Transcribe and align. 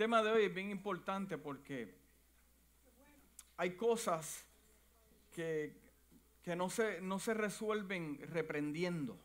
tema 0.00 0.22
de 0.22 0.30
hoy 0.32 0.44
es 0.44 0.54
bien 0.54 0.70
importante 0.70 1.36
porque 1.36 1.94
hay 3.58 3.76
cosas 3.76 4.46
que, 5.30 5.76
que 6.42 6.56
no, 6.56 6.70
se, 6.70 7.02
no 7.02 7.18
se 7.18 7.34
resuelven 7.34 8.18
reprendiendo. 8.32 9.18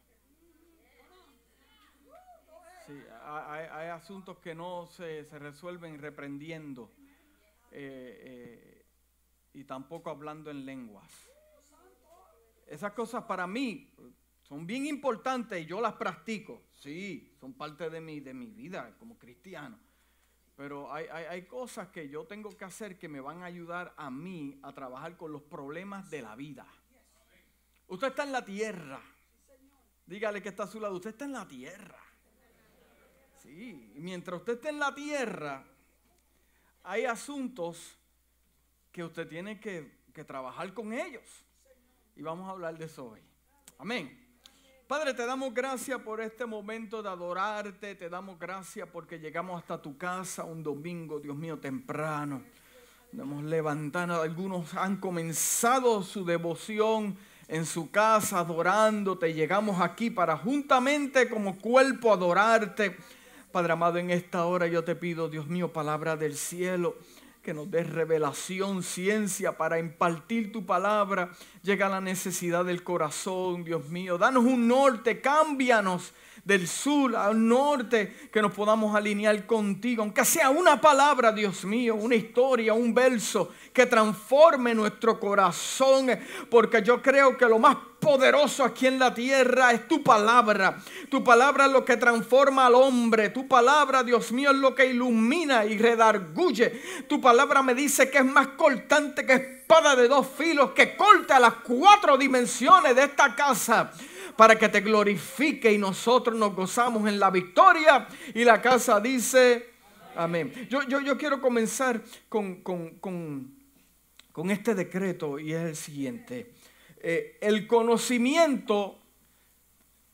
Sí, 2.85 3.01
hay, 3.23 3.67
hay 3.71 3.87
asuntos 3.87 4.39
que 4.39 4.53
no 4.53 4.85
se, 4.87 5.23
se 5.23 5.39
resuelven 5.39 5.97
reprendiendo 5.97 6.91
eh, 7.71 8.19
eh, 8.25 8.85
y 9.53 9.63
tampoco 9.63 10.09
hablando 10.09 10.51
en 10.51 10.65
lenguas. 10.65 11.09
Esas 12.67 12.91
cosas 12.91 13.23
para 13.23 13.47
mí 13.47 13.93
son 14.41 14.67
bien 14.67 14.87
importantes 14.87 15.63
y 15.63 15.65
yo 15.67 15.79
las 15.79 15.93
practico. 15.93 16.63
Sí, 16.73 17.33
son 17.39 17.53
parte 17.53 17.89
de 17.89 18.01
mi, 18.01 18.19
de 18.19 18.33
mi 18.33 18.47
vida 18.47 18.93
como 18.99 19.17
cristiano. 19.17 19.84
Pero 20.55 20.91
hay, 20.93 21.07
hay, 21.07 21.45
cosas 21.45 21.89
que 21.89 22.07
yo 22.07 22.25
tengo 22.25 22.49
que 22.57 22.63
hacer 22.63 22.97
que 22.97 23.09
me 23.09 23.19
van 23.19 23.43
a 23.43 23.45
ayudar 23.45 23.93
a 23.97 24.09
mí 24.09 24.57
a 24.63 24.71
trabajar 24.73 25.17
con 25.17 25.33
los 25.33 25.41
problemas 25.41 26.09
de 26.09 26.21
la 26.21 26.35
vida. 26.35 26.65
Usted 27.87 28.07
está 28.07 28.23
en 28.23 28.31
la 28.31 28.45
tierra. 28.45 29.01
Dígale 30.05 30.41
que 30.41 30.49
está 30.49 30.63
a 30.63 30.67
su 30.67 30.79
lado. 30.79 30.95
Usted 30.95 31.09
está 31.09 31.25
en 31.25 31.33
la 31.33 31.47
tierra. 31.47 31.99
Sí, 33.41 33.91
mientras 33.95 34.39
usted 34.39 34.53
esté 34.53 34.69
en 34.69 34.79
la 34.79 34.95
tierra, 34.95 35.63
hay 36.83 37.05
asuntos 37.05 37.97
que 38.91 39.03
usted 39.03 39.27
tiene 39.27 39.59
que, 39.59 40.05
que 40.13 40.23
trabajar 40.23 40.73
con 40.73 40.93
ellos. 40.93 41.43
Y 42.15 42.21
vamos 42.21 42.47
a 42.47 42.51
hablar 42.51 42.77
de 42.77 42.85
eso 42.85 43.05
hoy. 43.07 43.21
Amén. 43.77 44.24
Padre, 44.87 45.15
te 45.15 45.25
damos 45.25 45.51
gracias 45.51 45.99
por 46.01 46.21
este 46.21 46.45
momento 46.45 47.01
de 47.01 47.09
adorarte, 47.09 47.95
te 47.95 48.07
damos 48.07 48.37
gracias 48.37 48.87
porque 48.93 49.17
llegamos 49.17 49.59
hasta 49.59 49.81
tu 49.81 49.97
casa 49.97 50.43
un 50.43 50.61
domingo, 50.61 51.19
Dios 51.19 51.35
mío, 51.35 51.57
temprano. 51.57 52.43
Hemos 53.11 53.43
levantado, 53.45 54.21
algunos 54.21 54.75
han 54.75 54.97
comenzado 54.97 56.03
su 56.03 56.23
devoción 56.23 57.17
en 57.47 57.65
su 57.65 57.89
casa 57.89 58.37
adorándote. 58.37 59.33
Llegamos 59.33 59.81
aquí 59.81 60.11
para 60.11 60.37
juntamente 60.37 61.27
como 61.29 61.57
cuerpo 61.57 62.13
adorarte. 62.13 62.95
Padre 63.51 63.73
amado, 63.73 63.97
en 63.97 64.11
esta 64.11 64.45
hora 64.45 64.67
yo 64.67 64.83
te 64.83 64.95
pido, 64.95 65.29
Dios 65.29 65.47
mío, 65.47 65.73
palabra 65.73 66.15
del 66.15 66.35
cielo 66.35 66.95
que 67.45 67.53
nos 67.53 67.69
dé 67.69 67.83
revelación, 67.83 68.81
ciencia 68.81 69.55
para 69.55 69.77
impartir 69.77 70.51
tu 70.51 70.65
palabra. 70.65 71.29
Llega 71.61 71.87
la 71.87 72.01
necesidad 72.01 72.65
del 72.65 72.83
corazón, 72.83 73.63
Dios 73.63 73.87
mío. 73.89 74.17
Danos 74.17 74.45
un 74.45 74.67
norte, 74.67 75.21
cámbianos 75.21 76.11
del 76.45 76.67
sur 76.67 77.15
al 77.15 77.47
norte, 77.47 78.29
que 78.31 78.39
nos 78.39 78.53
podamos 78.53 78.95
alinear 78.95 79.47
contigo, 79.47 80.03
aunque 80.03 80.23
sea 80.23 80.51
una 80.51 80.79
palabra, 80.79 81.31
Dios 81.31 81.65
mío, 81.65 81.95
una 81.95 82.13
historia, 82.13 82.75
un 82.75 82.93
verso 82.93 83.49
que 83.73 83.87
transforme 83.87 84.75
nuestro 84.75 85.19
corazón, 85.19 86.07
porque 86.51 86.83
yo 86.83 87.01
creo 87.01 87.35
que 87.35 87.47
lo 87.47 87.57
más 87.57 87.75
poderoso 87.99 88.63
aquí 88.63 88.85
en 88.85 88.99
la 88.99 89.11
tierra 89.11 89.71
es 89.71 89.87
tu 89.87 90.03
palabra. 90.03 90.77
Tu 91.09 91.23
palabra 91.23 91.65
es 91.65 91.71
lo 91.71 91.83
que 91.83 91.97
transforma 91.97 92.67
al 92.67 92.75
hombre. 92.75 93.29
Tu 93.29 93.47
palabra, 93.47 94.03
Dios 94.03 94.31
mío, 94.31 94.51
es 94.51 94.57
lo 94.57 94.75
que 94.75 94.85
ilumina 94.85 95.65
y 95.65 95.79
redarguye. 95.79 96.79
Tu 97.09 97.19
palabra 97.19 97.63
me 97.63 97.73
dice 97.73 98.11
que 98.11 98.19
es 98.19 98.25
más 98.25 98.49
cortante 98.49 99.25
que 99.25 99.33
espada 99.33 99.95
de 99.95 100.07
dos 100.07 100.27
filos, 100.37 100.73
que 100.73 100.95
corta 100.95 101.39
las 101.39 101.55
cuatro 101.55 102.15
dimensiones 102.19 102.95
de 102.95 103.05
esta 103.05 103.33
casa 103.33 103.91
para 104.35 104.57
que 104.57 104.69
te 104.69 104.81
glorifique 104.81 105.71
y 105.71 105.77
nosotros 105.77 106.37
nos 106.37 106.55
gozamos 106.55 107.07
en 107.07 107.19
la 107.19 107.29
victoria. 107.29 108.07
Y 108.33 108.43
la 108.43 108.61
casa 108.61 108.99
dice, 108.99 109.69
amén. 110.15 110.67
Yo, 110.69 110.83
yo, 110.83 111.01
yo 111.01 111.17
quiero 111.17 111.41
comenzar 111.41 112.03
con, 112.29 112.61
con, 112.61 112.99
con, 112.99 114.51
este 114.51 114.75
decreto 114.75 115.39
y 115.39 115.53
es 115.53 115.61
el 115.61 115.75
siguiente. 115.75 116.51
Eh, 116.97 117.37
el 117.41 117.67
conocimiento, 117.67 118.99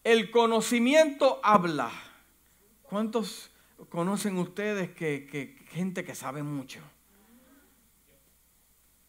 el 0.04 0.30
conocimiento 0.30 1.40
habla. 1.44 1.92
¿Cuántos 2.84 3.52
conocen 3.90 4.38
ustedes 4.38 4.92
que, 4.92 5.26
que 5.26 5.58
gente 5.70 6.04
que 6.04 6.14
sabe 6.14 6.44
mucho? 6.44 6.81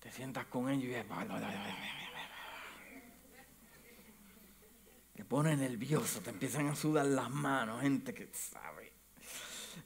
Te 0.01 0.11
sientas 0.11 0.47
con 0.47 0.69
ellos 0.71 0.84
y 0.84 0.93
te 0.93 2.02
pone 5.32 5.56
nervioso, 5.56 6.20
te 6.20 6.28
empiezan 6.28 6.66
a 6.66 6.76
sudar 6.76 7.06
las 7.06 7.31
manos, 7.31 7.81
gente 7.81 8.12
que 8.12 8.28
sabe. 8.34 8.93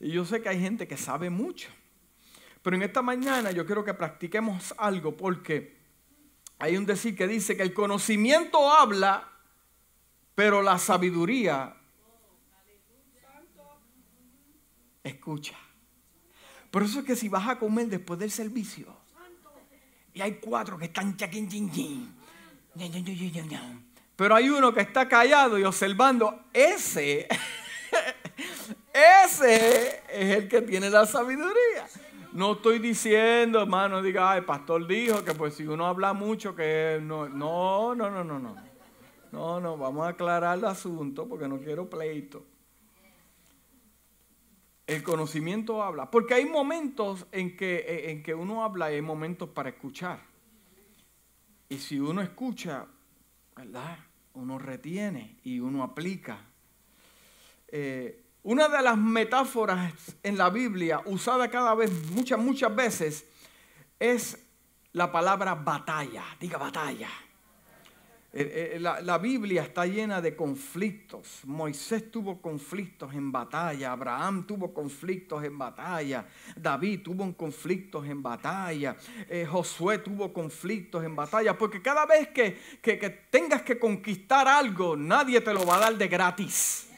Y 0.01 0.11
yo 0.11 0.25
sé 0.25 0.43
que 0.43 0.49
hay 0.49 0.61
gente 0.61 0.89
que 0.89 0.97
sabe 0.97 1.31
mucho. 1.31 1.69
Pero 2.63 2.75
en 2.75 2.83
esta 2.83 3.01
mañana 3.01 3.53
yo 3.53 3.65
quiero 3.65 3.85
que 3.85 3.95
practiquemos 3.95 4.75
algo 4.77 5.17
porque 5.17 5.77
hay 6.59 6.77
un 6.77 6.85
decir 6.85 7.15
que 7.15 7.29
dice 7.29 7.57
que 7.57 7.63
el 7.63 7.73
conocimiento 7.73 8.73
habla, 8.73 9.31
pero 10.35 10.63
la 10.63 10.81
sabiduría 10.81 11.77
escucha. 15.05 15.57
Por 16.73 16.83
eso 16.83 16.99
es 16.99 17.05
que 17.05 17.15
si 17.15 17.29
vas 17.29 17.47
a 17.47 17.57
comer 17.57 17.87
después 17.87 18.19
del 18.19 18.33
servicio 18.33 18.97
y 20.13 20.21
hay 20.23 20.41
cuatro 20.41 20.77
que 20.77 20.87
están 20.87 21.17
chaquín, 21.17 21.49
chin, 21.49 21.71
chin, 21.71 22.17
pero 24.17 24.35
hay 24.35 24.49
uno 24.49 24.73
que 24.73 24.81
está 24.81 25.07
callado 25.07 25.59
y 25.59 25.65
observando, 25.65 26.45
ese, 26.55 27.29
ese 29.25 30.03
es 30.11 30.37
el 30.39 30.49
que 30.49 30.63
tiene 30.63 30.89
la 30.89 31.05
sabiduría. 31.05 31.87
No 32.33 32.53
estoy 32.53 32.79
diciendo, 32.79 33.61
hermano, 33.63 34.03
diga, 34.03 34.37
el 34.37 34.45
pastor 34.45 34.87
dijo 34.87 35.23
que 35.23 35.35
pues 35.35 35.55
si 35.55 35.67
uno 35.67 35.87
habla 35.87 36.15
mucho, 36.15 36.55
que 36.55 36.99
no, 37.03 37.29
no, 37.29 37.95
no, 37.95 38.11
no, 38.11 38.25
no, 38.25 38.39
no. 38.39 38.57
No, 39.33 39.61
no, 39.61 39.77
vamos 39.77 40.07
a 40.07 40.11
aclarar 40.11 40.57
el 40.57 40.65
asunto 40.65 41.29
porque 41.29 41.47
no 41.47 41.59
quiero 41.59 41.91
pleito. 41.91 42.45
El 44.87 45.03
conocimiento 45.03 45.83
habla. 45.83 46.11
Porque 46.11 46.35
hay 46.35 46.47
momentos 46.47 47.27
en 47.33 47.57
que, 47.57 48.11
en 48.11 48.23
que 48.23 48.35
uno 48.35 48.65
habla 48.65 48.91
y 48.91 48.95
hay 48.95 49.03
momentos 49.03 49.51
para 49.51 49.71
escuchar. 49.71 50.21
Y 51.69 51.79
si 51.79 51.99
uno 51.99 52.23
escucha, 52.23 52.87
¿verdad? 53.57 53.99
Uno 54.35 54.59
retiene 54.59 55.39
y 55.43 55.61
uno 55.61 55.83
aplica. 55.83 56.39
Eh, 57.69 58.23
una 58.43 58.69
de 58.69 58.83
las 58.83 58.97
metáforas 58.97 59.93
en 60.23 60.39
la 60.39 60.51
Biblia, 60.51 61.01
usada 61.07 61.51
cada 61.51 61.75
vez, 61.75 61.91
muchas, 62.11 62.39
muchas 62.39 62.75
veces, 62.77 63.27
es 63.99 64.47
la 64.93 65.11
palabra 65.11 65.55
batalla. 65.55 66.25
Diga 66.39 66.59
batalla. 66.59 67.09
Eh, 68.39 68.75
eh, 68.75 68.81
la, 68.81 69.17
Biblia 69.17 69.63
está 69.63 69.87
llena 69.87 70.21
de 70.21 70.37
conflictos. 70.37 71.41
Moisés 71.45 72.11
tuvo 72.11 72.43
conflictos 72.43 73.15
en 73.15 73.33
batalla, 73.33 73.93
Abraham 73.93 74.47
tuvo 74.47 74.75
conflictos 74.75 75.43
en 75.43 75.57
batalla, 75.57 76.27
David 76.55 77.01
tuvo 77.03 77.35
conflictos 77.35 78.07
en 78.07 78.23
batalla, 78.23 78.95
eh, 79.31 79.47
Josué 79.47 80.01
tuvo 80.01 80.35
conflictos 80.35 81.03
en 81.03 81.17
batalla, 81.17 81.57
porque 81.57 81.81
cada 81.81 82.05
vez 82.05 82.29
que, 82.29 82.59
que 82.83 83.27
tengas 83.31 83.63
que 83.63 83.79
conquistar 83.79 84.47
algo, 84.47 84.97
nadie 84.99 85.41
te 85.41 85.55
lo 85.55 85.65
va 85.65 85.77
a 85.77 85.81
dar 85.81 85.97
de 85.97 86.07
gratis. 86.07 86.91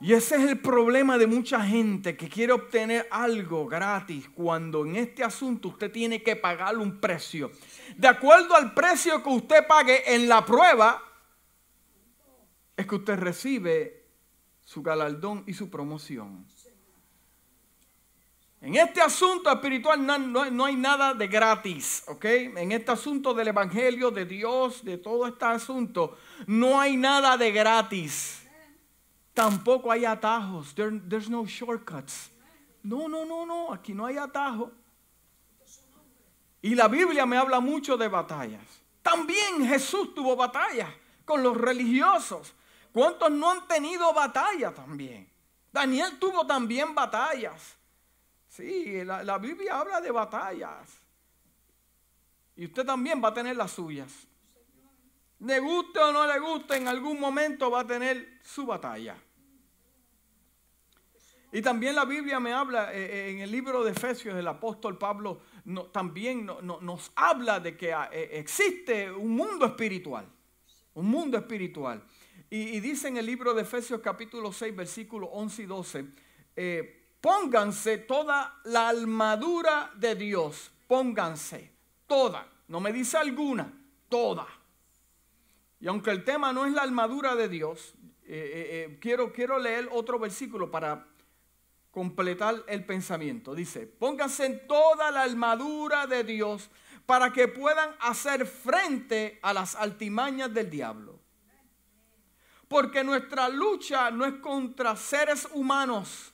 Y 0.00 0.12
ese 0.12 0.36
es 0.36 0.42
el 0.42 0.60
problema 0.60 1.18
de 1.18 1.26
mucha 1.26 1.60
gente 1.64 2.16
que 2.16 2.28
quiere 2.28 2.52
obtener 2.52 3.08
algo 3.10 3.66
gratis 3.66 4.28
cuando 4.32 4.86
en 4.86 4.94
este 4.94 5.24
asunto 5.24 5.68
usted 5.68 5.90
tiene 5.90 6.22
que 6.22 6.36
pagar 6.36 6.78
un 6.78 7.00
precio. 7.00 7.50
De 7.96 8.06
acuerdo 8.06 8.54
al 8.54 8.74
precio 8.74 9.22
que 9.22 9.28
usted 9.28 9.66
pague 9.66 10.14
en 10.14 10.28
la 10.28 10.46
prueba, 10.46 11.02
es 12.76 12.86
que 12.86 12.94
usted 12.94 13.18
recibe 13.18 14.06
su 14.64 14.82
galardón 14.82 15.42
y 15.48 15.54
su 15.54 15.68
promoción. 15.68 16.46
En 18.60 18.74
este 18.76 19.00
asunto 19.00 19.50
espiritual 19.50 20.04
no, 20.04 20.18
no, 20.50 20.64
hay 20.64 20.76
nada 20.76 21.14
de 21.14 21.28
gratis, 21.28 22.04
¿ok? 22.08 22.24
En 22.24 22.72
este 22.72 22.90
asunto 22.90 23.32
del 23.32 23.48
Evangelio, 23.48 24.10
de 24.10 24.24
Dios, 24.24 24.84
de 24.84 24.98
todo 24.98 25.26
este 25.26 25.44
asunto, 25.44 26.18
no 26.46 26.80
hay 26.80 26.96
nada 26.96 27.36
de 27.36 27.52
gratis. 27.52 28.47
Tampoco 29.38 29.92
hay 29.92 30.04
atajos. 30.04 30.74
there's 30.74 31.30
no 31.30 31.46
shortcuts. 31.46 32.28
No, 32.82 33.06
no, 33.06 33.24
no, 33.24 33.46
no. 33.46 33.72
Aquí 33.72 33.94
no 33.94 34.04
hay 34.04 34.16
atajo. 34.16 34.72
Y 36.60 36.74
la 36.74 36.88
Biblia 36.88 37.24
me 37.24 37.36
habla 37.36 37.60
mucho 37.60 37.96
de 37.96 38.08
batallas. 38.08 38.64
También 39.00 39.64
Jesús 39.64 40.12
tuvo 40.12 40.34
batallas 40.34 40.90
con 41.24 41.40
los 41.40 41.56
religiosos. 41.56 42.52
¿Cuántos 42.92 43.30
no 43.30 43.52
han 43.52 43.68
tenido 43.68 44.12
batalla 44.12 44.74
también? 44.74 45.30
Daniel 45.70 46.18
tuvo 46.18 46.44
también 46.44 46.92
batallas. 46.92 47.76
Sí, 48.48 49.04
la, 49.04 49.22
la 49.22 49.38
Biblia 49.38 49.78
habla 49.78 50.00
de 50.00 50.10
batallas. 50.10 50.98
Y 52.56 52.64
usted 52.64 52.84
también 52.84 53.22
va 53.22 53.28
a 53.28 53.34
tener 53.34 53.54
las 53.54 53.70
suyas. 53.70 54.12
Le 55.38 55.60
guste 55.60 56.00
o 56.00 56.10
no 56.10 56.26
le 56.26 56.40
guste, 56.40 56.74
en 56.74 56.88
algún 56.88 57.20
momento 57.20 57.70
va 57.70 57.82
a 57.82 57.86
tener 57.86 58.40
su 58.42 58.66
batalla. 58.66 59.16
Y 61.50 61.62
también 61.62 61.94
la 61.94 62.04
Biblia 62.04 62.38
me 62.38 62.52
habla, 62.52 62.92
eh, 62.92 63.04
eh, 63.04 63.30
en 63.30 63.38
el 63.38 63.50
libro 63.50 63.82
de 63.82 63.92
Efesios, 63.92 64.36
el 64.36 64.46
apóstol 64.46 64.98
Pablo 64.98 65.40
también 65.92 66.44
nos 66.44 67.10
habla 67.14 67.58
de 67.58 67.76
que 67.76 67.92
ah, 67.92 68.10
eh, 68.12 68.30
existe 68.32 69.10
un 69.10 69.34
mundo 69.34 69.64
espiritual, 69.64 70.26
un 70.94 71.06
mundo 71.06 71.38
espiritual. 71.38 72.02
Y, 72.50 72.80
dice 72.80 73.08
en 73.08 73.16
el 73.16 73.26
libro 73.26 73.52
de 73.54 73.62
Efesios 73.62 74.00
capítulo 74.00 74.52
6, 74.52 74.76
versículos 74.76 75.30
11 75.32 75.62
y 75.62 75.66
12, 75.66 76.06
pónganse 77.20 77.98
toda 77.98 78.60
la 78.64 78.88
armadura 78.88 79.90
de 79.96 80.14
Dios, 80.14 80.70
pónganse 80.86 81.72
toda, 82.06 82.46
no 82.68 82.80
me 82.80 82.92
dice 82.92 83.18
alguna, 83.18 83.70
toda. 84.08 84.46
Y 85.80 85.88
aunque 85.88 86.10
el 86.10 86.24
tema 86.24 86.52
no 86.52 86.64
es 86.64 86.72
la 86.72 86.82
armadura 86.82 87.34
de 87.34 87.48
Dios, 87.48 87.94
quiero, 88.98 89.30
quiero 89.32 89.58
leer 89.58 89.88
otro 89.92 90.18
versículo 90.18 90.70
para 90.70 91.06
completar 91.98 92.62
el 92.68 92.84
pensamiento. 92.84 93.56
Dice, 93.56 93.84
pónganse 93.84 94.46
en 94.46 94.68
toda 94.68 95.10
la 95.10 95.24
armadura 95.24 96.06
de 96.06 96.22
Dios 96.22 96.70
para 97.06 97.32
que 97.32 97.48
puedan 97.48 97.90
hacer 97.98 98.46
frente 98.46 99.40
a 99.42 99.52
las 99.52 99.74
altimañas 99.74 100.54
del 100.54 100.70
diablo. 100.70 101.18
Porque 102.68 103.02
nuestra 103.02 103.48
lucha 103.48 104.12
no 104.12 104.24
es 104.24 104.34
contra 104.34 104.94
seres 104.94 105.48
humanos, 105.52 106.32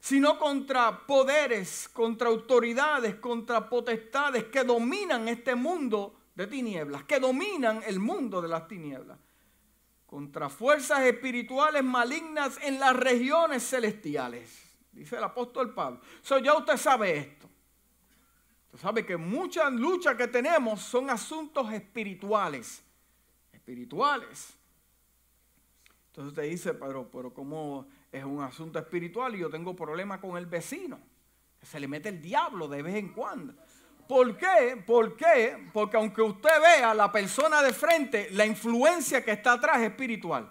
sino 0.00 0.38
contra 0.38 1.06
poderes, 1.06 1.90
contra 1.92 2.30
autoridades, 2.30 3.16
contra 3.16 3.68
potestades 3.68 4.44
que 4.44 4.64
dominan 4.64 5.28
este 5.28 5.54
mundo 5.54 6.18
de 6.34 6.46
tinieblas, 6.46 7.04
que 7.04 7.20
dominan 7.20 7.82
el 7.86 8.00
mundo 8.00 8.40
de 8.40 8.48
las 8.48 8.66
tinieblas 8.66 9.18
contra 10.08 10.48
fuerzas 10.48 11.00
espirituales 11.00 11.84
malignas 11.84 12.58
en 12.62 12.80
las 12.80 12.96
regiones 12.96 13.62
celestiales. 13.62 14.58
Dice 14.90 15.16
el 15.16 15.22
apóstol 15.22 15.74
Pablo. 15.74 16.00
So, 16.22 16.38
ya 16.38 16.56
usted 16.56 16.78
sabe 16.78 17.18
esto. 17.18 17.46
Usted 18.64 18.78
sabe 18.78 19.04
que 19.04 19.18
muchas 19.18 19.70
luchas 19.70 20.16
que 20.16 20.26
tenemos 20.26 20.80
son 20.80 21.10
asuntos 21.10 21.70
espirituales. 21.74 22.82
Espirituales. 23.52 24.54
Entonces 26.06 26.30
usted 26.30 26.50
dice, 26.50 26.72
pero, 26.72 27.10
pero 27.10 27.34
¿cómo 27.34 27.86
es 28.10 28.24
un 28.24 28.42
asunto 28.42 28.78
espiritual 28.78 29.34
y 29.34 29.40
yo 29.40 29.50
tengo 29.50 29.76
problemas 29.76 30.20
con 30.20 30.38
el 30.38 30.46
vecino? 30.46 30.98
Se 31.62 31.78
le 31.78 31.86
mete 31.86 32.08
el 32.08 32.22
diablo 32.22 32.66
de 32.66 32.80
vez 32.80 32.94
en 32.94 33.12
cuando. 33.12 33.52
¿Por 34.08 34.38
qué? 34.38 34.82
¿Por 34.86 35.16
qué? 35.16 35.68
Porque 35.72 35.98
aunque 35.98 36.22
usted 36.22 36.60
vea 36.62 36.92
a 36.92 36.94
la 36.94 37.12
persona 37.12 37.62
de 37.62 37.74
frente, 37.74 38.28
la 38.32 38.46
influencia 38.46 39.22
que 39.22 39.32
está 39.32 39.52
atrás 39.52 39.80
es 39.80 39.90
espiritual. 39.90 40.50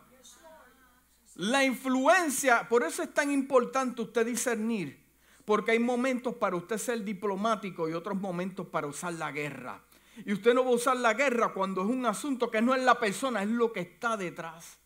La 1.35 1.63
influencia, 1.63 2.69
por 2.69 2.83
eso 2.83 3.01
es 3.01 3.13
tan 3.13 3.31
importante 3.31 4.01
usted 4.01 4.25
discernir, 4.25 5.03
porque 5.43 5.71
hay 5.71 5.79
momentos 5.79 6.35
para 6.35 6.55
usted 6.55 6.77
ser 6.77 7.03
diplomático 7.03 7.89
y 7.89 7.93
otros 7.93 8.19
momentos 8.19 8.67
para 8.67 8.87
usar 8.87 9.13
la 9.13 9.31
guerra. 9.31 9.81
Y 10.23 10.33
usted 10.33 10.53
no 10.53 10.63
va 10.63 10.71
a 10.71 10.73
usar 10.73 10.97
la 10.97 11.13
guerra 11.13 11.53
cuando 11.53 11.81
es 11.81 11.87
un 11.87 12.05
asunto 12.05 12.49
que 12.51 12.61
no 12.61 12.75
es 12.75 12.83
la 12.83 12.99
persona, 12.99 13.41
es 13.41 13.49
lo 13.49 13.73
que 13.73 13.81
está 13.81 14.17
detrás. 14.17 14.77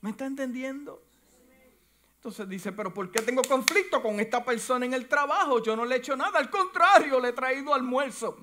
¿Me 0.00 0.10
está 0.10 0.26
entendiendo? 0.26 1.02
Entonces 2.24 2.48
dice, 2.48 2.72
pero 2.72 2.92
¿por 2.92 3.10
qué 3.10 3.20
tengo 3.20 3.42
conflicto 3.42 4.02
con 4.02 4.18
esta 4.18 4.42
persona 4.42 4.86
en 4.86 4.94
el 4.94 5.06
trabajo? 5.06 5.62
Yo 5.62 5.76
no 5.76 5.84
le 5.84 5.96
he 5.96 5.98
hecho 5.98 6.16
nada, 6.16 6.38
al 6.38 6.48
contrario, 6.48 7.20
le 7.20 7.28
he 7.28 7.32
traído 7.34 7.74
almuerzo. 7.74 8.38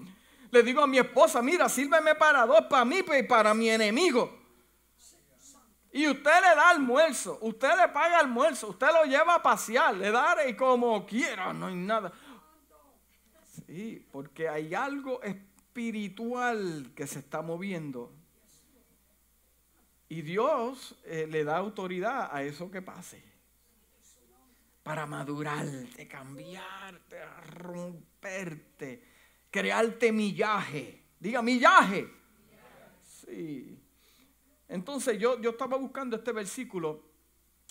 Le 0.51 0.61
digo 0.61 0.83
a 0.83 0.87
mi 0.87 0.99
esposa, 0.99 1.41
mira, 1.41 1.67
sírveme 1.67 2.13
para 2.13 2.45
dos, 2.45 2.61
para 2.69 2.85
mí 2.85 2.99
y 3.17 3.23
para 3.23 3.55
mi 3.55 3.71
enemigo. 3.71 4.37
Y 5.91 6.07
usted 6.07 6.31
le 6.31 6.55
da 6.55 6.69
almuerzo, 6.69 7.39
usted 7.41 7.69
le 7.75 7.87
paga 7.87 8.19
almuerzo, 8.19 8.67
usted 8.69 8.85
lo 8.93 9.03
lleva 9.05 9.33
a 9.33 9.41
pasear, 9.41 9.95
le 9.95 10.11
da 10.11 10.47
y 10.47 10.55
como 10.55 11.03
quiera, 11.03 11.51
no 11.51 11.65
hay 11.65 11.75
nada. 11.75 12.13
Sí, 13.65 14.07
porque 14.11 14.47
hay 14.47 14.75
algo 14.75 15.23
espiritual 15.23 16.91
que 16.95 17.07
se 17.07 17.17
está 17.17 17.41
moviendo. 17.41 18.11
Y 20.07 20.21
Dios 20.21 20.95
eh, 21.03 21.25
le 21.27 21.43
da 21.43 21.57
autoridad 21.57 22.29
a 22.31 22.43
eso 22.43 22.69
que 22.69 22.83
pase 22.83 23.30
para 24.83 25.05
madurarte, 25.05 26.07
cambiarte, 26.07 27.17
romperte, 27.45 29.03
crearte 29.49 30.11
millaje. 30.11 31.03
Diga 31.19 31.41
millaje. 31.41 32.07
Sí. 33.03 33.79
Entonces 34.67 35.19
yo, 35.19 35.39
yo 35.39 35.51
estaba 35.51 35.77
buscando 35.77 36.15
este 36.15 36.31
versículo, 36.31 37.03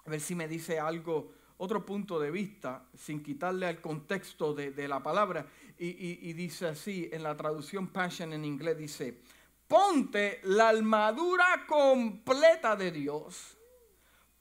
a 0.05 0.11
ver 0.11 0.21
si 0.21 0.35
me 0.35 0.47
dice 0.47 0.79
algo, 0.79 1.33
otro 1.57 1.85
punto 1.85 2.21
de 2.21 2.31
vista, 2.31 2.87
sin 2.95 3.23
quitarle 3.23 3.67
al 3.67 3.81
contexto 3.81 4.55
de, 4.55 4.89
la 4.89 5.03
palabra. 5.03 5.47
Y, 5.79 6.29
y 6.29 6.33
dice 6.35 6.69
así, 6.69 7.09
en 7.13 7.23
la 7.23 7.37
traducción 7.37 7.89
Passion 7.89 8.33
en 8.33 8.45
inglés 8.45 8.79
dice, 8.79 9.21
ponte 9.67 10.41
la 10.45 10.69
armadura 10.69 11.65
completa 11.67 12.77
de 12.77 12.93
Dios 12.93 13.60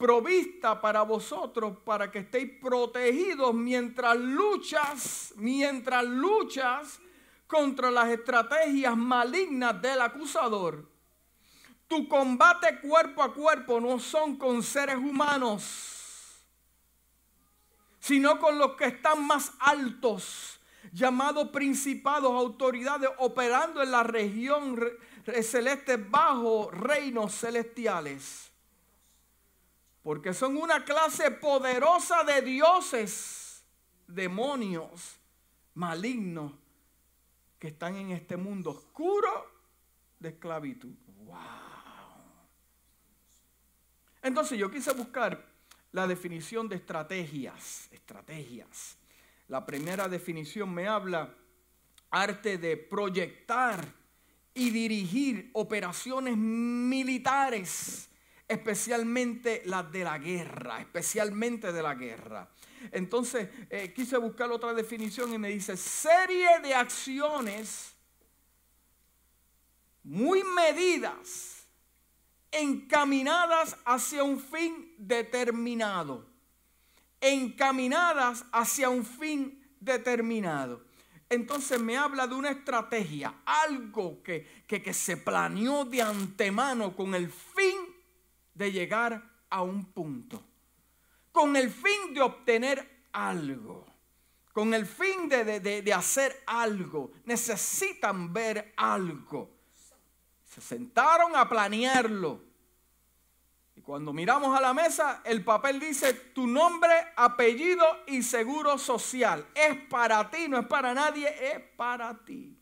provista 0.00 0.80
para 0.80 1.02
vosotros 1.02 1.76
para 1.84 2.10
que 2.10 2.20
estéis 2.20 2.52
protegidos 2.58 3.52
mientras 3.52 4.16
luchas, 4.16 5.34
mientras 5.36 6.02
luchas 6.04 6.98
contra 7.46 7.90
las 7.90 8.08
estrategias 8.08 8.96
malignas 8.96 9.80
del 9.82 10.00
acusador. 10.00 10.88
Tu 11.86 12.08
combate 12.08 12.80
cuerpo 12.80 13.22
a 13.22 13.34
cuerpo 13.34 13.78
no 13.78 13.98
son 13.98 14.38
con 14.38 14.62
seres 14.62 14.96
humanos, 14.96 16.46
sino 17.98 18.38
con 18.38 18.58
los 18.58 18.76
que 18.76 18.86
están 18.86 19.26
más 19.26 19.52
altos, 19.58 20.58
llamados 20.92 21.50
principados, 21.50 22.32
autoridades, 22.32 23.10
operando 23.18 23.82
en 23.82 23.90
la 23.90 24.02
región 24.02 24.80
celeste 25.42 25.98
bajo 25.98 26.70
reinos 26.70 27.34
celestiales 27.34 28.49
porque 30.02 30.32
son 30.32 30.56
una 30.56 30.84
clase 30.84 31.30
poderosa 31.30 32.24
de 32.24 32.42
dioses, 32.42 33.64
demonios, 34.06 35.16
malignos, 35.74 36.52
que 37.58 37.68
están 37.68 37.96
en 37.96 38.10
este 38.10 38.36
mundo 38.36 38.70
oscuro 38.70 39.46
de 40.18 40.30
esclavitud. 40.30 40.94
¡Wow! 41.24 41.36
Entonces 44.22 44.58
yo 44.58 44.70
quise 44.70 44.92
buscar 44.92 45.46
la 45.92 46.06
definición 46.06 46.68
de 46.68 46.76
estrategias. 46.76 47.88
Estrategias. 47.92 48.96
La 49.48 49.66
primera 49.66 50.08
definición 50.08 50.72
me 50.72 50.88
habla 50.88 51.34
arte 52.10 52.56
de 52.56 52.76
proyectar 52.76 53.86
y 54.54 54.70
dirigir 54.70 55.50
operaciones 55.52 56.36
militares 56.36 58.09
especialmente 58.50 59.62
las 59.66 59.92
de 59.92 60.02
la 60.02 60.18
guerra, 60.18 60.80
especialmente 60.80 61.72
de 61.72 61.82
la 61.82 61.94
guerra. 61.94 62.50
Entonces 62.90 63.48
eh, 63.70 63.92
quise 63.94 64.16
buscar 64.16 64.50
otra 64.50 64.74
definición 64.74 65.32
y 65.32 65.38
me 65.38 65.50
dice, 65.50 65.76
serie 65.76 66.58
de 66.60 66.74
acciones 66.74 67.94
muy 70.02 70.42
medidas, 70.42 71.64
encaminadas 72.50 73.76
hacia 73.84 74.24
un 74.24 74.40
fin 74.40 74.94
determinado, 74.98 76.26
encaminadas 77.20 78.44
hacia 78.50 78.88
un 78.88 79.04
fin 79.04 79.64
determinado. 79.78 80.84
Entonces 81.28 81.80
me 81.80 81.96
habla 81.96 82.26
de 82.26 82.34
una 82.34 82.50
estrategia, 82.50 83.42
algo 83.44 84.20
que, 84.24 84.64
que, 84.66 84.82
que 84.82 84.92
se 84.92 85.18
planeó 85.18 85.84
de 85.84 86.02
antemano 86.02 86.96
con 86.96 87.14
el 87.14 87.30
fin 87.30 87.89
de 88.60 88.70
llegar 88.70 89.22
a 89.48 89.62
un 89.62 89.86
punto, 89.86 90.42
con 91.32 91.56
el 91.56 91.70
fin 91.70 92.12
de 92.12 92.20
obtener 92.20 93.06
algo, 93.10 93.86
con 94.52 94.74
el 94.74 94.84
fin 94.84 95.30
de, 95.30 95.92
hacer 95.94 96.42
algo, 96.46 97.12
necesitan 97.24 98.30
ver 98.34 98.74
algo. 98.76 99.50
Se 100.44 100.60
sentaron 100.60 101.34
a 101.34 101.48
planearlo. 101.48 102.42
Y 103.76 103.80
cuando 103.80 104.12
miramos 104.12 104.54
a 104.54 104.60
la 104.60 104.74
mesa, 104.74 105.22
el 105.24 105.42
papel 105.42 105.80
dice 105.80 106.12
tu 106.12 106.46
nombre, 106.46 106.92
apellido 107.16 107.86
y 108.08 108.22
seguro 108.22 108.76
social. 108.76 109.46
Es 109.54 109.74
para 109.88 110.28
ti, 110.28 110.48
no 110.48 110.58
es 110.58 110.66
para 110.66 110.92
nadie, 110.92 111.54
es 111.54 111.60
para 111.76 112.14
ti. 112.26 112.58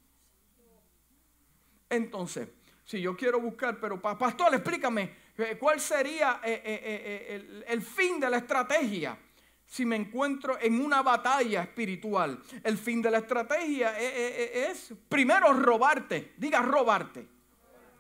Entonces, 1.90 2.48
si 2.84 3.00
yo 3.00 3.16
quiero 3.16 3.40
buscar, 3.40 3.80
pero 3.80 4.00
pastor, 4.00 4.54
explícame, 4.54 5.27
¿Cuál 5.60 5.78
sería 5.78 6.40
eh, 6.42 6.62
eh, 6.64 6.80
eh, 6.84 7.64
el, 7.68 7.80
fin 7.80 8.18
de 8.18 8.28
la 8.28 8.38
estrategia? 8.38 9.16
Si 9.64 9.86
me 9.86 9.94
encuentro 9.94 10.58
en 10.60 10.80
una 10.80 11.00
batalla 11.02 11.62
espiritual, 11.62 12.42
el 12.64 12.76
fin 12.76 13.00
de 13.00 13.10
la 13.10 13.18
estrategia 13.18 13.96
es, 13.96 14.92
primero 15.08 15.52
robarte, 15.52 16.32
diga 16.36 16.60
robarte. 16.62 17.28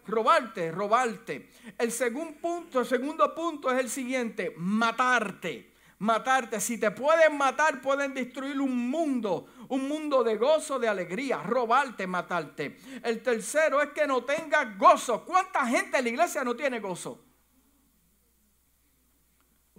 robarte, 0.06 0.72
robarte. 0.72 1.50
El 1.76 1.92
segundo 1.92 2.40
punto, 2.40 2.80
el 2.80 2.86
segundo 2.86 3.32
punto 3.32 3.70
es 3.70 3.78
el 3.78 3.90
siguiente, 3.90 4.54
matarte. 4.56 5.74
Matarte. 6.00 6.60
Si 6.60 6.78
te 6.78 6.90
pueden 6.90 7.36
matar, 7.36 7.80
pueden 7.80 8.14
destruir 8.14 8.60
un 8.60 8.88
mundo, 8.88 9.46
un 9.68 9.86
mundo 9.88 10.24
de 10.24 10.36
gozo, 10.36 10.78
de 10.78 10.88
alegría, 10.88 11.42
robarte, 11.42 12.06
matarte. 12.06 12.78
El 13.02 13.22
tercero 13.22 13.80
es 13.82 13.90
que 13.90 14.06
no 14.06 14.24
tengas 14.24 14.76
gozo. 14.78 15.24
¿Cuánta 15.24 15.66
gente 15.66 15.98
en 15.98 16.04
la 16.04 16.10
iglesia 16.10 16.42
no 16.42 16.56
tiene 16.56 16.80
gozo? 16.80 17.27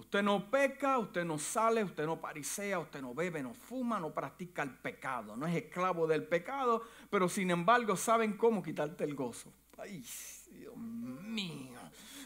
Usted 0.09 0.23
no 0.23 0.49
peca, 0.49 0.97
usted 0.97 1.23
no 1.23 1.37
sale, 1.37 1.83
usted 1.83 2.03
no 2.03 2.19
parisea, 2.19 2.79
usted 2.79 2.99
no 2.99 3.13
bebe, 3.13 3.43
no 3.43 3.53
fuma, 3.53 3.99
no 3.99 4.11
practica 4.11 4.63
el 4.63 4.71
pecado, 4.71 5.37
no 5.37 5.45
es 5.45 5.55
esclavo 5.55 6.07
del 6.07 6.23
pecado, 6.23 6.81
pero 7.11 7.29
sin 7.29 7.51
embargo 7.51 7.95
saben 7.95 8.35
cómo 8.35 8.63
quitarte 8.63 9.03
el 9.03 9.13
gozo. 9.13 9.53
Ay, 9.77 10.03
Dios 10.49 10.75
mío. 10.75 11.77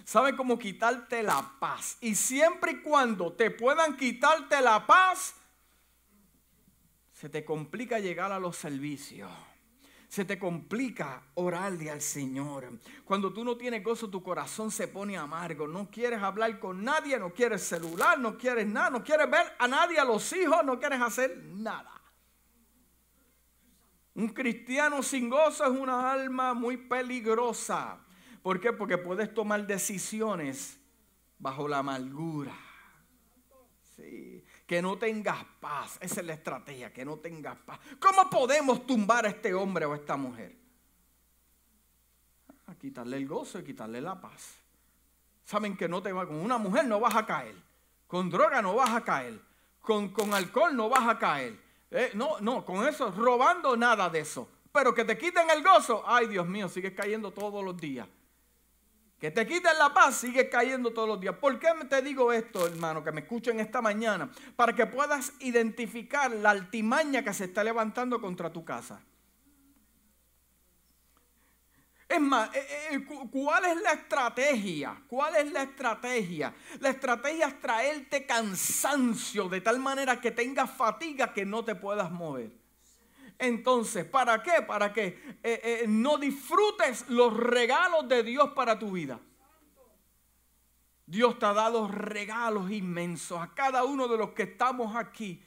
Saben 0.05 0.37
cómo 0.37 0.57
quitarte 0.57 1.23
la 1.23 1.57
paz. 1.59 1.97
Y 1.99 2.15
siempre 2.15 2.71
y 2.71 2.81
cuando 2.81 3.33
te 3.33 3.51
puedan 3.51 3.97
quitarte 3.97 4.61
la 4.61 4.87
paz, 4.87 5.35
se 7.11 7.27
te 7.27 7.43
complica 7.43 7.99
llegar 7.99 8.31
a 8.31 8.39
los 8.39 8.55
servicios 8.55 9.29
se 10.13 10.25
te 10.25 10.37
complica 10.37 11.23
orarle 11.33 11.89
al 11.89 11.99
Señor. 11.99 12.69
Cuando 13.03 13.33
tú 13.33 13.43
no 13.43 13.57
tienes 13.57 13.83
gozo, 13.83 14.11
tu 14.11 14.21
corazón 14.21 14.69
se 14.69 14.87
pone 14.87 15.17
amargo. 15.17 15.67
No 15.67 15.89
quieres 15.89 16.21
hablar 16.21 16.59
con 16.59 16.83
nadie, 16.83 17.17
no 17.17 17.33
quieres 17.33 17.63
celular, 17.63 18.19
no 18.19 18.37
quieres 18.37 18.67
nada, 18.67 18.91
no 18.91 19.03
quieres 19.03 19.27
ver 19.31 19.55
a 19.57 19.67
nadie, 19.67 19.97
a 19.97 20.05
los 20.05 20.31
hijos, 20.33 20.63
no 20.63 20.77
quieres 20.77 21.01
hacer 21.01 21.43
nada. 21.55 21.99
Un 24.13 24.29
cristiano 24.29 25.01
sin 25.01 25.31
gozo 25.31 25.63
es 25.63 25.71
una 25.71 26.11
alma 26.11 26.53
muy 26.53 26.77
peligrosa. 26.77 27.97
¿Por 28.43 28.59
qué? 28.59 28.71
Porque 28.71 28.99
puedes 28.99 29.33
tomar 29.33 29.65
decisiones 29.65 30.79
bajo 31.39 31.67
la 31.67 31.79
amargura. 31.79 32.53
Que 34.73 34.81
no 34.81 34.97
tengas 34.97 35.37
paz. 35.59 35.99
Esa 36.01 36.21
es 36.21 36.25
la 36.25 36.33
estrategia, 36.33 36.91
que 36.91 37.05
no 37.05 37.17
tengas 37.17 37.55
paz. 37.59 37.79
¿Cómo 37.99 38.27
podemos 38.27 38.87
tumbar 38.87 39.23
a 39.23 39.29
este 39.29 39.53
hombre 39.53 39.85
o 39.85 39.93
a 39.93 39.97
esta 39.97 40.17
mujer? 40.17 40.51
A 42.65 42.73
quitarle 42.73 43.17
el 43.17 43.27
gozo 43.27 43.59
y 43.59 43.63
quitarle 43.63 44.01
la 44.01 44.19
paz. 44.19 44.55
Saben 45.45 45.77
que 45.77 45.87
no 45.87 46.01
te 46.01 46.11
va, 46.11 46.25
con 46.25 46.37
una 46.37 46.57
mujer 46.57 46.85
no 46.85 46.99
vas 46.99 47.15
a 47.15 47.23
caer, 47.23 47.53
con 48.07 48.31
droga 48.31 48.63
no 48.63 48.73
vas 48.73 48.89
a 48.89 49.03
caer, 49.03 49.39
con, 49.79 50.09
con 50.09 50.33
alcohol 50.33 50.75
no 50.75 50.89
vas 50.89 51.07
a 51.07 51.19
caer. 51.19 51.55
Eh, 51.91 52.09
no, 52.15 52.39
no, 52.39 52.65
con 52.65 52.87
eso, 52.87 53.11
robando 53.11 53.77
nada 53.77 54.09
de 54.09 54.21
eso. 54.21 54.49
Pero 54.71 54.91
que 54.95 55.05
te 55.05 55.19
quiten 55.19 55.51
el 55.51 55.61
gozo, 55.61 56.03
ay 56.03 56.25
Dios 56.25 56.47
mío, 56.47 56.67
sigues 56.67 56.93
cayendo 56.93 57.29
todos 57.29 57.63
los 57.63 57.77
días. 57.77 58.07
Que 59.23 59.31
te 59.31 59.47
quiten 59.47 59.77
la 59.79 59.93
paz, 59.93 60.17
sigue 60.17 60.49
cayendo 60.49 60.91
todos 60.91 61.07
los 61.07 61.17
días. 61.17 61.37
¿Por 61.37 61.57
qué 61.57 61.69
te 61.89 62.01
digo 62.01 62.33
esto, 62.33 62.67
hermano? 62.67 63.01
Que 63.01 63.13
me 63.13 63.21
escuchen 63.21 63.57
esta 63.61 63.81
mañana. 63.81 64.29
Para 64.57 64.75
que 64.75 64.85
puedas 64.85 65.31
identificar 65.39 66.29
la 66.29 66.49
altimaña 66.49 67.23
que 67.23 67.33
se 67.33 67.45
está 67.45 67.63
levantando 67.63 68.19
contra 68.19 68.51
tu 68.51 68.65
casa. 68.65 69.01
Es 72.09 72.19
más, 72.19 72.53
eh, 72.53 72.67
eh, 72.91 73.05
¿cuál 73.31 73.63
es 73.63 73.81
la 73.81 73.93
estrategia? 73.93 75.01
¿Cuál 75.07 75.37
es 75.37 75.49
la 75.53 75.63
estrategia? 75.63 76.53
La 76.81 76.89
estrategia 76.89 77.47
es 77.47 77.61
traerte 77.61 78.25
cansancio 78.25 79.47
de 79.47 79.61
tal 79.61 79.79
manera 79.79 80.19
que 80.19 80.31
tengas 80.31 80.69
fatiga 80.69 81.31
que 81.31 81.45
no 81.45 81.63
te 81.63 81.75
puedas 81.75 82.11
mover. 82.11 82.62
Entonces, 83.39 84.05
¿para 84.05 84.41
qué? 84.41 84.61
Para 84.65 84.93
que 84.93 85.37
eh, 85.43 85.61
eh, 85.63 85.85
no 85.87 86.17
disfrutes 86.17 87.09
los 87.09 87.35
regalos 87.35 88.07
de 88.07 88.23
Dios 88.23 88.51
para 88.55 88.77
tu 88.77 88.91
vida. 88.91 89.19
Dios 91.05 91.37
te 91.37 91.45
ha 91.45 91.53
dado 91.53 91.87
regalos 91.87 92.71
inmensos. 92.71 93.39
A 93.39 93.53
cada 93.53 93.83
uno 93.83 94.07
de 94.07 94.17
los 94.17 94.29
que 94.29 94.43
estamos 94.43 94.95
aquí 94.95 95.43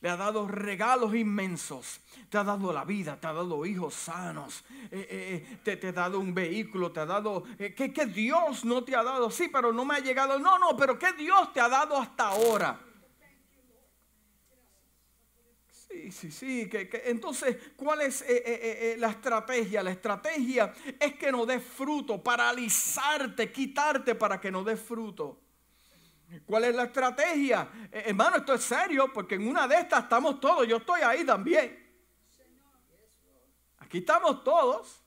le 0.00 0.08
ha 0.08 0.16
dado 0.16 0.48
regalos 0.48 1.14
inmensos. 1.14 2.00
Te 2.30 2.38
ha 2.38 2.44
dado 2.44 2.72
la 2.72 2.84
vida, 2.84 3.20
te 3.20 3.26
ha 3.26 3.32
dado 3.32 3.66
hijos 3.66 3.94
sanos, 3.94 4.64
eh, 4.90 5.58
te, 5.62 5.76
te, 5.76 5.88
ha 5.88 5.92
dado 5.92 6.18
un 6.18 6.34
vehículo, 6.34 6.92
te 6.92 7.00
ha 7.00 7.06
dado... 7.06 7.44
que, 7.58 7.92
que 7.92 8.06
Dios 8.06 8.64
no 8.64 8.84
te 8.84 8.96
ha 8.96 9.02
dado, 9.02 9.30
sí, 9.30 9.48
pero 9.52 9.72
no 9.72 9.84
me 9.84 9.96
ha 9.96 10.00
llegado. 10.00 10.38
No, 10.38 10.58
no, 10.58 10.76
pero 10.76 10.98
que 10.98 11.12
Dios 11.12 11.52
te 11.52 11.60
ha 11.60 11.68
dado 11.68 11.96
hasta 11.98 12.28
ahora. 12.28 12.80
Sí, 15.96 16.12
sí, 16.12 16.30
sí. 16.30 16.68
Que, 16.68 16.90
entonces, 17.06 17.56
¿cuál 17.74 18.02
es 18.02 18.20
eh, 18.22 18.26
eh, 18.28 18.92
eh, 18.92 18.96
la 18.98 19.08
estrategia? 19.08 19.82
La 19.82 19.92
estrategia 19.92 20.72
es 21.00 21.14
que 21.14 21.32
no 21.32 21.46
des 21.46 21.62
fruto, 21.62 22.22
paralizarte, 22.22 23.50
quitarte 23.50 24.14
para 24.14 24.40
que 24.40 24.50
no 24.50 24.62
des 24.62 24.80
fruto. 24.80 25.40
¿Cuál 26.44 26.64
es 26.64 26.74
la 26.74 26.84
estrategia? 26.84 27.70
hermano, 27.90 28.36
esto 28.36 28.54
es 28.54 28.62
serio 28.62 29.10
porque 29.12 29.36
en 29.36 29.48
una 29.48 29.66
de 29.66 29.76
estas 29.76 30.02
estamos 30.02 30.40
todos. 30.40 30.66
Yo 30.68 30.78
estoy 30.78 31.00
ahí 31.00 31.24
también. 31.24 31.84
Aquí 33.78 33.98
estamos 33.98 34.44
todos. 34.44 35.02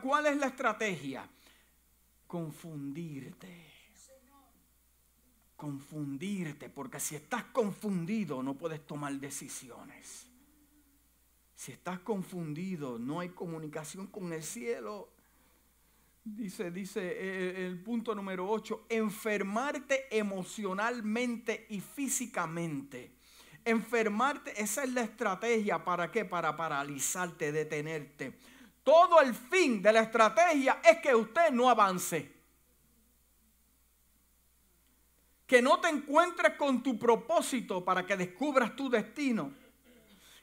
¿Cuál 0.00 0.26
es 0.26 0.36
la 0.36 0.46
estrategia? 0.46 1.28
Confundirte 2.26 3.61
confundirte, 5.62 6.68
porque 6.68 6.98
si 6.98 7.14
estás 7.14 7.44
confundido 7.44 8.42
no 8.42 8.54
puedes 8.54 8.84
tomar 8.84 9.12
decisiones. 9.12 10.26
Si 11.54 11.70
estás 11.70 12.00
confundido, 12.00 12.98
no 12.98 13.20
hay 13.20 13.28
comunicación 13.28 14.08
con 14.08 14.32
el 14.32 14.42
cielo. 14.42 15.12
Dice, 16.24 16.72
dice 16.72 17.00
eh, 17.00 17.14
eh, 17.60 17.66
el 17.68 17.80
punto 17.80 18.12
número 18.12 18.50
8, 18.50 18.86
enfermarte 18.88 20.08
emocionalmente 20.10 21.68
y 21.70 21.78
físicamente. 21.78 23.14
Enfermarte, 23.64 24.60
esa 24.60 24.82
es 24.82 24.92
la 24.92 25.02
estrategia. 25.02 25.84
¿Para 25.84 26.10
qué? 26.10 26.24
Para 26.24 26.56
paralizarte, 26.56 27.52
detenerte. 27.52 28.36
Todo 28.82 29.20
el 29.20 29.32
fin 29.32 29.80
de 29.80 29.92
la 29.92 30.00
estrategia 30.00 30.80
es 30.82 30.98
que 30.98 31.14
usted 31.14 31.52
no 31.52 31.70
avance. 31.70 32.31
Que 35.52 35.60
no 35.60 35.80
te 35.80 35.90
encuentres 35.90 36.56
con 36.56 36.82
tu 36.82 36.98
propósito 36.98 37.84
para 37.84 38.06
que 38.06 38.16
descubras 38.16 38.74
tu 38.74 38.88
destino, 38.88 39.52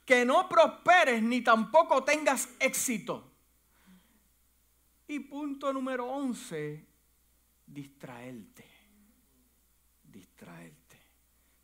que 0.05 0.23
no 0.23 0.47
prosperes 0.47 1.23
ni 1.23 1.41
tampoco 1.41 2.03
tengas 2.03 2.47
éxito. 2.59 3.31
Y 5.07 5.21
punto 5.21 5.73
número 5.73 6.05
11, 6.05 6.85
distraerte. 7.65 8.65
Distraerte. 10.03 10.99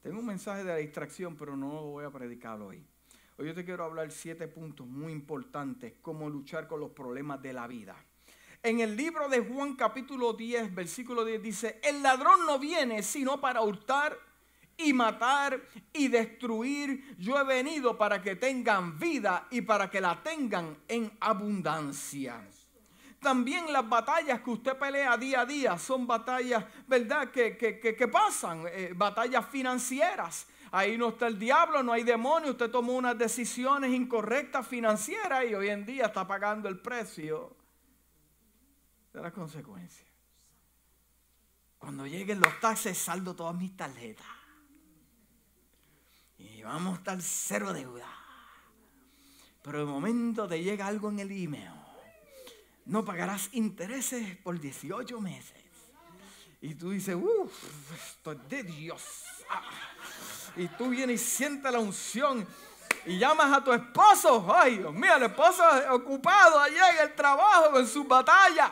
Tengo 0.01 0.21
un 0.21 0.25
mensaje 0.25 0.63
de 0.63 0.71
la 0.71 0.77
distracción, 0.77 1.35
pero 1.35 1.55
no 1.55 1.83
voy 1.83 2.05
a 2.05 2.09
predicarlo 2.09 2.69
hoy. 2.69 2.83
Hoy 3.37 3.45
yo 3.45 3.53
te 3.53 3.63
quiero 3.63 3.83
hablar 3.83 4.11
siete 4.11 4.47
puntos 4.47 4.87
muy 4.87 5.11
importantes, 5.11 5.93
cómo 6.01 6.31
luchar 6.31 6.67
con 6.67 6.79
los 6.79 6.89
problemas 6.89 7.43
de 7.43 7.53
la 7.53 7.67
vida. 7.67 7.95
En 8.65 8.79
el 8.79 8.97
libro 8.97 9.29
de 9.29 9.41
Juan 9.41 9.75
capítulo 9.75 10.33
10, 10.33 10.73
versículo 10.73 11.23
10 11.23 11.39
dice, 11.39 11.79
el 11.83 12.01
ladrón 12.01 12.47
no 12.47 12.57
viene 12.57 13.03
sino 13.03 13.39
para 13.39 13.61
hurtar 13.61 14.17
y 14.75 14.91
matar 14.91 15.61
y 15.93 16.07
destruir. 16.07 17.15
Yo 17.19 17.39
he 17.39 17.43
venido 17.43 17.95
para 17.95 18.23
que 18.23 18.35
tengan 18.37 18.97
vida 18.97 19.45
y 19.51 19.61
para 19.61 19.87
que 19.87 20.01
la 20.01 20.23
tengan 20.23 20.79
en 20.87 21.15
abundancia. 21.19 22.43
También 23.19 23.71
las 23.71 23.87
batallas 23.87 24.41
que 24.41 24.49
usted 24.49 24.75
pelea 24.75 25.15
día 25.15 25.41
a 25.41 25.45
día 25.45 25.77
son 25.77 26.07
batallas, 26.07 26.65
¿verdad? 26.87 27.29
Que, 27.29 27.55
que, 27.55 28.07
pasan, 28.07 28.63
eh, 28.71 28.93
batallas 28.95 29.45
financieras. 29.47 30.47
Ahí 30.71 30.97
no 30.97 31.09
está 31.09 31.27
el 31.27 31.37
diablo, 31.37 31.83
no 31.83 31.93
hay 31.93 32.01
demonio. 32.01 32.53
Usted 32.53 32.71
tomó 32.71 32.93
unas 32.93 33.15
decisiones 33.15 33.93
incorrectas 33.93 34.67
financieras 34.67 35.45
y 35.47 35.53
hoy 35.53 35.69
en 35.69 35.85
día 35.85 36.07
está 36.07 36.25
pagando 36.25 36.67
el 36.67 36.79
precio 36.79 37.63
de 39.15 39.21
las 39.21 39.33
consecuencias. 39.33 40.07
Cuando 41.77 42.05
lleguen 42.05 42.39
los 42.39 42.59
taxes, 42.59 42.97
saldo 42.97 43.35
todas 43.35 43.55
mis 43.55 43.75
tarjetas. 43.75 44.25
Y 46.37 46.63
vamos 46.63 46.95
a 46.95 46.97
estar 46.97 47.21
cero 47.21 47.73
deuda. 47.73 48.07
Pero 49.61 49.79
de 49.79 49.85
momento 49.85 50.47
te 50.47 50.61
llega 50.61 50.87
algo 50.87 51.09
en 51.09 51.19
el 51.19 51.31
email. 51.31 51.71
No 52.85 53.03
pagarás 53.03 53.49
intereses 53.53 54.37
por 54.37 54.59
18 54.59 55.19
meses. 55.21 55.63
Y 56.61 56.75
tú 56.75 56.91
dices, 56.91 57.15
uff, 57.15 57.91
esto 57.93 58.33
es 58.33 58.49
de 58.49 58.63
Dios. 58.63 59.03
Y 60.55 60.67
tú 60.69 60.89
vienes 60.89 61.21
y 61.21 61.25
sientes 61.25 61.71
la 61.71 61.79
unción 61.79 62.45
y 63.05 63.17
llamas 63.17 63.57
a 63.57 63.63
tu 63.63 63.71
esposo. 63.71 64.53
Ay, 64.53 64.79
Dios 64.79 64.93
mío, 64.93 65.15
el 65.15 65.23
esposo 65.23 65.63
ocupado 65.91 66.59
allá 66.59 66.91
en 66.91 67.09
el 67.09 67.15
trabajo, 67.15 67.79
en 67.79 67.87
sus 67.87 68.07
batallas. 68.07 68.71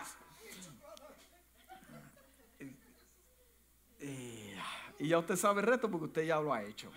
Y 5.03 5.09
ya 5.09 5.19
usted 5.19 5.35
sabe 5.35 5.59
el 5.59 5.67
reto 5.67 5.91
porque 5.91 6.05
usted 6.05 6.25
ya 6.25 6.39
lo 6.39 6.53
ha 6.53 6.63
hecho. 6.63 6.89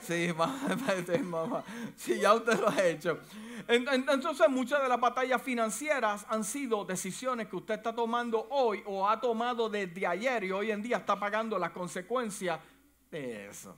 Sí, 0.00 0.28
mamá. 1.24 1.64
Sí, 1.96 2.20
ya 2.20 2.32
usted 2.32 2.60
lo 2.60 2.68
ha 2.68 2.86
hecho. 2.86 3.18
Entonces 3.66 4.48
muchas 4.48 4.80
de 4.80 4.88
las 4.88 5.00
batallas 5.00 5.42
financieras 5.42 6.24
han 6.28 6.44
sido 6.44 6.84
decisiones 6.84 7.48
que 7.48 7.56
usted 7.56 7.74
está 7.74 7.92
tomando 7.92 8.46
hoy 8.50 8.84
o 8.86 9.08
ha 9.08 9.20
tomado 9.20 9.68
desde 9.68 10.06
ayer 10.06 10.44
y 10.44 10.52
hoy 10.52 10.70
en 10.70 10.80
día 10.80 10.98
está 10.98 11.18
pagando 11.18 11.58
las 11.58 11.72
consecuencias 11.72 12.60
de 13.10 13.48
eso. 13.48 13.76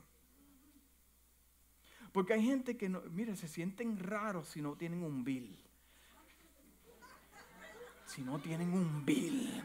Porque 2.12 2.34
hay 2.34 2.44
gente 2.44 2.76
que, 2.76 2.90
no, 2.90 3.00
mire, 3.10 3.34
se 3.36 3.48
sienten 3.48 3.98
raros 3.98 4.48
si 4.48 4.60
no 4.60 4.74
tienen 4.74 5.02
un 5.02 5.24
bill. 5.24 5.58
Si 8.04 8.20
no 8.20 8.38
tienen 8.38 8.74
un 8.74 9.02
bill. 9.02 9.64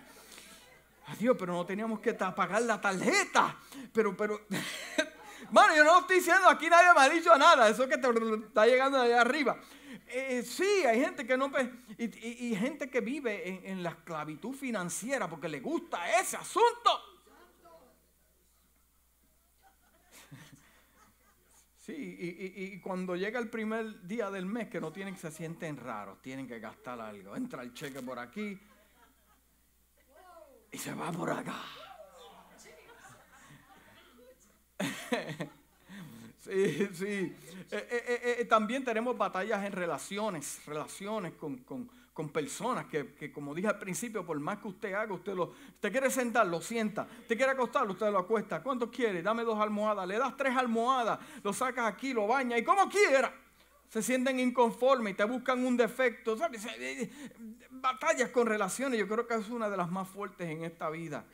Adiós, 1.07 1.35
pero 1.39 1.53
no 1.53 1.65
teníamos 1.65 1.99
que 1.99 2.13
pagar 2.13 2.61
la 2.61 2.79
tarjeta. 2.81 3.57
Pero, 3.93 4.15
pero, 4.15 4.41
Bueno, 5.49 5.75
yo 5.75 5.83
no 5.83 5.99
estoy 6.01 6.17
diciendo, 6.17 6.49
aquí 6.49 6.69
nadie 6.69 6.93
me 6.93 7.01
ha 7.01 7.09
dicho 7.09 7.37
nada, 7.37 7.69
eso 7.69 7.87
que 7.87 7.97
te 7.97 8.07
está 8.45 8.65
llegando 8.65 9.01
de 9.01 9.05
allá 9.13 9.21
arriba. 9.21 9.57
Eh, 10.07 10.43
sí, 10.43 10.83
hay 10.85 10.99
gente 10.99 11.25
que 11.25 11.37
no, 11.37 11.51
y, 11.97 12.49
y, 12.49 12.55
gente 12.55 12.89
que 12.89 13.01
vive 13.01 13.47
en, 13.47 13.65
en 13.65 13.83
la 13.83 13.91
esclavitud 13.91 14.53
financiera 14.53 15.29
porque 15.29 15.47
le 15.47 15.59
gusta 15.59 16.19
ese 16.19 16.37
asunto. 16.37 16.91
Sí, 21.79 21.93
y, 21.95 22.63
y, 22.63 22.79
cuando 22.81 23.15
llega 23.15 23.39
el 23.39 23.49
primer 23.49 24.05
día 24.05 24.29
del 24.29 24.45
mes 24.45 24.67
que 24.67 24.81
no 24.81 24.91
tienen 24.91 25.13
que 25.13 25.21
se 25.21 25.31
sienten 25.31 25.77
raros, 25.77 26.21
tienen 26.21 26.45
que 26.45 26.59
gastar 26.59 26.99
algo. 26.99 27.33
Entra 27.33 27.63
el 27.63 27.73
cheque 27.73 28.01
por 28.01 28.19
aquí 28.19 28.59
y 30.71 30.77
se 30.77 30.93
va 30.93 31.11
por 31.11 31.29
acá. 31.31 31.55
sí, 36.39 36.87
sí. 36.93 37.35
Eh, 37.69 37.87
eh, 37.89 38.35
eh, 38.39 38.45
también 38.45 38.83
tenemos 38.83 39.17
batallas 39.17 39.65
en 39.65 39.71
relaciones, 39.71 40.61
relaciones 40.65 41.33
con, 41.33 41.89
personas 42.31 42.85
que, 42.85 43.31
como 43.31 43.53
dije 43.53 43.67
al 43.67 43.77
principio, 43.77 44.25
por 44.25 44.39
más 44.39 44.57
que 44.59 44.67
usted 44.69 44.93
haga, 44.93 45.13
usted 45.13 45.35
lo, 45.35 45.53
usted 45.69 45.91
quiere 45.91 46.09
sentar, 46.09 46.47
lo 46.47 46.61
sienta, 46.61 47.07
usted 47.21 47.37
quiere 47.37 47.51
acostar, 47.51 47.87
usted 47.89 48.09
lo 48.11 48.19
acuesta. 48.19 48.63
¿Cuánto 48.63 48.89
quiere? 48.89 49.21
Dame 49.21 49.43
dos 49.43 49.59
almohadas, 49.59 50.07
le 50.07 50.17
das 50.17 50.35
tres 50.35 50.55
almohadas, 50.55 51.19
lo 51.43 51.53
sacas 51.53 51.85
aquí, 51.93 52.13
lo 52.13 52.25
baña 52.25 52.57
y 52.57 52.63
como 52.63 52.89
quiera. 52.89 53.46
Se 53.89 54.03
sienten 54.03 54.39
inconformes 54.39 55.13
y 55.13 55.17
te 55.17 55.23
buscan 55.23 55.65
un 55.65 55.77
defecto. 55.77 56.37
Batallas 57.71 58.29
con 58.29 58.47
relaciones, 58.47 58.99
yo 58.99 59.07
creo 59.07 59.25
que 59.25 59.35
es 59.35 59.49
una 59.49 59.69
de 59.69 59.77
las 59.77 59.89
más 59.89 60.07
fuertes 60.07 60.49
en 60.49 60.63
esta 60.63 60.89
vida. 60.89 61.25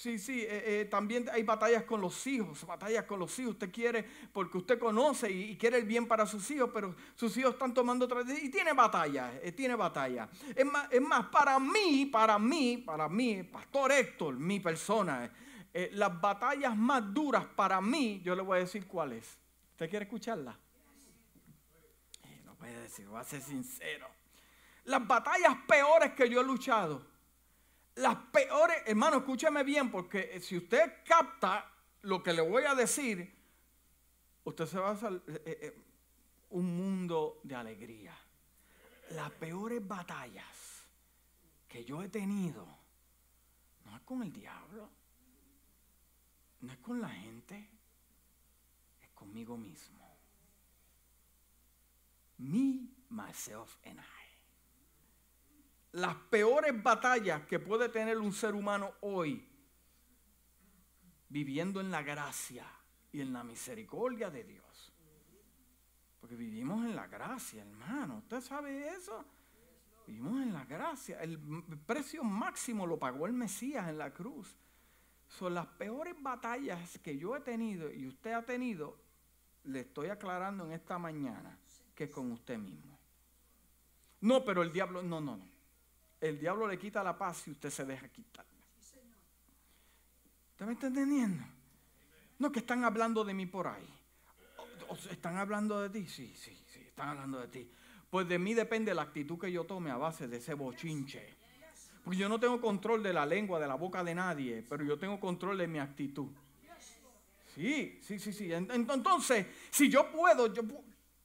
Sí, 0.00 0.18
sí, 0.18 0.40
eh, 0.40 0.62
eh, 0.80 0.84
también 0.86 1.28
hay 1.30 1.42
batallas 1.42 1.82
con 1.82 2.00
los 2.00 2.26
hijos, 2.26 2.64
batallas 2.64 3.04
con 3.04 3.18
los 3.18 3.38
hijos. 3.38 3.52
Usted 3.52 3.70
quiere, 3.70 4.02
porque 4.32 4.56
usted 4.56 4.78
conoce 4.78 5.30
y, 5.30 5.58
quiere 5.58 5.76
el 5.76 5.84
bien 5.84 6.06
para 6.08 6.24
sus 6.24 6.50
hijos, 6.50 6.70
pero 6.72 6.94
sus 7.14 7.36
hijos 7.36 7.52
están 7.52 7.74
tomando 7.74 8.06
otra 8.06 8.22
y 8.22 8.48
tiene 8.48 8.72
batalla, 8.72 9.38
eh, 9.42 9.52
tiene 9.52 9.74
batalla. 9.74 10.26
Es 10.56 10.64
más, 10.64 10.90
es 10.90 11.02
más, 11.02 11.26
para 11.26 11.58
mí, 11.58 12.06
para 12.06 12.38
mí, 12.38 12.78
para 12.78 13.10
mí, 13.10 13.42
Pastor 13.42 13.92
Héctor, 13.92 14.38
mi 14.38 14.58
persona, 14.58 15.30
las 15.92 16.20
batallas 16.20 16.74
más 16.76 17.12
duras 17.12 17.44
para 17.54 17.80
mí, 17.80 18.22
yo 18.24 18.34
le 18.34 18.42
voy 18.42 18.56
a 18.56 18.60
decir 18.60 18.86
cuáles. 18.86 19.38
¿Usted 19.72 19.90
quiere 19.90 20.04
escucharla? 20.04 20.58
No 22.60 22.66
puede 22.66 22.82
decir, 22.82 23.08
voy 23.08 23.20
a 23.20 23.24
ser 23.24 23.40
sincero. 23.40 24.06
Las 24.84 25.06
batallas 25.06 25.56
peores 25.66 26.12
que 26.12 26.28
yo 26.28 26.40
he 26.40 26.44
luchado 26.44 27.10
las 27.96 28.16
peores, 28.16 28.82
hermano, 28.86 29.18
escúcheme 29.18 29.62
bien, 29.62 29.90
porque 29.90 30.30
eh, 30.32 30.40
si 30.40 30.56
usted 30.56 31.02
capta 31.04 31.70
lo 32.02 32.22
que 32.22 32.32
le 32.32 32.40
voy 32.40 32.64
a 32.64 32.74
decir, 32.74 33.30
usted 34.44 34.66
se 34.66 34.78
va 34.78 34.88
a 34.88 34.92
hacer 34.92 35.22
eh, 35.26 35.42
eh, 35.44 35.84
un 36.50 36.76
mundo 36.76 37.40
de 37.42 37.54
alegría. 37.54 38.16
Las 39.10 39.30
peores 39.32 39.86
batallas 39.86 40.86
que 41.68 41.84
yo 41.84 42.02
he 42.02 42.08
tenido 42.08 42.66
no 43.84 43.96
es 43.96 44.02
con 44.02 44.22
el 44.22 44.32
diablo, 44.32 44.88
no 46.60 46.72
es 46.72 46.78
con 46.78 47.00
la 47.00 47.10
gente, 47.10 47.68
es 49.02 49.10
conmigo 49.10 49.56
mismo. 49.56 49.99
Me, 52.40 52.88
myself 53.10 53.76
and 53.84 53.98
I 53.98 54.20
las 55.92 56.14
peores 56.14 56.80
batallas 56.82 57.42
que 57.46 57.58
puede 57.58 57.88
tener 57.88 58.18
un 58.18 58.32
ser 58.32 58.54
humano 58.54 58.92
hoy, 59.00 59.46
viviendo 61.28 61.80
en 61.80 61.90
la 61.90 62.02
gracia 62.02 62.66
y 63.12 63.20
en 63.20 63.32
la 63.32 63.42
misericordia 63.42 64.30
de 64.30 64.44
Dios. 64.44 64.92
Porque 66.20 66.36
vivimos 66.36 66.84
en 66.84 66.94
la 66.94 67.06
gracia, 67.06 67.62
hermano. 67.62 68.18
¿Usted 68.18 68.40
sabe 68.40 68.88
eso? 68.88 69.24
Vivimos 70.06 70.42
en 70.42 70.52
la 70.52 70.64
gracia. 70.64 71.20
El 71.20 71.38
precio 71.86 72.22
máximo 72.22 72.86
lo 72.86 72.98
pagó 72.98 73.26
el 73.26 73.32
Mesías 73.32 73.88
en 73.88 73.98
la 73.98 74.12
cruz. 74.12 74.56
Son 75.28 75.54
las 75.54 75.66
peores 75.66 76.14
batallas 76.20 76.98
que 76.98 77.16
yo 77.16 77.36
he 77.36 77.40
tenido 77.40 77.90
y 77.92 78.06
usted 78.06 78.32
ha 78.32 78.44
tenido, 78.44 78.98
le 79.64 79.80
estoy 79.80 80.08
aclarando 80.08 80.64
en 80.66 80.72
esta 80.72 80.98
mañana, 80.98 81.56
que 82.00 82.10
con 82.10 82.32
usted 82.32 82.56
mismo. 82.56 82.98
No, 84.22 84.42
pero 84.42 84.62
el 84.62 84.72
diablo, 84.72 85.02
no, 85.02 85.20
no, 85.20 85.36
no 85.36 85.50
el 86.20 86.38
diablo 86.38 86.66
le 86.66 86.78
quita 86.78 87.02
la 87.02 87.16
paz 87.16 87.38
si 87.38 87.50
usted 87.50 87.68
se 87.68 87.84
deja 87.84 88.08
quitar. 88.08 88.46
¿Usted 90.52 90.66
me 90.66 90.72
está 90.72 90.86
entendiendo? 90.86 91.44
No 92.38 92.50
que 92.50 92.60
están 92.60 92.84
hablando 92.84 93.22
de 93.22 93.34
mí 93.34 93.44
por 93.44 93.66
ahí. 93.66 93.86
¿Están 95.10 95.36
hablando 95.36 95.80
de 95.80 95.90
ti? 95.90 96.06
Sí, 96.06 96.34
sí, 96.36 96.58
sí, 96.72 96.80
están 96.80 97.10
hablando 97.10 97.38
de 97.38 97.48
ti. 97.48 97.70
Pues 98.10 98.26
de 98.28 98.38
mí 98.38 98.54
depende 98.54 98.94
la 98.94 99.02
actitud 99.02 99.38
que 99.38 99.52
yo 99.52 99.64
tome 99.64 99.90
a 99.90 99.96
base 99.96 100.26
de 100.26 100.38
ese 100.38 100.54
bochinche. 100.54 101.34
Porque 102.02 102.18
yo 102.18 102.28
no 102.30 102.40
tengo 102.40 102.60
control 102.60 103.02
de 103.02 103.12
la 103.12 103.26
lengua, 103.26 103.60
de 103.60 103.68
la 103.68 103.74
boca 103.74 104.02
de 104.02 104.14
nadie, 104.14 104.64
pero 104.66 104.84
yo 104.84 104.98
tengo 104.98 105.20
control 105.20 105.58
de 105.58 105.68
mi 105.68 105.78
actitud. 105.78 106.30
Sí, 107.54 107.98
sí, 108.02 108.18
sí, 108.18 108.32
sí. 108.32 108.52
Entonces, 108.52 109.46
si 109.70 109.90
yo 109.90 110.10
puedo, 110.10 110.52
yo, 110.52 110.62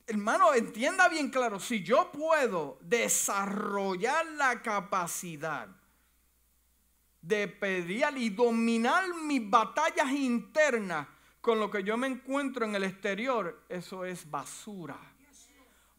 hermano, 0.07 0.53
entienda 0.53 1.09
bien 1.09 1.29
claro, 1.29 1.59
si 1.59 1.83
yo 1.83 2.11
puedo 2.11 2.77
desarrollar 2.81 4.25
la 4.33 4.61
capacidad 4.61 5.67
de 7.21 7.47
pedir 7.47 8.05
y 8.17 8.29
dominar 8.29 9.03
mis 9.23 9.49
batallas 9.49 10.11
internas 10.11 11.07
con 11.41 11.59
lo 11.59 11.71
que 11.71 11.83
yo 11.83 11.97
me 11.97 12.07
encuentro 12.07 12.65
en 12.65 12.75
el 12.75 12.83
exterior, 12.83 13.63
eso 13.69 14.05
es 14.05 14.29
basura. 14.29 14.97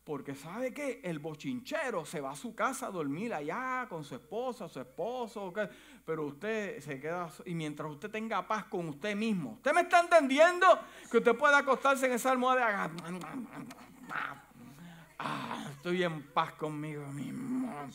Porque 0.05 0.37
sabe 0.37 0.73
que 0.73 1.01
el 1.03 1.19
bochinchero 1.19 2.07
se 2.07 2.21
va 2.21 2.31
a 2.31 2.37
su 2.37 2.55
casa 2.55 2.87
a 2.87 2.91
dormir 2.93 3.35
allá 3.35 3.87
con 3.89 4.05
su 4.05 4.15
esposa, 4.15 4.69
su 4.69 4.79
esposo, 4.79 5.53
pero 6.05 6.27
usted 6.27 6.81
se 6.81 7.01
queda, 7.01 7.29
y 7.45 7.55
mientras 7.55 7.91
usted 7.91 8.09
tenga 8.09 8.47
paz 8.47 8.67
con 8.67 8.89
usted 8.89 9.17
mismo, 9.17 9.55
¿usted 9.55 9.73
me 9.73 9.81
está 9.81 9.99
entendiendo? 9.99 10.67
Que 11.11 11.19
usted 11.19 11.35
pueda 11.37 11.59
acostarse 11.59 12.07
en 12.07 12.13
esa 12.13 12.31
almohada 12.31 12.89
Ah, 15.19 15.67
estoy 15.71 16.03
en 16.03 16.23
paz 16.23 16.53
conmigo 16.53 17.07
mismo. 17.07 17.91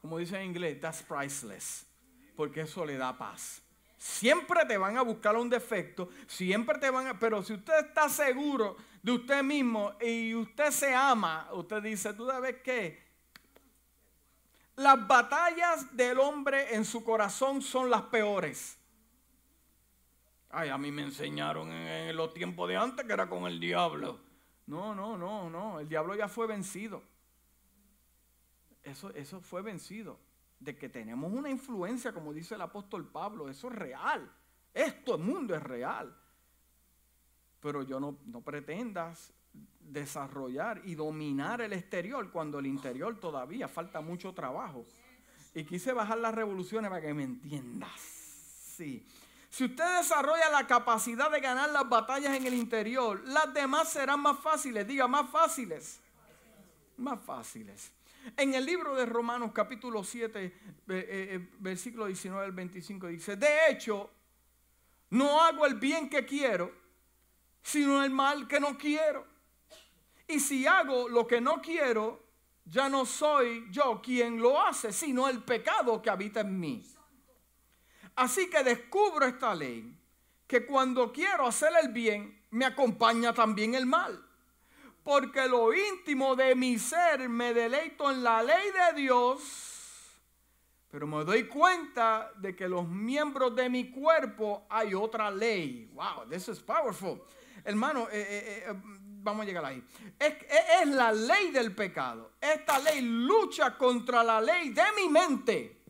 Como 0.00 0.18
dice 0.18 0.36
en 0.36 0.46
inglés, 0.46 0.80
that's 0.80 1.02
priceless. 1.02 1.86
Porque 2.36 2.62
eso 2.62 2.84
le 2.84 2.96
da 2.96 3.16
paz. 3.16 3.62
Siempre 3.98 4.64
te 4.66 4.76
van 4.76 4.96
a 4.96 5.02
buscar 5.02 5.36
un 5.36 5.48
defecto, 5.48 6.08
siempre 6.26 6.76
te 6.78 6.90
van 6.90 7.06
a... 7.06 7.18
Pero 7.18 7.40
si 7.44 7.52
usted 7.52 7.86
está 7.86 8.08
seguro 8.08 8.76
de 9.00 9.12
usted 9.12 9.44
mismo 9.44 9.92
y 10.00 10.34
usted 10.34 10.72
se 10.72 10.92
ama, 10.92 11.48
usted 11.52 11.80
dice, 11.82 12.12
¿tú 12.12 12.26
sabes 12.26 12.56
qué? 12.64 13.00
Las 14.74 15.06
batallas 15.06 15.96
del 15.96 16.18
hombre 16.18 16.74
en 16.74 16.84
su 16.84 17.04
corazón 17.04 17.62
son 17.62 17.90
las 17.90 18.02
peores. 18.02 18.76
Ay, 20.54 20.68
a 20.68 20.76
mí 20.76 20.92
me 20.92 21.00
enseñaron 21.00 21.72
en, 21.72 22.14
los 22.14 22.34
tiempos 22.34 22.68
de 22.68 22.76
antes 22.76 23.06
que 23.06 23.12
era 23.14 23.26
con 23.26 23.46
el 23.46 23.58
diablo. 23.58 24.20
No, 24.66 24.94
no, 24.94 25.16
no, 25.16 25.48
no. 25.48 25.80
El 25.80 25.88
diablo 25.88 26.14
ya 26.14 26.28
fue 26.28 26.46
vencido. 26.46 27.02
Eso, 28.82 29.10
eso 29.14 29.40
fue 29.40 29.62
vencido. 29.62 30.20
De 30.60 30.76
que 30.76 30.90
tenemos 30.90 31.32
una 31.32 31.48
influencia, 31.48 32.12
como 32.12 32.34
dice 32.34 32.54
el 32.54 32.60
apóstol 32.60 33.08
Pablo, 33.08 33.48
eso 33.48 33.68
es 33.68 33.74
real. 33.74 34.30
Esto, 34.74 35.14
el 35.14 35.22
mundo 35.22 35.54
es 35.54 35.62
real. 35.62 36.14
Pero 37.58 37.82
yo 37.82 37.98
no, 37.98 38.18
no 38.26 38.42
pretendas 38.42 39.32
desarrollar 39.80 40.82
y 40.84 40.94
dominar 40.94 41.62
el 41.62 41.72
exterior 41.72 42.30
cuando 42.30 42.58
el 42.58 42.66
interior 42.66 43.18
todavía 43.18 43.68
falta 43.68 44.02
mucho 44.02 44.34
trabajo. 44.34 44.84
Y 45.54 45.64
quise 45.64 45.94
bajar 45.94 46.18
las 46.18 46.34
revoluciones 46.34 46.90
para 46.90 47.00
que 47.00 47.14
me 47.14 47.24
entiendas. 47.24 47.98
Sí. 48.00 49.06
Si 49.52 49.64
usted 49.64 49.98
desarrolla 49.98 50.48
la 50.48 50.66
capacidad 50.66 51.30
de 51.30 51.38
ganar 51.38 51.68
las 51.68 51.86
batallas 51.86 52.34
en 52.34 52.46
el 52.46 52.54
interior, 52.54 53.22
las 53.26 53.52
demás 53.52 53.92
serán 53.92 54.18
más 54.20 54.38
fáciles. 54.40 54.88
Diga, 54.88 55.06
más 55.06 55.28
fáciles. 55.28 56.00
Más 56.96 57.22
fáciles. 57.22 57.92
En 58.34 58.54
el 58.54 58.64
libro 58.64 58.94
de 58.94 59.04
Romanos 59.04 59.50
capítulo 59.52 60.02
7, 60.02 60.42
eh, 60.42 60.54
eh, 60.88 61.48
versículo 61.58 62.06
19 62.06 62.46
al 62.46 62.52
25 62.52 63.08
dice, 63.08 63.36
de 63.36 63.68
hecho, 63.68 64.10
no 65.10 65.42
hago 65.42 65.66
el 65.66 65.74
bien 65.74 66.08
que 66.08 66.24
quiero, 66.24 66.72
sino 67.62 68.02
el 68.02 68.10
mal 68.10 68.48
que 68.48 68.58
no 68.58 68.78
quiero. 68.78 69.26
Y 70.28 70.40
si 70.40 70.66
hago 70.66 71.10
lo 71.10 71.26
que 71.26 71.42
no 71.42 71.60
quiero, 71.60 72.24
ya 72.64 72.88
no 72.88 73.04
soy 73.04 73.66
yo 73.70 74.00
quien 74.02 74.40
lo 74.40 74.58
hace, 74.58 74.92
sino 74.92 75.28
el 75.28 75.42
pecado 75.42 76.00
que 76.00 76.08
habita 76.08 76.40
en 76.40 76.58
mí. 76.58 76.82
Así 78.16 78.48
que 78.50 78.62
descubro 78.62 79.26
esta 79.26 79.54
ley, 79.54 79.96
que 80.46 80.66
cuando 80.66 81.12
quiero 81.12 81.46
hacer 81.46 81.72
el 81.82 81.88
bien, 81.90 82.40
me 82.50 82.64
acompaña 82.64 83.32
también 83.32 83.74
el 83.74 83.86
mal. 83.86 84.24
Porque 85.02 85.48
lo 85.48 85.72
íntimo 85.74 86.36
de 86.36 86.54
mi 86.54 86.78
ser 86.78 87.28
me 87.28 87.52
deleito 87.52 88.10
en 88.10 88.22
la 88.22 88.42
ley 88.42 88.70
de 88.70 89.00
Dios 89.00 89.62
pero 90.92 91.06
me 91.06 91.24
doy 91.24 91.44
cuenta 91.44 92.32
de 92.36 92.54
que 92.54 92.68
los 92.68 92.86
miembros 92.86 93.56
de 93.56 93.70
mi 93.70 93.90
cuerpo 93.90 94.66
hay 94.68 94.92
otra 94.92 95.30
ley. 95.30 95.90
Wow, 95.94 96.28
this 96.28 96.48
is 96.48 96.60
powerful. 96.60 97.18
Hermano, 97.64 98.08
eh, 98.12 98.20
eh, 98.20 98.64
eh, 98.68 98.74
vamos 99.22 99.44
a 99.44 99.46
llegar 99.46 99.64
ahí. 99.64 99.82
Es, 100.18 100.34
es 100.82 100.88
la 100.88 101.10
ley 101.10 101.50
del 101.50 101.74
pecado. 101.74 102.32
Esta 102.38 102.78
ley 102.78 103.00
lucha 103.00 103.78
contra 103.78 104.22
la 104.22 104.38
ley 104.38 104.68
de 104.68 104.82
mi 104.94 105.08
mente. 105.08 105.81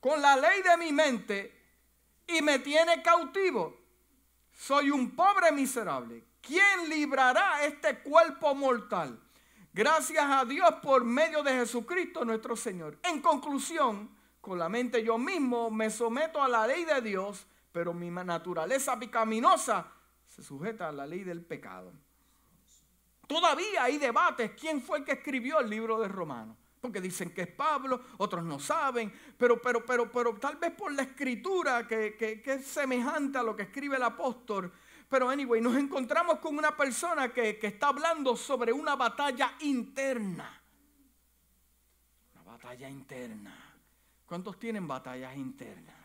Con 0.00 0.20
la 0.22 0.36
ley 0.36 0.62
de 0.62 0.76
mi 0.78 0.92
mente 0.92 1.60
y 2.26 2.42
me 2.42 2.58
tiene 2.58 3.02
cautivo. 3.02 3.78
Soy 4.52 4.90
un 4.90 5.14
pobre 5.14 5.52
miserable. 5.52 6.24
¿Quién 6.40 6.88
librará 6.88 7.64
este 7.64 7.98
cuerpo 8.00 8.54
mortal? 8.54 9.20
Gracias 9.72 10.24
a 10.24 10.44
Dios 10.44 10.68
por 10.82 11.04
medio 11.04 11.42
de 11.42 11.52
Jesucristo 11.52 12.24
nuestro 12.24 12.56
Señor. 12.56 12.98
En 13.02 13.20
conclusión, 13.20 14.10
con 14.40 14.58
la 14.58 14.68
mente 14.68 15.04
yo 15.04 15.18
mismo 15.18 15.70
me 15.70 15.90
someto 15.90 16.42
a 16.42 16.48
la 16.48 16.66
ley 16.66 16.84
de 16.84 17.00
Dios, 17.02 17.46
pero 17.70 17.92
mi 17.92 18.10
naturaleza 18.10 18.98
picaminosa 18.98 19.86
se 20.26 20.42
sujeta 20.42 20.88
a 20.88 20.92
la 20.92 21.06
ley 21.06 21.24
del 21.24 21.44
pecado. 21.44 21.92
Todavía 23.26 23.84
hay 23.84 23.98
debates 23.98 24.52
quién 24.58 24.82
fue 24.82 24.98
el 24.98 25.04
que 25.04 25.12
escribió 25.12 25.60
el 25.60 25.70
libro 25.70 26.00
de 26.00 26.08
Romanos. 26.08 26.56
Porque 26.80 27.00
dicen 27.00 27.30
que 27.30 27.42
es 27.42 27.48
Pablo, 27.48 28.02
otros 28.16 28.42
no 28.42 28.58
saben, 28.58 29.12
pero, 29.36 29.60
pero, 29.60 29.84
pero, 29.84 30.10
pero 30.10 30.34
tal 30.36 30.56
vez 30.56 30.72
por 30.72 30.92
la 30.92 31.02
escritura 31.02 31.86
que, 31.86 32.16
que 32.16 32.42
es 32.46 32.66
semejante 32.66 33.38
a 33.38 33.42
lo 33.42 33.54
que 33.54 33.64
escribe 33.64 33.96
el 33.96 34.02
apóstol, 34.02 34.72
pero 35.10 35.28
anyway, 35.28 35.60
nos 35.60 35.76
encontramos 35.76 36.38
con 36.38 36.56
una 36.56 36.76
persona 36.76 37.32
que, 37.34 37.58
está 37.60 37.88
hablando 37.88 38.36
sobre 38.36 38.72
una 38.72 38.94
batalla 38.94 39.56
interna. 39.58 40.62
Una 42.32 42.44
batalla 42.44 42.88
interna. 42.88 43.52
¿Cuántos 44.24 44.56
tienen 44.60 44.86
batallas 44.86 45.36
internas? 45.36 45.96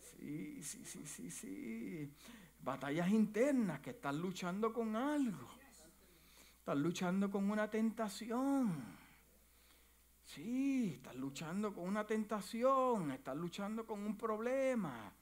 Sí, 0.00 0.62
sí, 0.62 0.82
sí, 0.86 1.06
sí, 1.06 1.30
sí. 1.30 2.10
Batallas 2.60 3.10
internas 3.10 3.80
que 3.80 3.90
están 3.90 4.18
luchando 4.18 4.72
con 4.72 4.96
algo. 4.96 5.50
Están 6.60 6.82
luchando 6.82 7.30
con 7.30 7.50
una 7.50 7.70
tentación. 7.70 8.82
Sí, 10.34 10.94
están 10.96 11.20
luchando 11.20 11.72
con 11.72 11.84
una 11.84 12.06
tentación. 12.06 13.12
Están 13.12 13.38
luchando 13.38 13.86
con 13.86 14.00
un 14.00 14.16
problema 14.16 15.12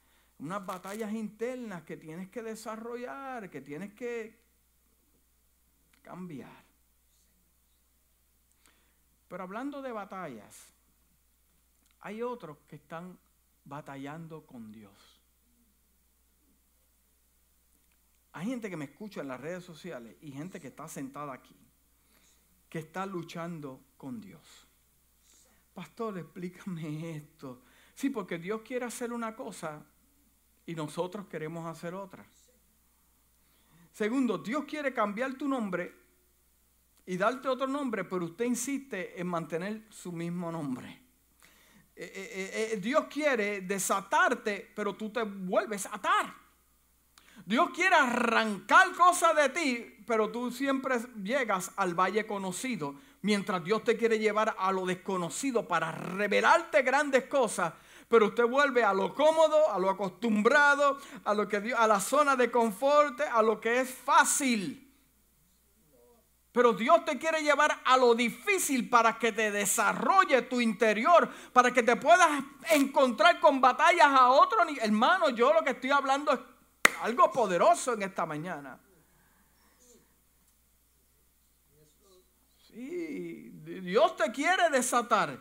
unas 0.42 0.66
batallas 0.66 1.12
internas 1.12 1.83
que 1.85 1.96
tienes 1.96 2.29
que 2.29 2.42
desarrollar, 2.42 3.48
que 3.48 3.61
tienes 3.61 3.94
que 3.94 4.37
cambiar. 6.03 6.64
Pero 9.29 9.44
hablando 9.44 9.81
de 9.81 9.92
batallas, 9.92 10.66
hay 12.01 12.22
otros 12.22 12.59
que 12.66 12.77
están 12.77 13.16
batallando 13.64 14.44
con 14.44 14.72
Dios. 14.72 15.20
Hay 18.33 18.46
gente 18.46 18.68
que 18.68 18.77
me 18.77 18.87
escucha 18.87 19.20
en 19.20 19.29
las 19.29 19.40
redes 19.40 19.62
sociales 19.62 20.16
y 20.20 20.33
gente 20.33 20.61
que 20.61 20.68
está 20.68 20.88
sentada 20.88 21.33
aquí, 21.33 21.57
que 22.68 22.81
está 22.81 23.07
luchando 23.07 23.81
con 23.96 24.20
Dios. 24.20 24.66
Pastor, 25.72 26.18
explícame 26.18 27.16
esto. 27.16 27.62
Sí, 27.94 28.11
porque 28.11 28.38
Dios 28.38 28.62
quiere 28.62 28.85
hacer 28.85 29.12
una 29.12 29.35
cosa, 29.35 29.85
y 30.66 30.74
nosotros 30.74 31.26
queremos 31.26 31.66
hacer 31.66 31.94
otra. 31.94 32.24
Segundo, 33.92 34.38
Dios 34.38 34.64
quiere 34.64 34.92
cambiar 34.92 35.35
tu 35.35 35.48
nombre 35.48 35.94
y 37.04 37.16
darte 37.16 37.48
otro 37.48 37.66
nombre, 37.66 38.04
pero 38.04 38.24
usted 38.24 38.44
insiste 38.46 39.20
en 39.20 39.26
mantener 39.26 39.87
su 39.90 40.12
mismo 40.12 40.50
nombre. 40.50 41.02
Eh, 41.94 42.11
eh, 42.14 42.70
eh, 42.72 42.76
Dios 42.78 43.06
quiere 43.11 43.61
desatarte, 43.61 44.72
pero 44.74 44.94
tú 44.94 45.11
te 45.11 45.22
vuelves 45.22 45.85
a 45.87 45.96
atar. 45.96 46.35
Dios 47.44 47.70
quiere 47.74 47.96
arrancar 47.96 48.92
cosas 48.92 49.35
de 49.37 49.48
ti, 49.48 49.96
pero 50.06 50.30
tú 50.30 50.50
siempre 50.50 50.96
llegas 51.22 51.72
al 51.76 51.94
valle 51.94 52.24
conocido, 52.26 52.94
mientras 53.22 53.64
Dios 53.64 53.82
te 53.82 53.96
quiere 53.96 54.18
llevar 54.18 54.54
a 54.58 54.70
lo 54.70 54.85
desconocido 54.85 55.66
para 55.66 55.90
revelarte 55.92 56.82
grandes 56.82 57.24
cosas 57.24 57.72
pero 58.12 58.26
usted 58.26 58.44
vuelve 58.44 58.85
a 58.85 58.92
lo 58.92 59.14
cómodo, 59.14 59.72
a 59.72 59.78
lo 59.78 59.88
acostumbrado, 59.88 60.98
a 61.24 61.32
lo 61.32 61.48
que 61.48 61.72
a 61.74 61.87
la 61.87 61.98
zona 61.98 62.37
de 62.37 62.50
confort, 62.50 63.18
a 63.22 63.40
lo 63.40 63.58
que 63.58 63.80
es 63.80 63.90
fácil. 63.90 64.92
Pero 66.52 66.74
Dios 66.74 67.06
te 67.06 67.18
quiere 67.18 67.42
llevar 67.42 67.80
a 67.82 67.96
lo 67.96 68.14
difícil 68.14 68.90
para 68.90 69.18
que 69.18 69.32
te 69.32 69.50
desarrolle 69.50 70.42
tu 70.42 70.61
interior, 70.61 71.26
para 71.54 71.70
que 71.70 71.82
te 71.82 71.96
puedas 71.96 72.28
encontrar 72.72 73.40
con 73.40 73.62
batallas 73.62 74.08
a 74.08 74.28
otro. 74.28 74.58
Hermano, 74.82 75.30
yo 75.30 75.54
lo 75.54 75.64
que 75.64 75.70
estoy 75.70 75.90
hablando 75.90 76.35
es 76.35 76.40
algo 77.00 77.32
poderoso 77.32 77.94
en 77.94 78.02
esta 78.02 78.26
mañana. 78.26 78.78
Sí, 82.72 83.50
Dios 83.82 84.16
te 84.16 84.32
quiere 84.32 84.70
desatar 84.70 85.38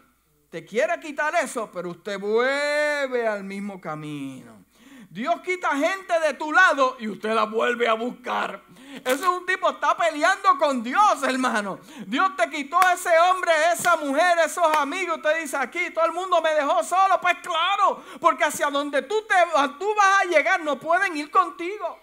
te 0.51 0.65
quiere 0.65 0.99
quitar 0.99 1.33
eso, 1.35 1.71
pero 1.71 1.91
usted 1.91 2.19
vuelve 2.19 3.25
al 3.25 3.41
mismo 3.41 3.79
camino. 3.79 4.65
Dios 5.09 5.39
quita 5.41 5.69
gente 5.77 6.19
de 6.19 6.33
tu 6.33 6.51
lado 6.51 6.97
y 6.99 7.07
usted 7.07 7.33
la 7.33 7.45
vuelve 7.45 7.87
a 7.87 7.93
buscar. 7.93 8.61
Ese 9.05 9.13
es 9.13 9.21
un 9.21 9.45
tipo 9.45 9.69
está 9.69 9.95
peleando 9.95 10.57
con 10.57 10.83
Dios, 10.83 11.23
hermano. 11.23 11.79
Dios 12.05 12.35
te 12.35 12.49
quitó 12.49 12.77
ese 12.93 13.17
hombre, 13.29 13.51
esa 13.73 13.95
mujer, 13.95 14.39
esos 14.45 14.75
amigos. 14.75 15.17
Usted 15.17 15.39
dice 15.39 15.55
aquí, 15.55 15.89
todo 15.93 16.05
el 16.05 16.11
mundo 16.11 16.41
me 16.41 16.53
dejó 16.53 16.83
solo. 16.83 17.19
Pues 17.21 17.35
claro, 17.41 18.03
porque 18.19 18.43
hacia 18.43 18.69
donde 18.69 19.03
tú, 19.03 19.15
te, 19.21 19.35
tú 19.79 19.95
vas 19.95 20.21
a 20.21 20.25
llegar 20.25 20.61
no 20.61 20.77
pueden 20.77 21.15
ir 21.15 21.31
contigo. 21.31 21.97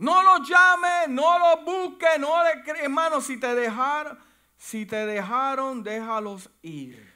No 0.00 0.22
los 0.22 0.48
llame, 0.48 1.08
no 1.08 1.38
los 1.38 1.64
busque, 1.64 2.18
no 2.18 2.42
le 2.42 2.82
hermano, 2.82 3.20
si 3.20 3.38
te 3.38 3.54
dejaron 3.54 4.18
si 4.60 4.84
te 4.84 5.06
dejaron, 5.06 5.82
déjalos 5.82 6.50
ir. 6.60 7.10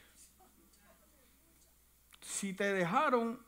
Si 2.19 2.53
te 2.53 2.73
dejaron, 2.73 3.39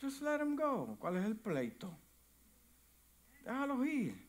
just 0.00 0.20
let 0.20 0.38
them 0.38 0.56
go. 0.56 0.96
¿Cuál 0.98 1.18
es 1.18 1.24
el 1.24 1.36
pleito? 1.36 1.96
Déjalos 3.44 3.86
ir. 3.86 4.26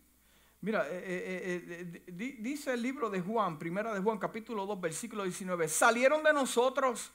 Mira, 0.62 0.88
eh, 0.88 1.02
eh, 1.04 2.04
eh, 2.06 2.36
dice 2.40 2.74
el 2.74 2.84
libro 2.84 3.10
de 3.10 3.22
Juan, 3.22 3.58
primera 3.58 3.92
de 3.92 4.02
Juan, 4.02 4.20
capítulo 4.20 4.68
2, 4.68 4.80
versículo 4.80 5.24
19. 5.24 5.68
Salieron 5.68 6.22
de 6.24 6.32
nosotros 6.32 7.12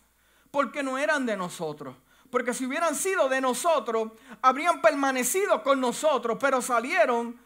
porque 0.51 0.83
no 0.83 0.99
eran 0.99 1.25
de 1.25 1.37
nosotros. 1.37 1.97
Porque 2.33 2.55
si 2.55 2.65
hubieran 2.65 2.95
sido 2.95 3.29
de 3.29 3.43
nosotros, 3.43 4.13
habrían 4.41 4.81
permanecido 4.81 5.63
con 5.63 5.79
nosotros, 5.79 6.39
pero 6.41 6.63
salieron 6.63 7.39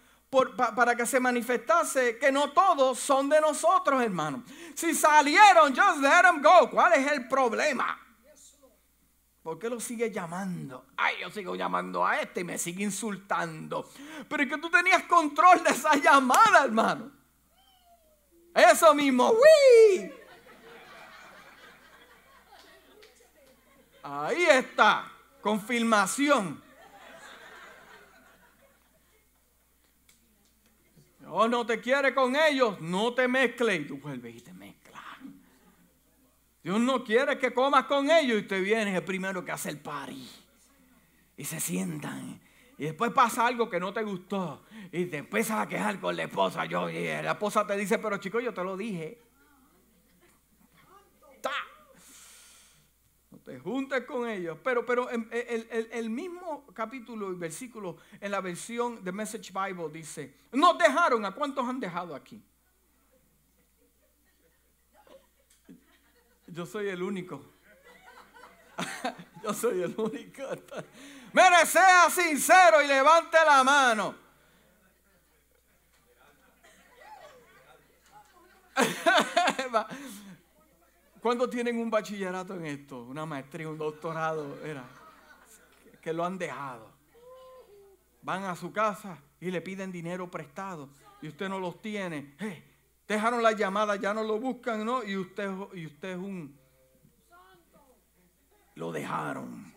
para 0.77 0.95
que 0.95 1.05
se 1.05 1.19
manifestase 1.19 2.19
que 2.19 2.31
no 2.31 2.53
todos 2.53 2.97
son 3.01 3.29
de 3.29 3.41
nosotros, 3.41 4.01
hermano. 4.01 4.45
Si 4.77 4.95
salieron, 4.95 5.75
just 5.75 5.99
let 5.99 6.23
them 6.23 6.41
go. 6.41 6.71
¿Cuál 6.71 6.93
es 6.93 7.11
el 7.11 7.27
problema? 7.27 7.99
¿Por 9.43 9.59
qué 9.59 9.69
lo 9.69 9.81
sigue 9.81 10.13
llamando? 10.13 10.87
Ay, 10.97 11.17
yo 11.21 11.33
sigo 11.33 11.57
llamando 11.57 12.07
a 12.07 12.21
este 12.21 12.43
y 12.43 12.45
me 12.45 12.57
sigue 12.57 12.85
insultando. 12.85 13.91
Pero 14.29 14.45
es 14.45 14.49
que 14.49 14.59
tú 14.59 14.71
tenías 14.71 15.03
control 15.03 15.65
de 15.65 15.71
esa 15.71 15.97
llamada, 15.97 16.65
hermano. 16.65 17.11
Eso 18.55 18.95
mismo, 18.95 19.33
¡Wii! 19.33 20.26
Ahí 24.09 24.45
está, 24.45 25.11
confirmación. 25.41 26.63
Oh, 31.29 31.49
no 31.49 31.67
te 31.67 31.81
quiere 31.81 32.15
con 32.15 32.37
ellos, 32.37 32.81
no 32.81 33.13
te 33.15 33.27
mezcles. 33.27 33.81
Y 33.81 33.85
tú 33.85 33.99
vuelves 33.99 34.37
y 34.37 34.41
te 34.43 34.53
mezclas. 34.53 35.03
Dios 36.63 36.79
no 36.79 37.03
quiere 37.03 37.37
que 37.37 37.53
comas 37.53 37.87
con 37.87 38.09
ellos 38.09 38.39
y 38.39 38.47
te 38.47 38.61
vienes 38.61 38.95
el 38.95 39.03
primero 39.03 39.45
que 39.45 39.51
hace 39.51 39.71
el 39.71 39.81
party. 39.81 40.31
Y 41.37 41.45
se 41.45 41.59
sientan. 41.59 42.41
Y 42.79 42.85
después 42.85 43.11
pasa 43.11 43.45
algo 43.45 43.69
que 43.69 43.81
no 43.81 43.93
te 43.93 44.05
gustó. 44.05 44.65
Y 44.93 45.07
te 45.07 45.17
empiezas 45.17 45.59
a 45.59 45.69
quejar 45.69 45.99
con 45.99 46.17
la 46.17 46.23
esposa. 46.23 46.65
Yo, 46.67 46.89
y 46.89 47.07
la 47.07 47.33
esposa 47.33 47.67
te 47.67 47.77
dice, 47.77 47.99
pero 47.99 48.19
chico, 48.19 48.39
yo 48.39 48.55
te 48.55 48.63
lo 48.63 48.77
dije. 48.77 49.26
Te 53.47 53.61
juntes 53.61 54.05
con 54.05 54.29
ellos. 54.29 54.59
Pero, 54.63 54.85
pero 54.85 55.09
el, 55.09 55.29
el, 55.31 55.89
el, 55.93 56.11
mismo 56.11 56.67
capítulo 56.75 57.33
y 57.33 57.37
versículo 57.37 57.97
en 58.21 58.33
la 58.33 58.41
versión 58.41 59.05
de 59.05 59.13
Message 59.13 59.53
Bible 59.53 59.89
dice, 59.93 60.35
nos 60.51 60.77
dejaron, 60.77 61.25
¿a 61.25 61.31
cuántos 61.31 61.65
han 61.65 61.79
dejado 61.79 62.17
aquí? 62.17 62.43
Yo 66.49 66.67
soy 66.67 66.89
el 66.89 67.01
único. 67.01 67.41
Yo 69.45 69.55
soy 69.55 69.83
el 69.83 69.95
único. 69.97 70.43
Mire, 71.33 71.67
sea 71.67 72.11
sincero 72.11 72.83
y 72.83 72.89
levante 72.89 73.39
la 73.47 73.63
mano. 73.63 74.27
¿Cuántos 81.27 81.51
tienen 81.51 81.77
un 81.81 81.91
bachillerato 81.91 82.55
en 82.55 82.67
esto? 82.67 83.03
Una 83.03 83.27
maestría, 83.27 83.69
un 83.69 83.77
doctorado, 83.77 84.65
era, 84.65 84.85
que 86.01 86.13
lo 86.13 86.25
han 86.25 86.39
dejado. 86.39 86.89
Van 88.23 88.45
a 88.45 88.55
su 88.55 88.73
casa 88.73 89.19
y 89.41 89.51
le 89.51 89.61
piden 89.61 89.91
dinero 89.91 90.31
prestado 90.31 90.89
y 91.21 91.27
usted 91.27 91.49
no 91.49 91.59
los 91.59 91.83
tiene. 91.83 92.37
dejaron 93.09 93.43
la 93.43 93.51
llamada, 93.51 93.97
ya 93.97 94.15
no 94.15 94.23
lo 94.23 94.39
buscan, 94.39 94.85
¿no? 94.85 95.03
Y 95.03 95.17
usted, 95.17 95.51
y 95.75 95.87
usted 95.87 96.11
es 96.11 96.17
un... 96.17 96.57
Lo 98.77 98.93
dejaron. 98.93 99.75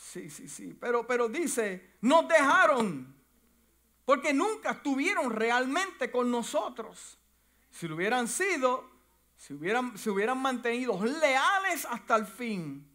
Sí, 0.00 0.30
sí, 0.30 0.48
sí. 0.48 0.76
Pero, 0.80 1.06
pero 1.06 1.28
dice, 1.28 1.94
nos 2.00 2.26
dejaron. 2.26 3.14
Porque 4.04 4.34
nunca 4.34 4.72
estuvieron 4.72 5.30
realmente 5.30 6.10
con 6.10 6.28
nosotros. 6.28 7.20
Si 7.70 7.86
lo 7.86 7.94
hubieran 7.94 8.26
sido, 8.26 8.89
si 9.40 9.54
hubieran, 9.54 9.96
se 9.96 10.10
hubieran 10.10 10.36
mantenido 10.36 11.02
leales 11.02 11.86
hasta 11.88 12.14
el 12.14 12.26
fin, 12.26 12.86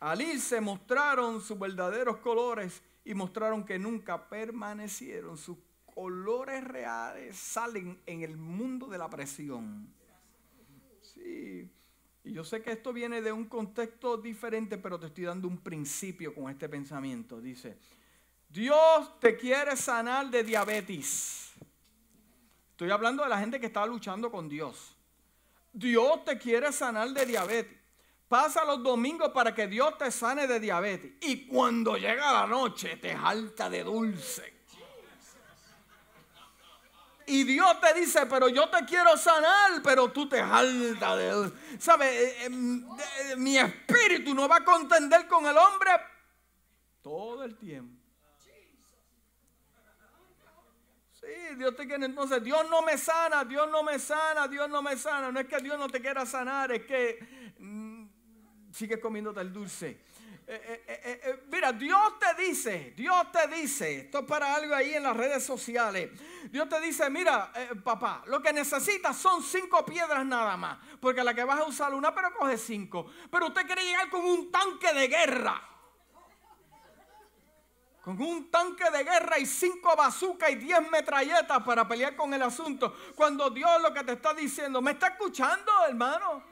al 0.00 0.20
irse 0.20 0.60
mostraron 0.60 1.40
sus 1.40 1.56
verdaderos 1.56 2.16
colores 2.16 2.82
y 3.04 3.14
mostraron 3.14 3.64
que 3.64 3.78
nunca 3.78 4.28
permanecieron. 4.28 5.38
Sus 5.38 5.56
colores 5.94 6.64
reales 6.64 7.36
salen 7.36 8.02
en 8.06 8.22
el 8.22 8.36
mundo 8.36 8.88
de 8.88 8.98
la 8.98 9.08
presión. 9.08 9.88
Sí. 11.00 11.70
Y 12.24 12.32
yo 12.32 12.42
sé 12.42 12.60
que 12.60 12.72
esto 12.72 12.92
viene 12.92 13.22
de 13.22 13.30
un 13.30 13.44
contexto 13.44 14.16
diferente, 14.16 14.76
pero 14.78 14.98
te 14.98 15.06
estoy 15.06 15.24
dando 15.24 15.46
un 15.46 15.58
principio 15.58 16.34
con 16.34 16.50
este 16.50 16.68
pensamiento. 16.68 17.40
Dice, 17.40 17.78
Dios 18.48 19.20
te 19.20 19.36
quiere 19.36 19.76
sanar 19.76 20.28
de 20.28 20.42
diabetes. 20.42 21.52
Estoy 22.72 22.90
hablando 22.90 23.22
de 23.22 23.28
la 23.28 23.38
gente 23.38 23.60
que 23.60 23.66
está 23.66 23.86
luchando 23.86 24.28
con 24.32 24.48
Dios. 24.48 24.96
Dios 25.74 26.24
te 26.24 26.38
quiere 26.38 26.72
sanar 26.72 27.10
de 27.10 27.26
diabetes. 27.26 27.76
Pasa 28.28 28.64
los 28.64 28.82
domingos 28.82 29.30
para 29.30 29.54
que 29.54 29.66
Dios 29.66 29.98
te 29.98 30.10
sane 30.10 30.46
de 30.46 30.60
diabetes. 30.60 31.12
Y 31.20 31.46
cuando 31.46 31.96
llega 31.96 32.32
la 32.32 32.46
noche 32.46 32.96
te 32.96 33.14
jalta 33.14 33.68
de 33.68 33.82
dulce. 33.82 34.54
Y 37.26 37.42
Dios 37.44 37.80
te 37.80 37.98
dice, 37.98 38.26
pero 38.26 38.48
yo 38.48 38.68
te 38.68 38.84
quiero 38.84 39.16
sanar, 39.16 39.82
pero 39.82 40.12
tú 40.12 40.28
te 40.28 40.42
jaltas 40.42 41.18
de... 41.18 41.52
¿Sabes? 41.78 42.08
Eh, 42.08 42.44
em, 42.44 42.86
mi 43.38 43.56
espíritu 43.58 44.34
no 44.34 44.46
va 44.46 44.56
a 44.56 44.64
contender 44.64 45.26
con 45.26 45.46
el 45.46 45.56
hombre 45.56 45.90
todo 47.02 47.44
el 47.44 47.56
tiempo. 47.56 48.03
Sí, 51.24 51.54
Dios 51.56 51.74
te 51.74 51.86
quiere. 51.86 52.04
Entonces, 52.04 52.42
Dios 52.42 52.68
no 52.68 52.82
me 52.82 52.98
sana, 52.98 53.44
Dios 53.44 53.70
no 53.70 53.82
me 53.82 53.98
sana, 53.98 54.46
Dios 54.46 54.68
no 54.68 54.82
me 54.82 54.96
sana. 54.96 55.32
No 55.32 55.40
es 55.40 55.46
que 55.46 55.58
Dios 55.58 55.78
no 55.78 55.88
te 55.88 56.00
quiera 56.00 56.26
sanar, 56.26 56.72
es 56.72 56.84
que 56.84 57.54
mm, 57.58 58.04
sigues 58.70 58.98
comiéndote 58.98 59.40
el 59.40 59.52
dulce. 59.52 60.00
Eh, 60.46 60.84
eh, 60.86 61.20
eh, 61.24 61.44
mira, 61.50 61.72
Dios 61.72 62.18
te 62.18 62.42
dice, 62.42 62.92
Dios 62.94 63.32
te 63.32 63.48
dice, 63.48 64.00
esto 64.00 64.18
es 64.18 64.24
para 64.26 64.54
algo 64.54 64.74
ahí 64.74 64.92
en 64.92 65.02
las 65.02 65.16
redes 65.16 65.42
sociales. 65.42 66.10
Dios 66.50 66.68
te 66.68 66.80
dice, 66.82 67.08
mira, 67.08 67.50
papá, 67.82 68.22
lo 68.26 68.42
que 68.42 68.52
necesitas 68.52 69.16
son 69.16 69.42
cinco 69.42 69.86
piedras 69.86 70.26
nada 70.26 70.58
más, 70.58 70.78
porque 71.00 71.24
la 71.24 71.32
que 71.32 71.44
vas 71.44 71.60
a 71.60 71.64
usar 71.64 71.94
una, 71.94 72.14
pero 72.14 72.34
coge 72.34 72.58
cinco. 72.58 73.06
Pero 73.30 73.46
usted 73.46 73.64
quiere 73.64 73.84
llegar 73.84 74.10
con 74.10 74.22
un 74.22 74.52
tanque 74.52 74.92
de 74.92 75.08
guerra. 75.08 75.73
Con 78.04 78.20
un 78.20 78.50
tanque 78.50 78.90
de 78.90 79.02
guerra 79.02 79.38
y 79.38 79.46
cinco 79.46 79.96
bazucas 79.96 80.50
y 80.50 80.56
diez 80.56 80.90
metralletas 80.90 81.62
para 81.62 81.88
pelear 81.88 82.14
con 82.14 82.34
el 82.34 82.42
asunto. 82.42 82.94
Cuando 83.14 83.48
Dios 83.48 83.80
lo 83.80 83.94
que 83.94 84.04
te 84.04 84.12
está 84.12 84.34
diciendo, 84.34 84.82
¿me 84.82 84.90
está 84.90 85.08
escuchando, 85.08 85.72
hermano? 85.88 86.42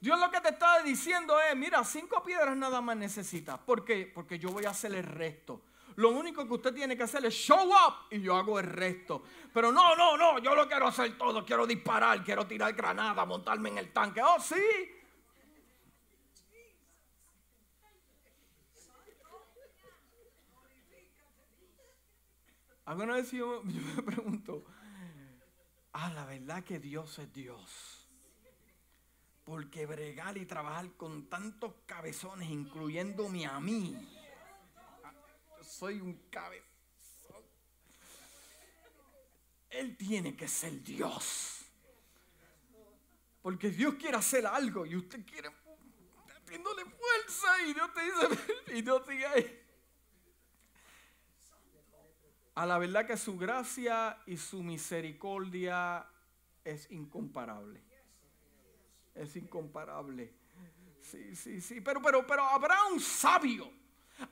Dios 0.00 0.18
lo 0.18 0.28
que 0.32 0.40
te 0.40 0.48
está 0.48 0.82
diciendo 0.82 1.40
es, 1.40 1.56
mira, 1.56 1.84
cinco 1.84 2.24
piedras 2.24 2.56
nada 2.56 2.80
más 2.80 2.96
necesitas. 2.96 3.56
¿Por 3.58 3.84
qué? 3.84 4.10
Porque 4.12 4.36
yo 4.36 4.48
voy 4.48 4.64
a 4.64 4.70
hacer 4.70 4.92
el 4.96 5.04
resto. 5.04 5.62
Lo 5.94 6.10
único 6.10 6.44
que 6.44 6.54
usted 6.54 6.74
tiene 6.74 6.96
que 6.96 7.04
hacer 7.04 7.24
es 7.24 7.34
show 7.34 7.68
up 7.68 8.08
y 8.10 8.20
yo 8.20 8.36
hago 8.36 8.58
el 8.58 8.66
resto. 8.66 9.22
Pero 9.54 9.70
no, 9.70 9.94
no, 9.94 10.16
no, 10.16 10.40
yo 10.40 10.56
lo 10.56 10.66
quiero 10.66 10.88
hacer 10.88 11.16
todo. 11.16 11.44
Quiero 11.44 11.68
disparar, 11.68 12.24
quiero 12.24 12.48
tirar 12.48 12.72
granada, 12.72 13.24
montarme 13.24 13.68
en 13.68 13.78
el 13.78 13.92
tanque. 13.92 14.20
Oh, 14.22 14.40
sí. 14.40 14.97
Alguna 22.88 23.16
vez 23.16 23.30
yo, 23.32 23.62
me 23.64 24.02
pregunto, 24.02 24.64
ah, 25.92 26.10
la 26.14 26.24
verdad 26.24 26.64
que 26.64 26.78
Dios 26.78 27.18
es 27.18 27.30
Dios. 27.34 28.08
Porque 29.44 29.84
bregar 29.84 30.38
y 30.38 30.46
trabajar 30.46 30.90
con 30.96 31.28
tantos 31.28 31.74
cabezones, 31.84 32.48
incluyéndome 32.48 33.44
a 33.44 33.60
mí. 33.60 33.94
Yo 35.58 35.64
soy 35.64 36.00
un 36.00 36.14
cabezón. 36.30 36.64
Él 39.68 39.94
tiene 39.98 40.34
que 40.34 40.48
ser 40.48 40.82
Dios. 40.82 41.66
Porque 43.42 43.68
Dios 43.68 43.96
quiere 43.96 44.16
hacer 44.16 44.46
algo 44.46 44.86
y 44.86 44.96
usted 44.96 45.26
quiere 45.26 45.50
haciéndole 46.26 46.86
fuerza 46.86 47.62
y 47.66 47.74
Dios 47.74 47.92
te 47.92 48.02
dice, 48.02 48.54
y 48.78 48.82
Dios 48.82 49.02
sigue 49.06 49.26
ahí. 49.26 49.67
A 52.58 52.66
la 52.66 52.78
verdad 52.78 53.06
que 53.06 53.16
su 53.16 53.38
gracia 53.38 54.18
y 54.26 54.36
su 54.36 54.62
misericordia 54.62 56.06
es 56.64 56.90
incomparable 56.90 57.88
es 59.18 59.36
incomparable. 59.36 60.32
Sí, 61.02 61.34
sí, 61.34 61.60
sí. 61.60 61.80
Pero, 61.80 62.00
pero, 62.00 62.26
pero 62.26 62.44
habrá 62.44 62.84
un 62.84 63.00
sabio. 63.00 63.70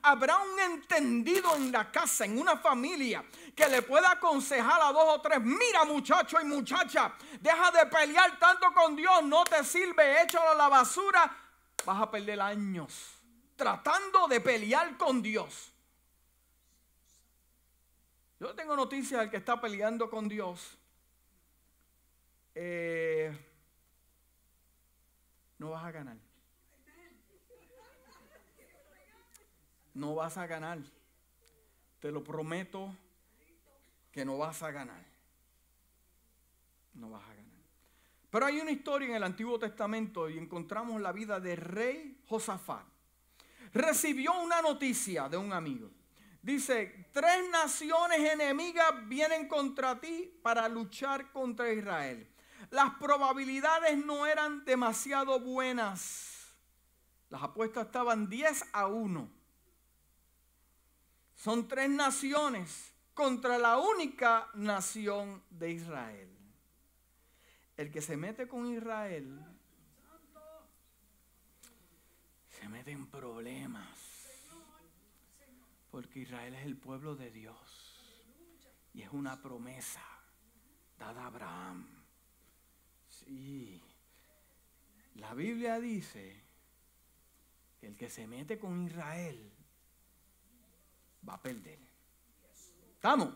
Habrá 0.01 0.37
un 0.37 0.59
entendido 0.59 1.55
en 1.55 1.71
la 1.71 1.89
casa, 1.89 2.25
en 2.25 2.37
una 2.37 2.57
familia, 2.57 3.23
que 3.55 3.69
le 3.69 3.81
pueda 3.81 4.11
aconsejar 4.11 4.81
a 4.81 4.91
dos 4.91 5.05
o 5.07 5.21
tres, 5.21 5.39
mira 5.41 5.85
muchacho 5.85 6.41
y 6.41 6.43
muchacha, 6.43 7.15
deja 7.39 7.71
de 7.71 7.85
pelear 7.85 8.37
tanto 8.37 8.73
con 8.73 8.97
Dios, 8.97 9.23
no 9.23 9.45
te 9.45 9.63
sirve, 9.63 10.23
échalo 10.23 10.49
a 10.49 10.55
la 10.55 10.67
basura, 10.67 11.37
vas 11.85 12.01
a 12.01 12.11
perder 12.11 12.41
años 12.41 13.13
tratando 13.55 14.27
de 14.27 14.41
pelear 14.41 14.97
con 14.97 15.21
Dios. 15.21 15.71
Yo 18.39 18.53
tengo 18.53 18.75
noticias 18.75 19.21
del 19.21 19.29
que 19.31 19.37
está 19.37 19.59
peleando 19.59 20.09
con 20.09 20.27
Dios. 20.27 20.77
Eh, 22.53 23.35
no 25.57 25.71
vas 25.71 25.85
a 25.85 25.91
ganar. 25.91 26.17
No 29.95 30.13
vas 30.13 30.37
a 30.37 30.45
ganar. 30.45 30.79
Te 31.99 32.11
lo 32.11 32.23
prometo 32.23 32.95
que 34.11 34.23
no 34.23 34.37
vas 34.37 34.61
a 34.61 34.69
ganar. 34.69 35.03
No 36.93 37.09
vas 37.09 37.23
a 37.23 37.33
ganar. 37.33 37.47
Pero 38.29 38.45
hay 38.45 38.59
una 38.59 38.71
historia 38.71 39.07
en 39.07 39.15
el 39.15 39.23
Antiguo 39.23 39.57
Testamento 39.57 40.29
y 40.29 40.37
encontramos 40.37 41.01
la 41.01 41.11
vida 41.11 41.39
de 41.39 41.55
rey 41.55 42.21
Josafat. 42.27 42.85
Recibió 43.73 44.39
una 44.41 44.61
noticia 44.61 45.27
de 45.27 45.37
un 45.37 45.53
amigo. 45.53 45.89
Dice, 46.47 47.09
tres 47.11 47.49
naciones 47.51 48.19
enemigas 48.19 48.93
vienen 49.07 49.47
contra 49.47 49.99
ti 49.99 50.39
para 50.41 50.67
luchar 50.69 51.31
contra 51.31 51.71
Israel 51.71 52.27
las 52.69 52.93
probabilidades 52.95 53.97
no 54.05 54.25
eran 54.25 54.65
demasiado 54.65 55.39
buenas. 55.39 56.55
Las 57.29 57.43
apuestas 57.43 57.87
estaban 57.87 58.29
10 58.29 58.65
a 58.73 58.87
1. 58.87 59.29
Son 61.35 61.67
tres 61.67 61.89
naciones 61.89 62.93
contra 63.13 63.57
la 63.57 63.77
única 63.77 64.49
nación 64.53 65.43
de 65.49 65.71
Israel. 65.71 66.29
El 67.75 67.91
que 67.91 68.01
se 68.01 68.17
mete 68.17 68.47
con 68.47 68.65
Israel 68.73 69.39
se 72.49 72.67
mete 72.69 72.91
en 72.91 73.05
problemas. 73.07 74.06
Porque 75.91 76.19
Israel 76.19 76.53
es 76.55 76.65
el 76.65 76.77
pueblo 76.77 77.15
de 77.15 77.31
Dios. 77.31 77.57
Y 78.93 79.01
es 79.01 79.09
una 79.11 79.41
promesa 79.41 80.01
dada 80.97 81.23
a 81.23 81.27
Abraham. 81.27 81.87
La 85.15 85.33
Biblia 85.33 85.79
dice 85.79 86.43
que 87.79 87.87
el 87.87 87.95
que 87.95 88.09
se 88.09 88.27
mete 88.27 88.57
con 88.57 88.85
Israel 88.85 89.51
va 91.27 91.33
a 91.33 91.41
perder. 91.41 91.79
¿Estamos? 92.93 93.33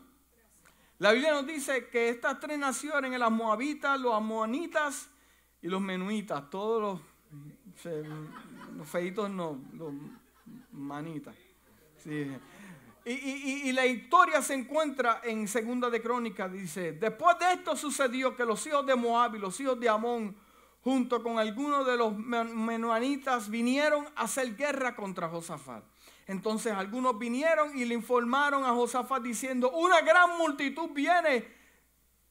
La 0.99 1.11
Biblia 1.11 1.33
nos 1.33 1.47
dice 1.47 1.89
que 1.89 2.09
estas 2.09 2.39
tres 2.39 2.59
naciones, 2.59 3.19
los 3.19 3.31
moabitas, 3.31 3.99
los 3.99 4.13
amonitas 4.13 5.09
y 5.61 5.67
los 5.67 5.81
menuitas, 5.81 6.49
todos 6.49 7.01
los, 7.83 8.87
feitos 8.87 9.29
no, 9.29 9.59
los 9.73 9.93
manitas. 10.71 11.35
Y, 12.05 13.71
la 13.71 13.85
historia 13.85 14.41
se 14.41 14.53
encuentra 14.53 15.21
en 15.23 15.47
Segunda 15.47 15.89
de 15.89 16.01
Crónicas, 16.01 16.51
dice, 16.51 16.93
después 16.93 17.37
de 17.39 17.53
esto 17.53 17.75
sucedió 17.75 18.35
que 18.35 18.45
los 18.45 18.65
hijos 18.67 18.85
de 18.85 18.95
Moab 18.95 19.35
y 19.35 19.39
los 19.39 19.59
hijos 19.59 19.79
de 19.79 19.89
Amón, 19.89 20.35
junto 20.83 21.23
con 21.23 21.39
algunos 21.39 21.85
de 21.85 21.97
los 21.97 22.15
menuanitas, 22.15 23.49
vinieron 23.49 24.05
a 24.15 24.23
hacer 24.23 24.55
guerra 24.55 24.95
contra 24.95 25.29
Josafat. 25.29 25.83
Entonces 26.27 26.73
algunos 26.73 27.17
vinieron 27.17 27.75
y 27.75 27.85
le 27.85 27.95
informaron 27.95 28.63
a 28.63 28.69
Josafat 28.69 29.23
diciendo, 29.23 29.71
una 29.71 30.01
gran 30.01 30.37
multitud 30.37 30.89
viene 30.91 31.47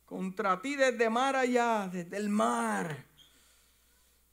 contra 0.04 0.61
ti 0.61 0.76
desde 0.76 1.11
mar 1.11 1.37
allá, 1.37 1.88
desde 1.92 2.16
el 2.16 2.28
mar. 2.28 3.06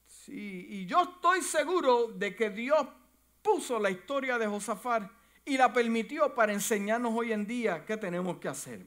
Sí, 0.06 0.67
y 0.69 0.86
yo 0.86 1.02
estoy 1.02 1.41
seguro 1.41 2.08
de 2.08 2.36
que 2.36 2.50
Dios 2.50 2.88
puso 3.41 3.80
la 3.80 3.89
historia 3.89 4.38
de 4.38 4.47
Josafat 4.47 5.16
y 5.48 5.58
la 5.58 5.72
permitió 5.72 6.36
para 6.36 6.54
enseñarnos 6.54 7.14
hoy 7.16 7.32
en 7.32 7.48
día 7.48 7.86
qué 7.86 7.98
tenemos 7.98 8.38
que 8.38 8.50
hacer. 8.50 8.86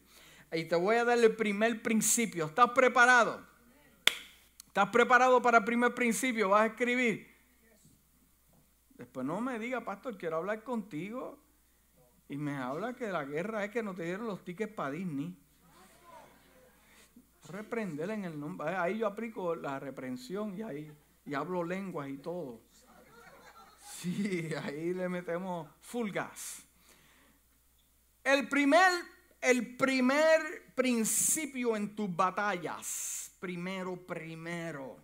Y 0.52 0.64
te 0.64 0.76
voy 0.76 0.96
a 0.96 1.04
dar 1.04 1.18
el 1.18 1.34
primer 1.34 1.82
principio. 1.82 2.46
¿Estás 2.46 2.70
preparado? 2.70 3.46
¿Estás 4.66 4.88
preparado 4.90 5.40
para 5.40 5.58
el 5.58 5.64
primer 5.64 5.94
principio? 5.94 6.50
¿Vas 6.50 6.62
a 6.62 6.66
escribir? 6.66 7.28
Después 8.96 9.26
no 9.26 9.40
me 9.40 9.58
diga, 9.58 9.84
pastor, 9.84 10.18
quiero 10.18 10.36
hablar 10.36 10.62
contigo. 10.62 11.38
Y 12.28 12.36
me 12.36 12.56
habla 12.56 12.94
que 12.94 13.08
la 13.08 13.24
guerra 13.24 13.64
es 13.64 13.70
que 13.70 13.82
no 13.82 13.94
te 13.94 14.04
dieron 14.04 14.26
los 14.26 14.44
tickets 14.44 14.72
para 14.72 14.90
Disney. 14.90 15.36
Reprender 17.48 18.10
en 18.10 18.24
el 18.24 18.38
nombre. 18.38 18.68
Ahí 18.76 18.98
yo 18.98 19.06
aplico 19.06 19.56
la 19.56 19.80
reprensión 19.80 20.56
y 20.56 20.62
ahí 20.62 20.92
y 21.24 21.34
hablo 21.34 21.62
lenguas 21.64 22.08
y 22.08 22.18
todo. 22.18 22.60
Sí, 24.00 24.48
ahí 24.54 24.94
le 24.94 25.10
metemos 25.10 25.68
full 25.82 26.10
gas. 26.10 26.62
El 28.24 28.48
primer, 28.48 28.90
el 29.42 29.76
primer 29.76 30.72
principio 30.74 31.76
en 31.76 31.94
tus 31.94 32.14
batallas, 32.16 33.30
primero, 33.38 33.96
primero, 34.06 34.96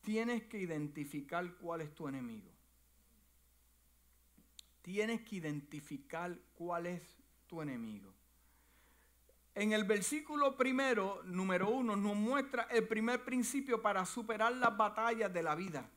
tienes 0.00 0.42
que 0.46 0.58
identificar 0.58 1.48
cuál 1.58 1.82
es 1.82 1.94
tu 1.94 2.08
enemigo. 2.08 2.50
Tienes 4.82 5.20
que 5.20 5.36
identificar 5.36 6.36
cuál 6.56 6.86
es 6.86 7.16
tu 7.46 7.62
enemigo. 7.62 8.12
En 9.54 9.72
el 9.72 9.84
versículo 9.84 10.56
primero, 10.56 11.22
número 11.22 11.70
uno, 11.70 11.94
nos 11.94 12.16
muestra 12.16 12.64
el 12.64 12.88
primer 12.88 13.24
principio 13.24 13.80
para 13.80 14.04
superar 14.04 14.56
las 14.56 14.76
batallas 14.76 15.32
de 15.32 15.42
la 15.44 15.54
vida 15.54 15.88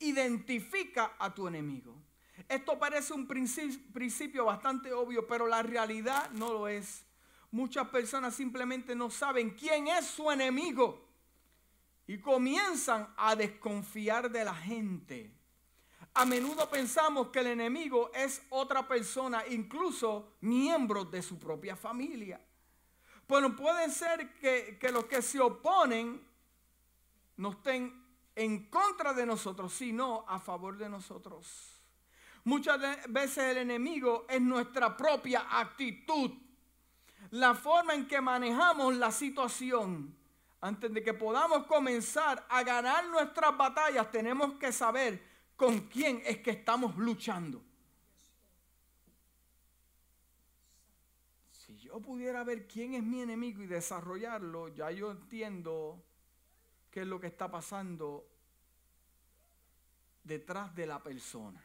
identifica 0.00 1.16
a 1.18 1.34
tu 1.34 1.48
enemigo. 1.48 1.94
Esto 2.48 2.78
parece 2.78 3.12
un 3.12 3.26
principio 3.26 4.44
bastante 4.44 4.92
obvio, 4.92 5.26
pero 5.26 5.46
la 5.46 5.62
realidad 5.62 6.30
no 6.30 6.52
lo 6.52 6.68
es. 6.68 7.04
Muchas 7.50 7.88
personas 7.88 8.34
simplemente 8.34 8.94
no 8.94 9.10
saben 9.10 9.50
quién 9.50 9.88
es 9.88 10.06
su 10.06 10.30
enemigo 10.30 11.08
y 12.06 12.18
comienzan 12.18 13.12
a 13.16 13.34
desconfiar 13.34 14.30
de 14.30 14.44
la 14.44 14.54
gente. 14.54 15.30
A 16.14 16.24
menudo 16.24 16.68
pensamos 16.70 17.28
que 17.28 17.40
el 17.40 17.48
enemigo 17.48 18.10
es 18.14 18.42
otra 18.50 18.86
persona, 18.88 19.46
incluso 19.46 20.36
miembros 20.40 21.10
de 21.10 21.22
su 21.22 21.38
propia 21.38 21.76
familia. 21.76 22.40
Bueno, 23.28 23.54
puede 23.54 23.90
ser 23.90 24.34
que, 24.34 24.78
que 24.80 24.90
los 24.90 25.04
que 25.04 25.20
se 25.20 25.38
oponen 25.38 26.20
no 27.36 27.52
estén 27.52 28.07
en 28.38 28.66
contra 28.66 29.12
de 29.12 29.26
nosotros, 29.26 29.72
sino 29.72 30.24
a 30.28 30.38
favor 30.38 30.78
de 30.78 30.88
nosotros. 30.88 31.82
Muchas 32.44 32.80
veces 33.08 33.38
el 33.38 33.56
enemigo 33.58 34.26
es 34.28 34.40
nuestra 34.40 34.96
propia 34.96 35.58
actitud, 35.58 36.30
la 37.32 37.56
forma 37.56 37.94
en 37.94 38.06
que 38.06 38.20
manejamos 38.20 38.94
la 38.94 39.10
situación. 39.10 40.16
Antes 40.60 40.94
de 40.94 41.02
que 41.02 41.14
podamos 41.14 41.66
comenzar 41.66 42.46
a 42.48 42.62
ganar 42.62 43.08
nuestras 43.08 43.56
batallas, 43.56 44.08
tenemos 44.12 44.52
que 44.54 44.70
saber 44.70 45.20
con 45.56 45.88
quién 45.88 46.22
es 46.24 46.38
que 46.38 46.52
estamos 46.52 46.96
luchando. 46.96 47.60
Si 51.50 51.76
yo 51.76 52.00
pudiera 52.00 52.44
ver 52.44 52.68
quién 52.68 52.94
es 52.94 53.02
mi 53.02 53.20
enemigo 53.20 53.64
y 53.64 53.66
desarrollarlo, 53.66 54.68
ya 54.68 54.92
yo 54.92 55.10
entiendo 55.10 56.04
qué 56.98 57.02
es 57.02 57.08
lo 57.08 57.20
que 57.20 57.28
está 57.28 57.48
pasando 57.48 58.28
detrás 60.24 60.74
de 60.74 60.84
la 60.84 61.00
persona. 61.00 61.64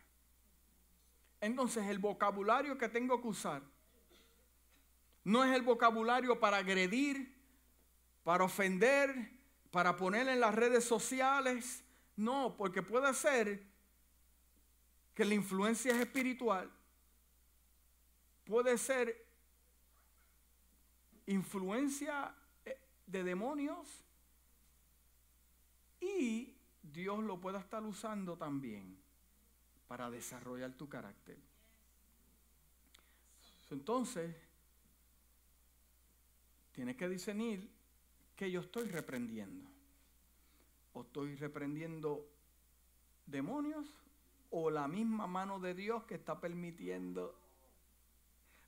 Entonces 1.42 1.88
el 1.88 1.98
vocabulario 1.98 2.78
que 2.78 2.88
tengo 2.88 3.20
que 3.20 3.30
usar 3.30 3.64
no 5.24 5.44
es 5.44 5.56
el 5.56 5.64
vocabulario 5.64 6.40
para 6.40 6.58
agredir, 6.58 7.36
para 8.24 8.44
ofender, 8.44 9.32
para 9.72 9.96
poner 9.98 10.28
en 10.28 10.40
las 10.40 10.54
redes 10.54 10.84
sociales. 10.84 11.84
No, 12.16 12.56
porque 12.56 12.84
puede 12.84 13.12
ser 13.16 13.66
que 15.16 15.26
la 15.26 15.34
influencia 15.34 15.94
es 15.94 15.98
espiritual. 16.00 16.72
Puede 18.46 18.78
ser 18.78 19.26
influencia 21.26 22.36
eh, 22.66 22.80
de 23.08 23.24
demonios 23.24 24.04
y 26.04 26.56
Dios 26.82 27.24
lo 27.24 27.40
pueda 27.40 27.60
estar 27.60 27.84
usando 27.84 28.38
también 28.38 28.98
para 29.88 30.10
desarrollar 30.10 30.74
tu 30.74 30.90
carácter. 30.90 31.38
Entonces, 33.72 34.36
tienes 36.74 36.96
que 36.96 37.10
discernir 37.10 37.70
que 38.36 38.52
yo 38.52 38.62
estoy 38.62 38.88
reprendiendo. 38.90 39.70
O 40.94 41.02
estoy 41.02 41.36
reprendiendo 41.36 42.30
demonios 43.26 43.88
o 44.52 44.70
la 44.70 44.88
misma 44.88 45.26
mano 45.26 45.60
de 45.60 45.74
Dios 45.74 46.04
que 46.04 46.16
está 46.16 46.40
permitiendo. 46.40 47.36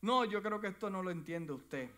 No, 0.02 0.26
yo 0.26 0.42
creo 0.42 0.60
que 0.60 0.68
esto 0.68 0.90
no 0.90 1.04
lo 1.04 1.12
entiende 1.12 1.54
usted 1.54 1.92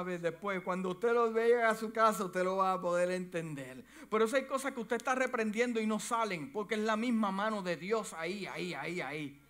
vez 0.00 0.22
después, 0.22 0.62
cuando 0.62 0.88
usted 0.88 1.12
lo 1.12 1.30
vea 1.30 1.68
a 1.68 1.74
su 1.74 1.92
casa, 1.92 2.24
usted 2.24 2.42
lo 2.42 2.56
va 2.56 2.72
a 2.72 2.80
poder 2.80 3.10
entender. 3.10 3.84
Pero 4.08 4.24
eso 4.24 4.36
hay 4.36 4.46
cosas 4.46 4.72
que 4.72 4.80
usted 4.80 4.96
está 4.96 5.14
reprendiendo 5.14 5.78
y 5.80 5.86
no 5.86 6.00
salen, 6.00 6.50
porque 6.50 6.76
es 6.76 6.80
la 6.80 6.96
misma 6.96 7.30
mano 7.30 7.62
de 7.62 7.76
Dios 7.76 8.14
ahí, 8.14 8.46
ahí, 8.46 8.72
ahí, 8.72 9.00
ahí. 9.02 9.42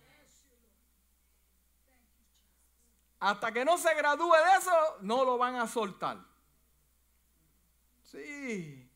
Hasta 3.21 3.53
que 3.53 3.63
no 3.63 3.77
se 3.77 3.95
gradúe 3.95 4.33
de 4.33 4.57
eso, 4.59 4.71
no 5.01 5.23
lo 5.23 5.37
van 5.37 5.55
a 5.55 5.65
soltar. 5.65 6.17
Sí. 8.03 8.89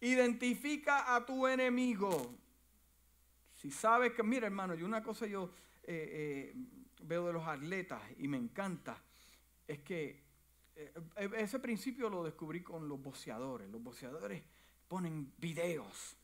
Identifica 0.00 1.14
a 1.14 1.26
tu 1.26 1.46
enemigo. 1.46 2.38
Si 3.54 3.70
sabes 3.70 4.14
que, 4.14 4.22
mira 4.22 4.46
hermano, 4.46 4.74
y 4.74 4.82
una 4.82 5.02
cosa 5.02 5.26
yo 5.26 5.52
eh, 5.82 6.54
eh, 6.54 6.54
veo 7.02 7.26
de 7.26 7.34
los 7.34 7.46
atletas 7.46 8.00
y 8.16 8.26
me 8.28 8.38
encanta, 8.38 8.96
es 9.68 9.80
que 9.80 10.29
ese 11.36 11.58
principio 11.58 12.08
lo 12.08 12.24
descubrí 12.24 12.62
con 12.62 12.88
los 12.88 13.00
boxeadores. 13.00 13.68
Los 13.68 13.82
boxeadores 13.82 14.42
ponen 14.88 15.32
videos 15.38 16.16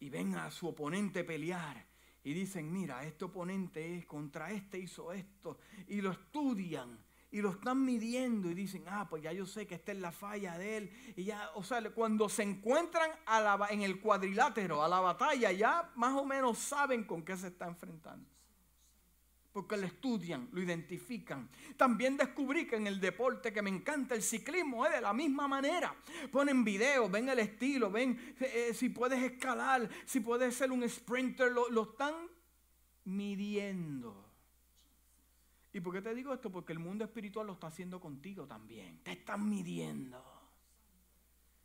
y 0.00 0.10
ven 0.10 0.34
a 0.34 0.50
su 0.50 0.68
oponente 0.68 1.24
pelear 1.24 1.86
y 2.24 2.32
dicen, 2.32 2.72
mira, 2.72 3.04
este 3.04 3.24
oponente 3.24 3.98
es 3.98 4.06
contra 4.06 4.50
este 4.50 4.78
hizo 4.78 5.12
esto 5.12 5.58
y 5.88 6.00
lo 6.00 6.12
estudian 6.12 6.98
y 7.30 7.40
lo 7.40 7.50
están 7.50 7.82
midiendo 7.82 8.50
y 8.50 8.54
dicen, 8.54 8.84
ah, 8.88 9.06
pues 9.08 9.22
ya 9.22 9.32
yo 9.32 9.46
sé 9.46 9.66
que 9.66 9.76
esta 9.76 9.92
es 9.92 9.98
la 9.98 10.12
falla 10.12 10.58
de 10.58 10.76
él. 10.76 11.14
Y 11.16 11.24
ya, 11.24 11.50
o 11.54 11.64
sea, 11.64 11.82
cuando 11.90 12.28
se 12.28 12.42
encuentran 12.42 13.10
en 13.70 13.80
el 13.80 14.00
cuadrilátero, 14.00 14.82
a 14.82 14.88
la 14.88 15.00
batalla, 15.00 15.50
ya 15.50 15.90
más 15.96 16.12
o 16.14 16.26
menos 16.26 16.58
saben 16.58 17.04
con 17.04 17.24
qué 17.24 17.34
se 17.36 17.46
está 17.48 17.66
enfrentando 17.66 18.28
porque 19.52 19.76
lo 19.76 19.86
estudian, 19.86 20.48
lo 20.52 20.62
identifican. 20.62 21.48
También 21.76 22.16
descubrí 22.16 22.66
que 22.66 22.76
en 22.76 22.86
el 22.86 23.00
deporte 23.00 23.52
que 23.52 23.60
me 23.60 23.70
encanta, 23.70 24.14
el 24.14 24.22
ciclismo, 24.22 24.86
es 24.86 24.92
de 24.92 25.00
la 25.00 25.12
misma 25.12 25.46
manera. 25.46 25.94
Ponen 26.30 26.64
videos, 26.64 27.10
ven 27.10 27.28
el 27.28 27.38
estilo, 27.38 27.90
ven 27.90 28.34
eh, 28.40 28.68
eh, 28.70 28.74
si 28.74 28.88
puedes 28.88 29.22
escalar, 29.22 29.88
si 30.06 30.20
puedes 30.20 30.54
ser 30.54 30.72
un 30.72 30.88
sprinter, 30.88 31.52
lo, 31.52 31.68
lo 31.68 31.82
están 31.82 32.14
midiendo. 33.04 34.30
¿Y 35.74 35.80
por 35.80 35.94
qué 35.94 36.02
te 36.02 36.14
digo 36.14 36.32
esto? 36.32 36.50
Porque 36.50 36.72
el 36.72 36.78
mundo 36.78 37.04
espiritual 37.04 37.46
lo 37.46 37.54
está 37.54 37.66
haciendo 37.66 38.00
contigo 38.00 38.46
también. 38.46 39.00
Te 39.02 39.12
están 39.12 39.48
midiendo. 39.48 40.22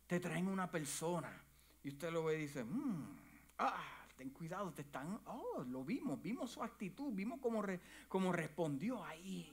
Te 0.06 0.20
traen 0.20 0.48
una 0.48 0.70
persona 0.70 1.44
Y 1.84 1.90
usted 1.90 2.10
lo 2.10 2.24
ve 2.24 2.34
y 2.34 2.42
dice, 2.42 2.64
"Mm, 2.64 3.16
ah, 3.58 3.97
ten 4.18 4.30
cuidado, 4.30 4.72
te 4.72 4.82
están, 4.82 5.20
oh, 5.26 5.64
lo 5.68 5.84
vimos, 5.84 6.20
vimos 6.20 6.50
su 6.50 6.62
actitud, 6.62 7.12
vimos 7.14 7.38
cómo, 7.40 7.62
cómo 8.08 8.32
respondió 8.32 9.02
ahí. 9.04 9.48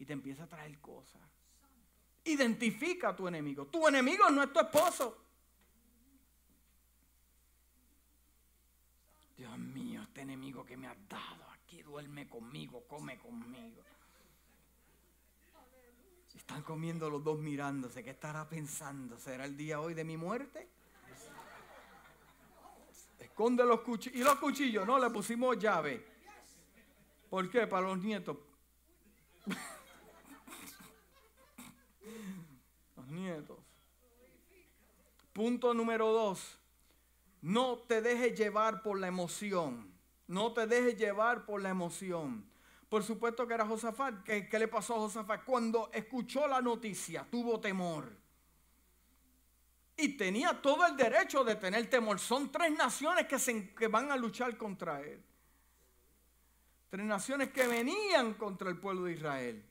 Y 0.00 0.04
te 0.04 0.12
empieza 0.12 0.44
a 0.44 0.48
traer 0.48 0.78
cosas. 0.80 1.22
Identifica 2.24 3.10
a 3.10 3.16
tu 3.16 3.28
enemigo. 3.28 3.66
Tu 3.66 3.86
enemigo 3.86 4.28
no 4.30 4.42
es 4.42 4.52
tu 4.52 4.60
esposo. 4.60 5.16
Dios 9.36 9.56
mío, 9.58 10.02
este 10.02 10.22
enemigo 10.22 10.64
que 10.64 10.76
me 10.76 10.88
has 10.88 11.08
dado 11.08 11.48
aquí 11.52 11.82
duerme 11.82 12.28
conmigo, 12.28 12.84
come 12.88 13.18
conmigo. 13.18 13.82
Están 16.34 16.62
comiendo 16.62 17.08
los 17.10 17.22
dos 17.22 17.38
mirándose. 17.38 18.02
¿Qué 18.02 18.10
estará 18.10 18.48
pensando? 18.48 19.18
¿Será 19.18 19.44
el 19.44 19.56
día 19.56 19.80
hoy 19.80 19.94
de 19.94 20.04
mi 20.04 20.16
muerte? 20.16 20.68
Esconde 23.38 23.64
los 23.64 23.82
cuchillos. 23.82 24.18
¿Y 24.18 24.24
los 24.24 24.34
cuchillos? 24.40 24.84
No, 24.84 24.98
le 24.98 25.10
pusimos 25.10 25.56
llave. 25.56 26.04
¿Por 27.30 27.48
qué? 27.48 27.68
Para 27.68 27.86
los 27.86 28.00
nietos. 28.00 28.36
los 32.96 33.06
nietos. 33.06 33.56
Punto 35.32 35.72
número 35.72 36.12
dos. 36.12 36.58
No 37.40 37.78
te 37.78 38.02
dejes 38.02 38.36
llevar 38.36 38.82
por 38.82 38.98
la 38.98 39.06
emoción. 39.06 39.88
No 40.26 40.52
te 40.52 40.66
dejes 40.66 40.98
llevar 40.98 41.46
por 41.46 41.62
la 41.62 41.68
emoción. 41.68 42.44
Por 42.88 43.04
supuesto 43.04 43.46
que 43.46 43.54
era 43.54 43.64
Josafat. 43.64 44.24
¿Qué, 44.24 44.48
qué 44.48 44.58
le 44.58 44.66
pasó 44.66 44.96
a 44.96 44.98
Josafat? 44.98 45.44
Cuando 45.44 45.90
escuchó 45.92 46.48
la 46.48 46.60
noticia, 46.60 47.24
tuvo 47.30 47.60
temor. 47.60 48.10
Y 50.00 50.16
tenía 50.16 50.62
todo 50.62 50.86
el 50.86 50.96
derecho 50.96 51.42
de 51.42 51.56
tener 51.56 51.90
temor. 51.90 52.20
Son 52.20 52.52
tres 52.52 52.70
naciones 52.70 53.26
que, 53.26 53.36
se, 53.36 53.74
que 53.74 53.88
van 53.88 54.12
a 54.12 54.16
luchar 54.16 54.56
contra 54.56 55.00
él. 55.00 55.20
Tres 56.88 57.04
naciones 57.04 57.50
que 57.50 57.66
venían 57.66 58.34
contra 58.34 58.70
el 58.70 58.78
pueblo 58.78 59.04
de 59.04 59.14
Israel. 59.14 59.64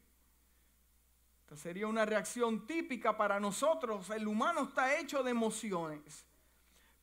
Esta 1.40 1.56
sería 1.56 1.88
una 1.88 2.06
reacción 2.06 2.68
típica 2.68 3.16
para 3.16 3.40
nosotros. 3.40 4.10
El 4.10 4.28
humano 4.28 4.64
está 4.64 5.00
hecho 5.00 5.24
de 5.24 5.32
emociones. 5.32 6.26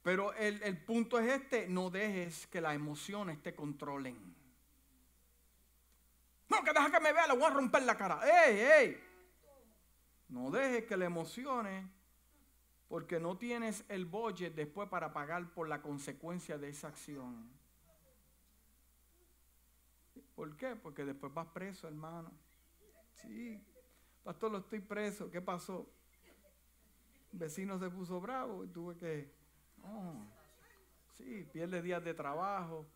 Pero 0.02 0.34
el, 0.34 0.62
el 0.62 0.76
punto 0.84 1.18
es 1.18 1.32
este, 1.32 1.66
no 1.66 1.88
dejes 1.88 2.46
que 2.48 2.60
las 2.60 2.74
emociones 2.74 3.42
te 3.42 3.54
controlen. 3.54 4.36
No, 6.50 6.62
que 6.62 6.74
deja 6.74 6.90
que 6.90 7.00
me 7.00 7.10
vea, 7.14 7.26
le 7.26 7.32
voy 7.32 7.44
a 7.44 7.50
romper 7.50 7.84
la 7.84 7.96
cara. 7.96 8.20
¡Ey, 8.22 8.60
ey! 8.60 9.04
No 10.28 10.50
dejes 10.50 10.84
que 10.84 10.94
las 10.94 11.06
emociones, 11.06 11.86
porque 12.94 13.18
no 13.18 13.36
tienes 13.36 13.84
el 13.88 14.04
budget 14.04 14.54
después 14.54 14.88
para 14.88 15.12
pagar 15.12 15.52
por 15.52 15.68
la 15.68 15.82
consecuencia 15.82 16.58
de 16.58 16.68
esa 16.68 16.86
acción. 16.86 17.50
¿Por 20.36 20.56
qué? 20.56 20.76
Porque 20.76 21.04
después 21.04 21.34
vas 21.34 21.48
preso, 21.48 21.88
hermano. 21.88 22.30
Sí, 23.14 23.60
pastor, 24.22 24.52
lo 24.52 24.58
estoy 24.58 24.78
preso. 24.78 25.28
¿Qué 25.28 25.40
pasó? 25.42 25.90
El 27.32 27.40
vecino 27.40 27.80
se 27.80 27.90
puso 27.90 28.20
bravo 28.20 28.62
y 28.62 28.68
tuve 28.68 28.96
que 28.96 29.28
sí, 31.16 31.48
pierde 31.52 31.82
días 31.82 32.04
de 32.04 32.14
trabajo, 32.14 32.86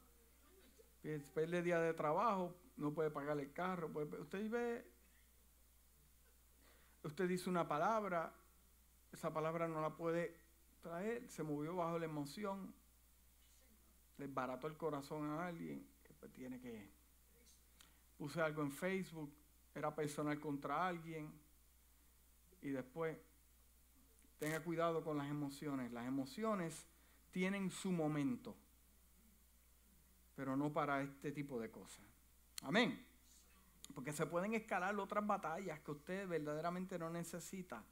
pierde 1.03 1.61
días 1.61 1.83
de 1.83 1.93
trabajo, 1.95 2.55
no 2.77 2.95
puede 2.95 3.11
pagar 3.11 3.37
el 3.41 3.53
carro. 3.53 3.89
Puede, 3.89 4.17
usted 4.21 4.49
ve, 4.49 4.87
usted 7.03 7.29
dice 7.29 7.51
una 7.51 7.67
palabra, 7.67 8.33
esa 9.13 9.33
palabra 9.33 9.69
no 9.69 9.81
la 9.81 9.97
puede 9.97 10.37
traer, 10.81 11.29
se 11.29 11.43
movió 11.43 11.77
bajo 11.77 11.99
la 11.99 12.05
emoción, 12.05 12.75
le 14.17 14.27
barató 14.27 14.67
el 14.67 14.77
corazón 14.77 15.29
a 15.31 15.47
alguien, 15.47 15.87
pues 16.19 16.33
tiene 16.33 16.61
que, 16.61 16.91
puse 18.17 18.41
algo 18.41 18.63
en 18.63 18.73
Facebook, 18.73 19.33
era 19.75 19.95
personal 19.95 20.39
contra 20.41 20.87
alguien, 20.87 21.33
y 22.61 22.71
después 22.71 23.17
Tenga 24.39 24.61
cuidado 24.63 25.03
con 25.03 25.19
las 25.19 25.29
emociones. 25.29 25.93
Las 25.93 26.07
emociones 26.07 26.87
tienen 27.33 27.71
su 27.71 27.91
momento, 27.91 28.57
pero 30.37 30.57
no 30.57 30.73
para 30.73 31.03
este 31.03 31.33
tipo 31.33 31.59
de 31.59 31.71
cosas. 31.71 32.05
Amén. 32.63 33.05
Porque 33.95 34.13
se 34.13 34.27
pueden 34.27 34.55
escalar 34.55 34.97
otras 34.99 35.27
batallas 35.27 35.81
que 35.81 35.91
usted 35.91 36.29
verdaderamente 36.29 36.99
no 36.99 37.11
necesita 37.11 37.83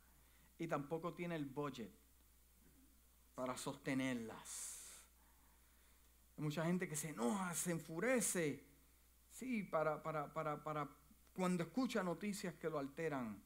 y 0.59 0.67
tampoco 0.67 1.13
tiene 1.13 1.37
el 1.37 1.45
budget 1.45 1.91
para 3.35 3.57
sostenerlas. 3.57 5.01
Hay 6.37 6.45
mucha 6.45 6.65
gente 6.65 6.89
que 6.89 6.97
se 6.97 7.11
enoja, 7.11 7.55
se 7.55 7.73
enfurece, 7.73 8.65
sí, 9.31 9.63
para, 9.63 10.03
para, 10.03 10.33
para, 10.33 10.63
para 10.63 10.89
cuando 11.35 11.63
escucha 11.63 12.03
noticias 12.03 12.55
que 12.55 12.71
lo 12.71 12.79
alteran. 12.79 13.43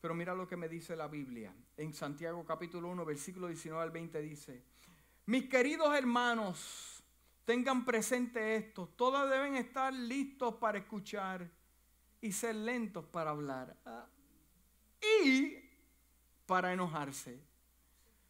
Pero 0.00 0.14
mira 0.14 0.34
lo 0.34 0.48
que 0.48 0.56
me 0.56 0.68
dice 0.68 0.96
la 0.96 1.08
Biblia. 1.08 1.54
En 1.76 1.92
Santiago 1.92 2.44
capítulo 2.44 2.88
1, 2.88 3.04
versículo 3.04 3.48
19 3.48 3.82
al 3.82 3.90
20 3.90 4.22
dice, 4.22 4.62
mis 5.26 5.48
queridos 5.48 5.94
hermanos, 5.94 7.02
tengan 7.44 7.84
presente 7.84 8.56
esto, 8.56 8.88
todos 8.96 9.28
deben 9.30 9.56
estar 9.56 9.92
listos 9.92 10.54
para 10.54 10.78
escuchar 10.78 11.50
y 12.20 12.32
ser 12.32 12.54
lentos 12.54 13.04
para 13.06 13.30
hablar. 13.30 13.76
Y 15.22 15.69
para 16.50 16.72
enojarse. 16.72 17.38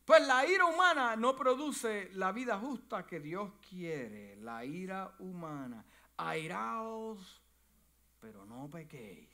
Pues 0.04 0.26
la 0.26 0.44
ira 0.46 0.66
humana 0.66 1.16
no 1.16 1.34
produce 1.34 2.10
la 2.12 2.32
vida 2.32 2.58
justa 2.58 3.06
que 3.06 3.18
Dios 3.18 3.50
quiere. 3.66 4.36
La 4.42 4.62
ira 4.62 5.14
humana. 5.20 5.82
Airaos, 6.18 7.40
pero 8.20 8.44
no 8.44 8.68
pequéis. 8.68 9.30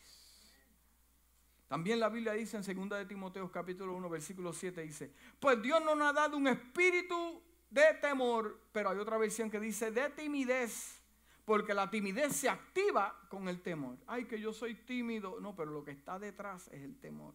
También 1.66 1.99
la 1.99 2.09
Biblia 2.09 2.34
dice 2.34 2.59
en 2.59 2.89
2 2.89 2.99
de 3.01 3.07
Timoteo 3.07 3.51
capítulo 3.51 3.93
1 3.97 4.09
versículo 4.09 4.53
7 4.53 4.82
dice, 4.82 5.12
pues 5.41 5.61
Dios 5.61 5.82
no 5.84 5.97
nos 5.97 6.11
ha 6.11 6.12
dado 6.12 6.37
un 6.37 6.47
espíritu 6.47 7.43
de 7.68 7.93
temor, 8.01 8.61
pero 8.70 8.91
hay 8.91 8.99
otra 8.99 9.18
versión 9.18 9.51
que 9.51 9.59
dice 9.59 9.91
de 9.91 10.11
timidez, 10.11 11.03
porque 11.45 11.74
la 11.74 11.91
timidez 11.91 12.37
se 12.37 12.49
activa 12.49 13.18
con 13.30 13.49
el 13.49 13.62
temor. 13.62 13.97
Ay, 14.07 14.26
que 14.26 14.41
yo 14.41 14.53
soy 14.53 14.76
tímido. 14.76 15.41
No, 15.41 15.57
pero 15.57 15.72
lo 15.72 15.82
que 15.82 15.91
está 15.91 16.20
detrás 16.20 16.68
es 16.68 16.82
el 16.82 16.97
temor. 17.01 17.34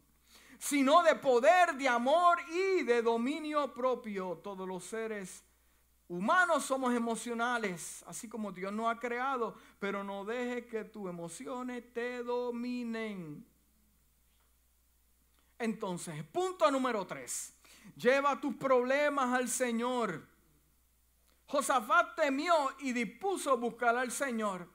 Sino 0.61 1.01
de 1.01 1.15
poder, 1.15 1.73
de 1.73 1.89
amor 1.89 2.37
y 2.47 2.83
de 2.83 3.01
dominio 3.01 3.73
propio. 3.73 4.37
Todos 4.43 4.67
los 4.67 4.83
seres 4.83 5.43
humanos 6.07 6.65
somos 6.65 6.93
emocionales, 6.93 8.03
así 8.05 8.29
como 8.29 8.51
Dios 8.51 8.71
nos 8.71 8.95
ha 8.95 8.99
creado, 8.99 9.55
pero 9.79 10.03
no 10.03 10.23
dejes 10.23 10.67
que 10.67 10.83
tus 10.83 11.09
emociones 11.09 11.91
te 11.91 12.21
dominen. 12.21 13.43
Entonces, 15.57 16.23
punto 16.25 16.69
número 16.69 17.07
tres. 17.07 17.55
Lleva 17.95 18.39
tus 18.39 18.55
problemas 18.55 19.33
al 19.33 19.49
Señor. 19.49 20.27
Josafat 21.47 22.15
temió 22.15 22.53
y 22.81 22.93
dispuso 22.93 23.57
buscar 23.57 23.97
al 23.97 24.11
Señor. 24.11 24.69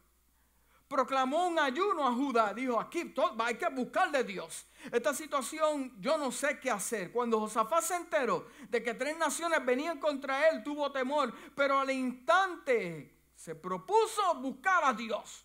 Proclamó 0.89 1.49
un 1.49 1.59
ayuno 1.59 2.07
a 2.07 2.13
Judá. 2.13 2.55
Dijo, 2.55 2.79
aquí 2.79 3.13
hay 3.39 3.55
que 3.57 3.69
buscar 3.71 4.11
de 4.13 4.23
Dios. 4.23 4.67
Esta 4.93 5.13
situación 5.13 5.93
yo 6.01 6.17
no 6.17 6.31
sé 6.31 6.61
qué 6.61 6.71
hacer. 6.71 7.11
Cuando 7.11 7.41
Josafat 7.41 7.83
se 7.83 7.97
enteró 7.97 8.47
de 8.69 8.83
que 8.83 8.95
tres 8.95 9.19
naciones 9.19 9.65
venían 9.65 9.99
contra 9.99 10.49
él, 10.49 10.63
tuvo 10.63 10.93
temor. 10.93 11.33
Pero 11.55 11.81
al 11.81 11.91
instante 11.91 13.15
se 13.35 13.55
propuso 13.55 14.35
buscar 14.37 14.85
a 14.85 14.93
Dios. 14.93 15.45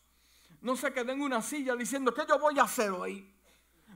No 0.62 0.76
se 0.76 0.94
quedó 0.94 1.12
en 1.12 1.22
una 1.22 1.42
silla 1.42 1.76
diciendo, 1.76 2.14
¿qué 2.14 2.22
yo 2.28 2.38
voy 2.38 2.60
a 2.60 2.64
hacer 2.64 2.92
hoy? 2.92 3.28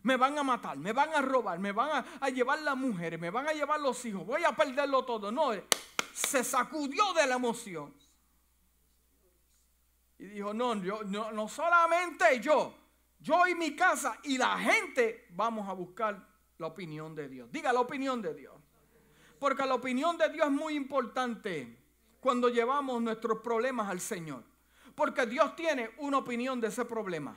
me 0.03 0.17
van 0.17 0.37
a 0.37 0.43
matar, 0.43 0.77
me 0.77 0.93
van 0.93 1.15
a 1.15 1.21
robar, 1.21 1.57
me 1.57 1.71
van 1.71 1.89
a, 1.89 2.05
a, 2.19 2.29
llevar 2.29 2.59
las 2.59 2.77
mujeres, 2.77 3.19
me 3.19 3.31
van 3.31 3.47
a 3.47 3.53
llevar 3.53 3.79
los 3.79 4.05
hijos, 4.05 4.23
voy 4.23 4.43
a 4.43 4.55
perderlo 4.55 5.03
todo. 5.03 5.31
No, 5.31 5.49
se 6.13 6.43
sacudió 6.43 7.11
de 7.13 7.25
la 7.25 7.35
emoción. 7.35 7.91
Y 10.17 10.25
dijo, 10.25 10.53
no, 10.53 10.75
no, 10.75 11.31
no 11.31 11.47
solamente 11.47 12.39
yo, 12.39 12.73
yo 13.19 13.47
y 13.47 13.55
mi 13.55 13.75
casa 13.75 14.19
y 14.23 14.37
la 14.37 14.57
gente 14.57 15.27
vamos 15.31 15.67
a 15.67 15.73
buscar 15.73 16.27
la 16.57 16.67
opinión 16.67 17.15
de 17.15 17.27
Dios. 17.27 17.51
Diga 17.51 17.73
la 17.73 17.81
opinión 17.81 18.21
de 18.21 18.33
Dios. 18.33 18.53
Porque 19.39 19.65
la 19.65 19.75
opinión 19.75 20.17
de 20.17 20.29
Dios 20.29 20.47
es 20.47 20.53
muy 20.53 20.75
importante 20.75 21.77
cuando 22.19 22.49
llevamos 22.49 23.01
nuestros 23.01 23.39
problemas 23.39 23.89
al 23.89 23.99
Señor. 23.99 24.43
Porque 24.95 25.25
Dios 25.25 25.55
tiene 25.55 25.91
una 25.97 26.19
opinión 26.19 26.61
de 26.61 26.67
ese 26.67 26.85
problema. 26.85 27.35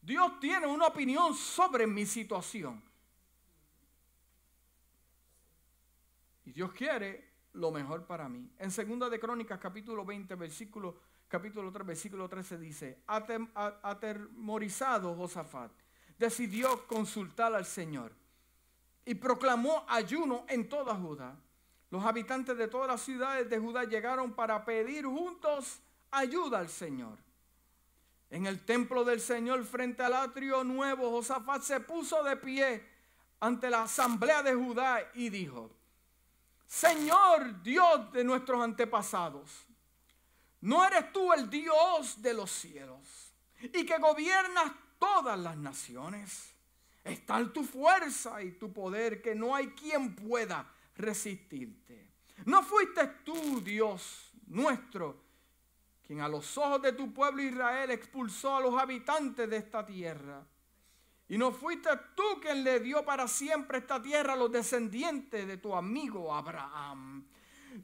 Dios 0.00 0.38
tiene 0.38 0.66
una 0.66 0.86
opinión 0.86 1.34
sobre 1.34 1.86
mi 1.86 2.06
situación. 2.06 2.82
Y 6.44 6.52
Dios 6.52 6.72
quiere 6.72 7.33
lo 7.54 7.70
mejor 7.70 8.06
para 8.06 8.28
mí. 8.28 8.50
En 8.58 8.70
segunda 8.70 9.08
de 9.08 9.18
Crónicas, 9.18 9.58
capítulo 9.58 10.04
20, 10.04 10.34
versículo, 10.34 10.96
capítulo 11.28 11.72
3, 11.72 11.86
versículo 11.86 12.28
13 12.28 12.58
dice, 12.58 13.02
atemorizado 13.06 15.14
Josafat, 15.14 15.72
decidió 16.18 16.86
consultar 16.86 17.54
al 17.54 17.64
Señor 17.64 18.12
y 19.04 19.14
proclamó 19.14 19.84
ayuno 19.88 20.44
en 20.48 20.68
toda 20.68 20.94
Judá. 20.94 21.36
Los 21.90 22.04
habitantes 22.04 22.56
de 22.56 22.68
todas 22.68 22.88
las 22.88 23.02
ciudades 23.02 23.48
de 23.48 23.58
Judá 23.58 23.84
llegaron 23.84 24.32
para 24.32 24.64
pedir 24.64 25.06
juntos 25.06 25.80
ayuda 26.10 26.58
al 26.58 26.68
Señor. 26.68 27.18
En 28.30 28.46
el 28.46 28.64
templo 28.64 29.04
del 29.04 29.20
Señor 29.20 29.64
frente 29.64 30.02
al 30.02 30.14
atrio 30.14 30.64
nuevo, 30.64 31.10
Josafat 31.10 31.62
se 31.62 31.80
puso 31.80 32.24
de 32.24 32.36
pie 32.36 32.84
ante 33.38 33.70
la 33.70 33.82
asamblea 33.82 34.42
de 34.42 34.54
Judá 34.54 35.08
y 35.14 35.28
dijo, 35.28 35.70
Señor 36.66 37.62
Dios 37.62 38.12
de 38.12 38.24
nuestros 38.24 38.62
antepasados, 38.62 39.66
¿no 40.60 40.84
eres 40.84 41.12
tú 41.12 41.32
el 41.32 41.48
Dios 41.48 42.20
de 42.20 42.34
los 42.34 42.50
cielos 42.50 43.32
y 43.60 43.84
que 43.84 43.98
gobiernas 43.98 44.72
todas 44.98 45.38
las 45.38 45.56
naciones? 45.56 46.54
Está 47.04 47.52
tu 47.52 47.64
fuerza 47.64 48.42
y 48.42 48.52
tu 48.52 48.72
poder 48.72 49.20
que 49.20 49.34
no 49.34 49.54
hay 49.54 49.68
quien 49.68 50.16
pueda 50.16 50.66
resistirte. 50.96 52.08
¿No 52.46 52.62
fuiste 52.62 53.06
tú, 53.24 53.60
Dios 53.60 54.32
nuestro, 54.46 55.22
quien 56.06 56.20
a 56.20 56.28
los 56.28 56.56
ojos 56.58 56.82
de 56.82 56.92
tu 56.92 57.12
pueblo 57.12 57.42
Israel 57.42 57.90
expulsó 57.90 58.56
a 58.56 58.60
los 58.60 58.80
habitantes 58.80 59.48
de 59.48 59.56
esta 59.56 59.84
tierra? 59.84 60.44
Y 61.28 61.38
no 61.38 61.52
fuiste 61.52 61.88
tú 62.14 62.40
quien 62.40 62.64
le 62.64 62.80
dio 62.80 63.04
para 63.04 63.26
siempre 63.26 63.78
esta 63.78 64.00
tierra 64.00 64.34
a 64.34 64.36
los 64.36 64.52
descendientes 64.52 65.46
de 65.46 65.56
tu 65.56 65.74
amigo 65.74 66.34
Abraham. 66.34 67.24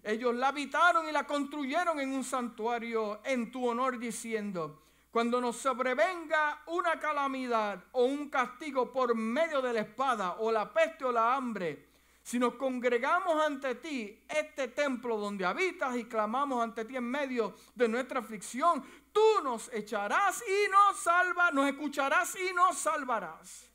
Ellos 0.03 0.35
la 0.35 0.49
habitaron 0.49 1.09
y 1.09 1.13
la 1.13 1.27
construyeron 1.27 1.99
en 2.01 2.13
un 2.13 2.23
santuario 2.23 3.21
en 3.25 3.51
tu 3.51 3.67
honor 3.67 3.99
diciendo, 3.99 4.83
cuando 5.11 5.41
nos 5.41 5.57
sobrevenga 5.57 6.63
una 6.67 7.01
calamidad 7.01 7.83
o 7.93 8.05
un 8.05 8.29
castigo 8.29 8.93
por 8.93 9.15
medio 9.17 9.61
de 9.61 9.73
la 9.73 9.81
espada 9.81 10.37
o 10.39 10.53
la 10.53 10.73
peste 10.73 11.05
o 11.05 11.11
la 11.11 11.35
hambre, 11.35 11.91
si 12.23 12.39
nos 12.39 12.55
congregamos 12.55 13.43
ante 13.45 13.75
ti, 13.77 14.23
este 14.29 14.69
templo 14.69 15.17
donde 15.17 15.45
habitas 15.45 15.97
y 15.97 16.05
clamamos 16.05 16.63
ante 16.63 16.85
ti 16.85 16.97
en 16.97 17.05
medio 17.05 17.55
de 17.75 17.89
nuestra 17.89 18.21
aflicción, 18.21 18.85
tú 19.13 19.43
nos 19.43 19.73
echarás 19.73 20.43
y 20.47 20.71
nos 20.71 20.99
salvarás, 21.01 21.55
nos 21.55 21.69
escucharás 21.69 22.37
y 22.37 22.53
nos 22.53 22.79
salvarás. 22.79 23.71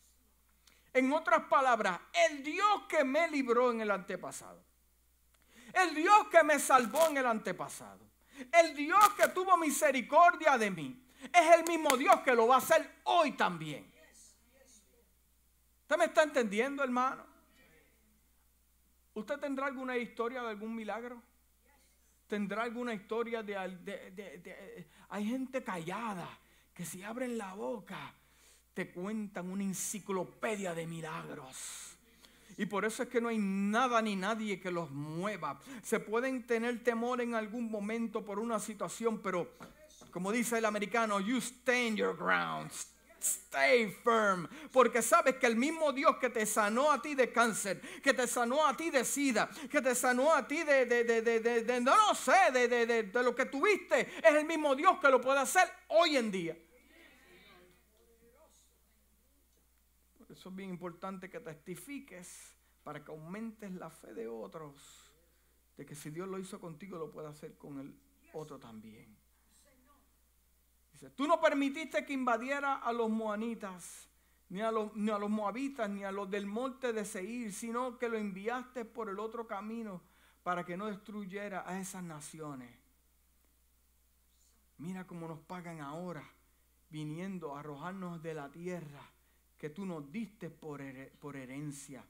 En 0.94 1.12
otras 1.12 1.44
palabras, 1.46 2.00
el 2.30 2.44
Dios 2.44 2.84
que 2.88 3.04
me 3.04 3.28
libró 3.30 3.72
en 3.72 3.82
el 3.82 3.92
antepasado, 3.92 4.64
el 5.74 5.94
Dios 5.94 6.28
que 6.30 6.44
me 6.44 6.58
salvó 6.58 7.08
en 7.08 7.18
el 7.18 7.26
antepasado, 7.26 8.00
el 8.52 8.76
Dios 8.76 9.14
que 9.18 9.28
tuvo 9.30 9.58
misericordia 9.58 10.58
de 10.58 10.72
mí, 10.72 11.06
es 11.34 11.56
el 11.56 11.66
mismo 11.66 11.98
Dios 11.98 12.22
que 12.22 12.34
lo 12.34 12.48
va 12.48 12.56
a 12.56 12.60
hacer 12.60 13.02
hoy 13.04 13.34
también. 13.34 13.92
¿Usted 15.82 15.98
me 15.98 16.06
está 16.06 16.24
entendiendo, 16.24 16.84
hermano? 16.84 17.26
¿Usted 19.14 19.40
tendrá 19.40 19.68
alguna 19.68 19.98
historia 19.98 20.42
de 20.42 20.50
algún 20.50 20.76
milagro? 20.76 21.22
¿Tendrá 22.28 22.64
alguna 22.64 22.94
historia 22.94 23.44
de, 23.44 23.56
de, 23.84 24.88
Hay 25.10 25.26
gente 25.26 25.64
callada 25.64 26.28
que 26.74 26.86
si 26.86 27.04
abren 27.04 27.38
la 27.38 27.54
boca 27.54 28.14
te 28.74 28.92
cuentan 28.92 29.50
una 29.50 29.64
enciclopedia 29.64 30.74
de 30.74 30.86
milagros. 30.86 31.96
Y 32.58 32.66
por 32.66 32.86
eso 32.86 33.04
es 33.04 33.10
que 33.10 33.22
no 33.22 33.30
hay 33.30 33.38
nada 33.38 34.02
ni 34.02 34.16
nadie 34.16 34.60
que 34.60 34.72
los 34.72 34.92
mueva. 34.92 35.60
Se 35.82 36.00
pueden 36.00 36.46
tener 36.46 36.84
temor 36.84 37.22
en 37.22 37.36
algún 37.36 37.70
momento 37.70 38.24
por 38.24 38.40
una 38.40 38.60
situación, 38.60 39.20
pero 39.22 39.50
como 40.12 40.32
dice 40.32 40.58
el 40.58 40.66
americano, 40.66 41.20
you 41.20 41.38
stand 41.38 41.98
your 41.98 42.16
ground. 42.18 42.72
Stay 43.26 43.90
firm, 43.90 44.48
porque 44.72 45.02
sabes 45.02 45.38
que 45.38 45.48
el 45.48 45.56
mismo 45.56 45.92
Dios 45.92 46.18
que 46.18 46.30
te 46.30 46.46
sanó 46.46 46.92
a 46.92 47.02
ti 47.02 47.16
de 47.16 47.32
cáncer, 47.32 47.82
que 48.04 48.14
te 48.14 48.28
sanó 48.28 48.68
a 48.68 48.78
ti 48.78 48.92
de 48.92 49.04
sida, 49.04 49.50
que 49.72 49.82
te 49.82 49.96
sanó 49.96 50.32
a 50.32 50.48
ti 50.48 50.64
de, 50.64 50.86
de, 50.86 51.04
de, 51.04 51.42
de 51.42 51.82
no, 51.82 51.96
no 51.96 52.14
sé, 52.14 52.52
de, 52.52 53.12
lo 53.24 53.34
que 53.34 53.46
tuviste, 53.46 54.02
es 54.18 54.36
el 54.36 54.46
mismo 54.46 54.76
Dios 54.76 55.00
que 55.00 55.10
lo 55.10 55.20
puede 55.20 55.40
hacer 55.40 55.68
hoy 55.88 56.18
en 56.18 56.32
día. 56.32 56.56
Por 60.20 60.32
eso 60.32 60.50
es 60.50 60.56
bien 60.56 60.70
importante 60.70 61.30
que 61.30 61.40
testifiques 61.40 62.54
para 62.84 63.04
que 63.04 63.10
aumentes 63.10 63.72
la 63.72 63.90
fe 63.90 64.14
de 64.14 64.28
otros, 64.28 65.12
de 65.78 65.86
que 65.86 65.96
si 65.96 66.12
Dios 66.12 66.28
lo 66.28 66.38
hizo 66.38 66.60
contigo, 66.60 67.00
lo 67.00 67.10
puede 67.10 67.30
hacer 67.30 67.58
con 67.58 67.80
el 67.80 67.96
otro 68.34 68.60
también. 68.60 69.25
Tú 71.16 71.28
no 71.28 71.40
permitiste 71.40 72.06
que 72.06 72.14
invadiera 72.14 72.76
a 72.76 72.94
los 72.94 73.10
moanitas, 73.10 74.08
ni 74.50 74.62
a 74.62 74.72
los, 74.72 74.96
ni 74.96 75.12
a 75.12 75.18
los 75.18 75.30
moabitas, 75.30 75.90
ni 75.90 76.04
a 76.04 76.12
los 76.12 76.30
del 76.30 76.46
monte 76.46 76.94
de 76.94 77.06
Seir, 77.06 77.52
sino 77.52 77.98
que 77.98 78.10
lo 78.10 78.18
enviaste 78.18 78.86
por 78.86 79.10
el 79.10 79.20
otro 79.20 79.48
camino 79.48 80.02
para 80.44 80.64
que 80.64 80.78
no 80.78 80.86
destruyera 80.86 81.64
a 81.68 81.80
esas 81.80 82.04
naciones. 82.04 82.70
Mira 84.78 85.08
cómo 85.08 85.28
nos 85.28 85.40
pagan 85.40 85.82
ahora, 85.82 86.24
viniendo 86.90 87.56
a 87.56 87.62
arrojarnos 87.62 88.22
de 88.22 88.34
la 88.34 88.52
tierra 88.52 89.02
que 89.58 89.72
tú 89.72 89.86
nos 89.86 90.12
diste 90.12 90.50
por, 90.50 90.82
por 91.20 91.36
herencia. 91.36 92.06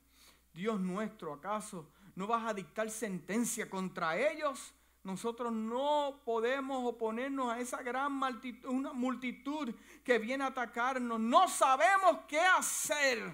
Dios 0.54 0.80
nuestro, 0.80 1.34
¿acaso 1.34 1.90
no 2.16 2.28
vas 2.28 2.46
a 2.46 2.54
dictar 2.54 2.90
sentencia 2.90 3.70
contra 3.70 4.18
ellos? 4.18 4.75
Nosotros 5.06 5.54
no 5.54 6.20
podemos 6.26 6.84
oponernos 6.84 7.54
a 7.54 7.60
esa 7.60 7.84
gran 7.84 8.12
multitud, 8.12 8.68
una 8.68 8.92
multitud 8.92 9.72
que 10.04 10.18
viene 10.18 10.44
a 10.44 10.48
atacarnos. 10.48 11.20
No 11.20 11.48
sabemos 11.48 12.22
qué 12.28 12.40
hacer. 12.40 13.32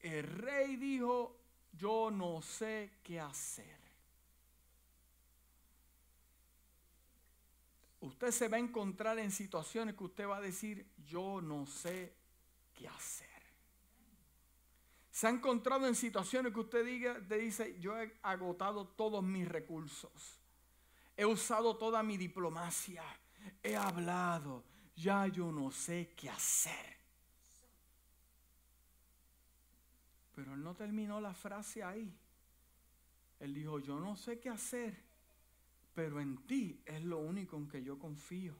El 0.00 0.22
rey 0.22 0.76
dijo, 0.76 1.36
yo 1.72 2.12
no 2.12 2.40
sé 2.42 2.92
qué 3.02 3.18
hacer. 3.18 3.76
Usted 8.02 8.30
se 8.30 8.46
va 8.46 8.56
a 8.56 8.60
encontrar 8.60 9.18
en 9.18 9.32
situaciones 9.32 9.96
que 9.96 10.04
usted 10.04 10.28
va 10.28 10.36
a 10.36 10.40
decir, 10.40 10.86
yo 11.04 11.40
no 11.40 11.66
sé 11.66 12.14
qué 12.72 12.86
hacer. 12.86 13.25
Se 15.16 15.26
ha 15.26 15.30
encontrado 15.30 15.86
en 15.86 15.94
situaciones 15.94 16.52
que 16.52 16.60
usted 16.60 16.84
diga, 16.84 17.18
te 17.26 17.38
dice, 17.38 17.80
yo 17.80 17.98
he 17.98 18.12
agotado 18.22 18.86
todos 18.86 19.24
mis 19.24 19.48
recursos. 19.48 20.38
He 21.16 21.24
usado 21.24 21.78
toda 21.78 22.02
mi 22.02 22.18
diplomacia. 22.18 23.02
He 23.62 23.74
hablado. 23.74 24.62
Ya 24.94 25.26
yo 25.26 25.50
no 25.50 25.70
sé 25.70 26.12
qué 26.14 26.28
hacer. 26.28 26.98
Pero 30.34 30.52
él 30.52 30.62
no 30.62 30.74
terminó 30.74 31.18
la 31.18 31.32
frase 31.32 31.82
ahí. 31.82 32.14
Él 33.40 33.54
dijo, 33.54 33.78
yo 33.78 33.98
no 33.98 34.16
sé 34.16 34.38
qué 34.38 34.50
hacer, 34.50 35.02
pero 35.94 36.20
en 36.20 36.36
ti 36.46 36.82
es 36.84 37.02
lo 37.02 37.20
único 37.20 37.56
en 37.56 37.66
que 37.70 37.82
yo 37.82 37.98
confío. 37.98 38.54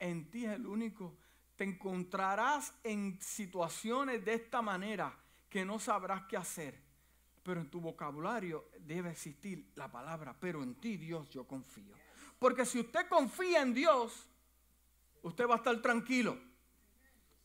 En 0.00 0.28
ti 0.32 0.46
es 0.46 0.54
el 0.54 0.66
único 0.66 1.16
te 1.56 1.64
encontrarás 1.64 2.74
en 2.82 3.18
situaciones 3.20 4.24
de 4.24 4.34
esta 4.34 4.62
manera 4.62 5.16
que 5.48 5.64
no 5.64 5.78
sabrás 5.78 6.22
qué 6.28 6.36
hacer. 6.36 6.80
Pero 7.42 7.60
en 7.60 7.70
tu 7.70 7.80
vocabulario 7.80 8.68
debe 8.80 9.10
existir 9.10 9.72
la 9.74 9.90
palabra, 9.90 10.34
pero 10.38 10.62
en 10.62 10.76
ti 10.76 10.96
Dios 10.96 11.28
yo 11.30 11.46
confío. 11.46 11.94
Porque 12.38 12.64
si 12.64 12.80
usted 12.80 13.08
confía 13.08 13.62
en 13.62 13.74
Dios, 13.74 14.28
usted 15.22 15.46
va 15.46 15.54
a 15.54 15.58
estar 15.58 15.80
tranquilo. 15.82 16.38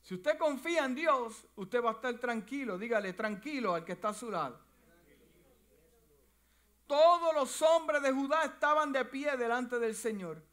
Si 0.01 0.16
usted 0.16 0.38
confía 0.38 0.86
en 0.86 0.95
Dios, 0.95 1.45
usted 1.55 1.84
va 1.84 1.89
a 1.89 1.93
estar 1.93 2.18
tranquilo. 2.18 2.78
Dígale 2.78 3.14
tranquilo 3.14 3.74
al 3.74 3.84
que 3.84 3.91
está 3.93 4.10
a 4.10 4.14
su 4.14 4.32
lado. 4.32 4.60
Todos 6.86 7.34
los 7.34 7.62
hombres 7.62 8.01
de 8.01 8.14
Judá 8.14 8.45
estaban 8.45 8.93
de 8.93 9.03
pie 9.03 9.36
delante 9.36 9.78
del 9.78 9.93
Señor 9.93 10.47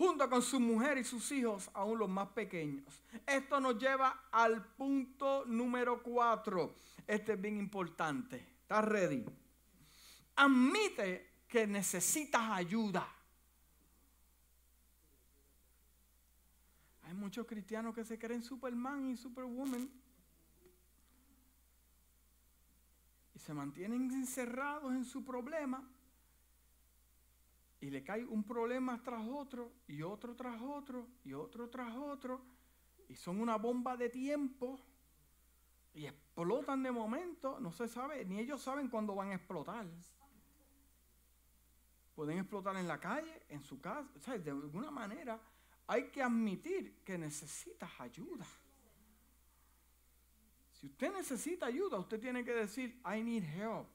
junto 0.00 0.30
con 0.30 0.40
su 0.40 0.58
mujer 0.58 0.96
y 0.96 1.04
sus 1.04 1.30
hijos, 1.30 1.68
aún 1.74 1.98
los 1.98 2.08
más 2.08 2.28
pequeños. 2.28 3.02
Esto 3.26 3.60
nos 3.60 3.76
lleva 3.76 4.28
al 4.32 4.64
punto 4.64 5.44
número 5.44 6.02
cuatro. 6.02 6.74
Este 7.06 7.34
es 7.34 7.40
bien 7.40 7.58
importante. 7.58 8.38
¿Estás 8.62 8.82
ready? 8.86 9.22
Admite 10.36 11.42
que 11.46 11.66
necesitas 11.66 12.40
ayuda. 12.50 13.06
Hay 17.02 17.12
muchos 17.12 17.46
cristianos 17.46 17.94
que 17.94 18.02
se 18.02 18.18
creen 18.18 18.42
Superman 18.42 19.06
y 19.10 19.18
Superwoman. 19.18 19.86
Y 23.34 23.38
se 23.38 23.52
mantienen 23.52 24.10
encerrados 24.12 24.94
en 24.94 25.04
su 25.04 25.22
problema 25.22 25.86
y 27.80 27.90
le 27.90 28.04
cae 28.04 28.24
un 28.24 28.44
problema 28.44 29.02
tras 29.02 29.26
otro, 29.26 29.72
y 29.86 30.02
otro 30.02 30.36
tras 30.36 30.60
otro, 30.60 31.06
y 31.24 31.32
otro 31.32 31.68
tras 31.70 31.96
otro, 31.96 32.42
y 33.08 33.16
son 33.16 33.40
una 33.40 33.56
bomba 33.56 33.96
de 33.96 34.10
tiempo, 34.10 34.78
y 35.94 36.06
explotan 36.06 36.82
de 36.82 36.92
momento, 36.92 37.58
no 37.58 37.72
se 37.72 37.88
sabe, 37.88 38.24
ni 38.24 38.38
ellos 38.38 38.62
saben 38.62 38.88
cuándo 38.88 39.14
van 39.14 39.30
a 39.30 39.34
explotar. 39.34 39.86
Pueden 42.14 42.38
explotar 42.38 42.76
en 42.76 42.86
la 42.86 43.00
calle, 43.00 43.42
en 43.48 43.62
su 43.62 43.80
casa, 43.80 44.34
o 44.34 44.38
de 44.38 44.50
alguna 44.50 44.90
manera 44.90 45.40
hay 45.86 46.10
que 46.10 46.22
admitir 46.22 47.02
que 47.02 47.18
necesitas 47.18 47.90
ayuda. 47.98 48.46
Si 50.72 50.86
usted 50.86 51.12
necesita 51.12 51.66
ayuda, 51.66 51.98
usted 51.98 52.20
tiene 52.20 52.44
que 52.44 52.52
decir, 52.52 53.00
I 53.04 53.22
need 53.22 53.42
help. 53.42 53.88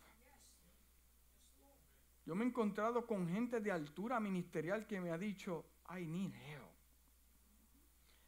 Yo 2.25 2.35
me 2.35 2.43
he 2.43 2.47
encontrado 2.47 3.05
con 3.05 3.27
gente 3.27 3.59
de 3.59 3.71
altura 3.71 4.19
ministerial 4.19 4.87
que 4.87 4.99
me 4.99 5.11
ha 5.11 5.17
dicho, 5.17 5.65
I 5.89 6.05
need 6.05 6.33
help. 6.33 6.75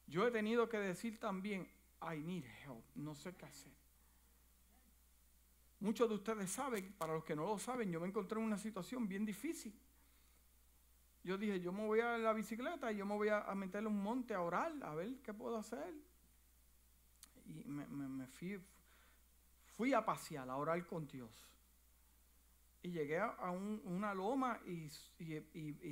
Yo 0.07 0.25
he 0.25 0.31
tenido 0.31 0.69
que 0.69 0.77
decir 0.77 1.19
también, 1.19 1.67
I 2.01 2.17
need 2.17 2.45
help. 2.63 2.83
No 2.95 3.15
sé 3.15 3.33
qué 3.35 3.45
hacer. 3.45 3.73
Muchos 5.79 6.09
de 6.09 6.15
ustedes 6.15 6.51
saben, 6.51 6.93
para 6.93 7.13
los 7.13 7.23
que 7.23 7.35
no 7.35 7.45
lo 7.45 7.59
saben, 7.59 7.91
yo 7.91 7.99
me 7.99 8.07
encontré 8.07 8.39
en 8.39 8.45
una 8.45 8.57
situación 8.57 9.07
bien 9.07 9.25
difícil. 9.25 9.77
Yo 11.23 11.37
dije, 11.37 11.59
yo 11.59 11.71
me 11.71 11.85
voy 11.85 11.99
a 11.99 12.17
la 12.17 12.33
bicicleta 12.33 12.91
y 12.91 12.97
yo 12.97 13.05
me 13.05 13.15
voy 13.15 13.29
a, 13.29 13.53
meterle 13.53 13.89
un 13.89 14.01
monte 14.01 14.33
a 14.33 14.41
orar, 14.41 14.71
a 14.81 14.95
ver 14.95 15.17
qué 15.21 15.33
puedo 15.33 15.57
hacer. 15.57 15.93
Y 17.45 17.63
me, 17.65 18.25
fui, 18.27 18.59
fui 19.75 19.93
a 19.93 20.05
pasear, 20.05 20.49
a 20.49 20.55
orar 20.55 20.85
con 20.85 21.05
Dios. 21.05 21.29
Y 22.83 22.91
llegué 22.91 23.19
a 23.19 23.51
una 23.51 24.13
loma 24.13 24.59
y, 24.65 24.89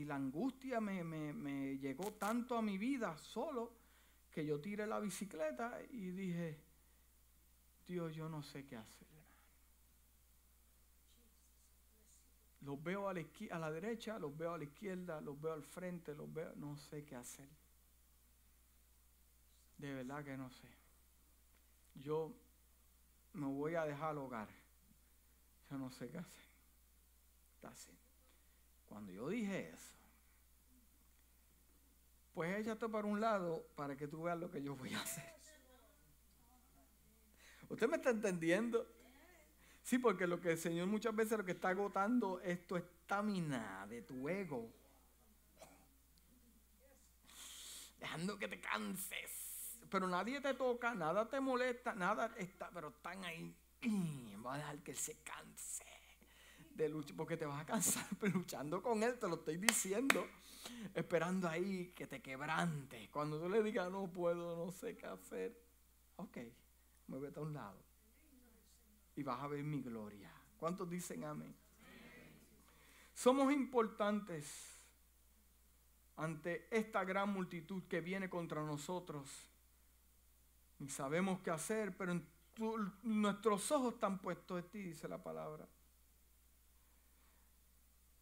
la 0.06 0.16
angustia 0.16 0.80
me, 0.80 1.04
me 1.04 1.78
llegó 1.78 2.14
tanto 2.14 2.58
a 2.58 2.62
mi 2.62 2.78
vida 2.78 3.18
solo 3.18 3.74
que 4.32 4.46
yo 4.46 4.60
tiré 4.60 4.86
la 4.86 5.00
bicicleta 5.00 5.80
y 5.92 6.12
dije, 6.12 6.60
Dios, 7.88 8.14
yo 8.14 8.28
no 8.28 8.44
sé 8.44 8.66
qué 8.66 8.76
hacer. 8.76 9.08
Los 12.66 12.84
veo 12.84 13.08
a 13.08 13.14
la, 13.14 13.24
a 13.52 13.60
la 13.60 13.72
derecha, 13.72 14.18
los 14.18 14.36
veo 14.36 14.54
a 14.54 14.58
la 14.58 14.64
izquierda, 14.64 15.22
los 15.22 15.40
veo 15.40 15.54
al 15.54 15.64
frente, 15.64 16.16
los 16.16 16.32
veo, 16.34 16.52
no 16.56 16.76
sé 16.76 17.06
qué 17.06 17.16
hacer. 17.16 17.48
De 19.78 19.94
verdad 19.94 20.26
que 20.26 20.36
no 20.36 20.50
sé. 20.50 20.68
Yo 21.94 22.34
me 23.34 23.46
voy 23.46 23.76
a 23.76 23.86
dejar 23.86 24.10
al 24.10 24.18
hogar. 24.18 24.50
Yo 25.70 25.78
no 25.78 25.92
sé 25.92 26.10
qué 26.10 26.18
hacer. 26.18 26.45
Cuando 28.86 29.12
yo 29.12 29.30
dije 29.30 29.70
eso, 29.70 29.96
pues 32.34 32.60
échate 32.60 32.88
para 32.90 33.08
un 33.08 33.20
lado 33.20 33.66
para 33.76 33.96
que 33.96 34.08
tú 34.08 34.24
veas 34.24 34.38
lo 34.38 34.52
que 34.52 34.62
yo 34.62 34.76
voy 34.76 34.94
a 34.94 35.02
hacer. 35.02 35.34
¿Usted 37.70 37.90
me 37.90 37.98
está 37.98 38.12
entendiendo? 38.12 38.88
Sí, 39.84 39.98
porque 39.98 40.28
lo 40.28 40.40
que 40.40 40.52
el 40.52 40.58
Señor 40.58 40.88
muchas 40.88 41.16
veces 41.16 41.38
lo 41.38 41.46
que 41.46 41.54
está 41.54 41.70
agotando 41.70 42.40
es 42.42 42.66
tu 42.68 42.76
estamina 42.76 43.86
de 43.88 44.02
tu 44.02 44.28
ego. 44.30 44.70
Dejando 48.00 48.38
que 48.38 48.48
te 48.48 48.60
canses. 48.60 49.80
Pero 49.90 50.08
nadie 50.08 50.42
te 50.42 50.54
toca, 50.54 50.94
nada 50.94 51.28
te 51.30 51.40
molesta, 51.40 51.94
nada 51.96 52.34
está, 52.38 52.70
pero 52.72 52.90
están 52.90 53.24
ahí. 53.24 53.56
Voy 54.38 54.54
a 54.54 54.58
dejar 54.58 54.80
que 54.80 54.92
él 54.92 54.98
se 54.98 55.16
canse 55.22 55.95
de 56.76 56.90
luchar, 56.90 57.16
porque 57.16 57.38
te 57.38 57.46
vas 57.46 57.62
a 57.62 57.66
cansar 57.66 58.06
luchando 58.34 58.82
con 58.82 59.02
él, 59.02 59.18
te 59.18 59.28
lo 59.28 59.36
estoy 59.36 59.58
diciendo. 59.58 60.28
Esperando 60.94 61.48
ahí 61.48 61.94
que 61.96 62.08
te 62.08 62.22
quebrante. 62.22 63.10
Cuando 63.12 63.40
tú 63.40 63.50
le 63.50 63.64
digas 63.64 63.92
no 63.92 64.08
puedo, 64.08 64.66
no 64.66 64.72
sé 64.72 64.96
qué 64.98 65.06
hacer. 65.06 65.60
Ok, 66.18 66.38
muévete 67.08 67.40
a 67.40 67.44
un 67.44 67.54
lado 67.54 67.86
y 69.16 69.24
vas 69.24 69.42
a 69.42 69.48
ver 69.48 69.64
mi 69.64 69.82
gloria. 69.82 70.32
¿Cuántos 70.58 70.90
dicen 70.90 71.24
amén? 71.24 71.56
Somos 73.14 73.52
importantes 73.54 74.76
ante 76.18 76.68
esta 76.70 77.04
gran 77.04 77.32
multitud 77.32 77.84
que 77.84 78.02
viene 78.02 78.30
contra 78.30 78.62
nosotros. 78.64 79.30
Y 80.80 80.90
sabemos 80.90 81.40
qué 81.42 81.52
hacer, 81.52 81.96
pero 81.96 82.20
nuestros 83.04 83.72
ojos 83.72 83.94
están 83.94 84.20
puestos 84.20 84.64
en 84.64 84.70
ti, 84.70 84.80
dice 84.80 85.08
la 85.08 85.22
palabra. 85.22 85.68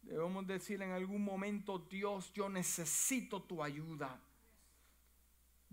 Debemos 0.04 0.46
decir 0.46 0.82
en 0.82 0.92
algún 0.92 1.24
momento, 1.24 1.78
Dios, 1.78 2.32
yo 2.32 2.48
necesito 2.48 3.42
tu 3.42 3.62
ayuda 3.62 4.20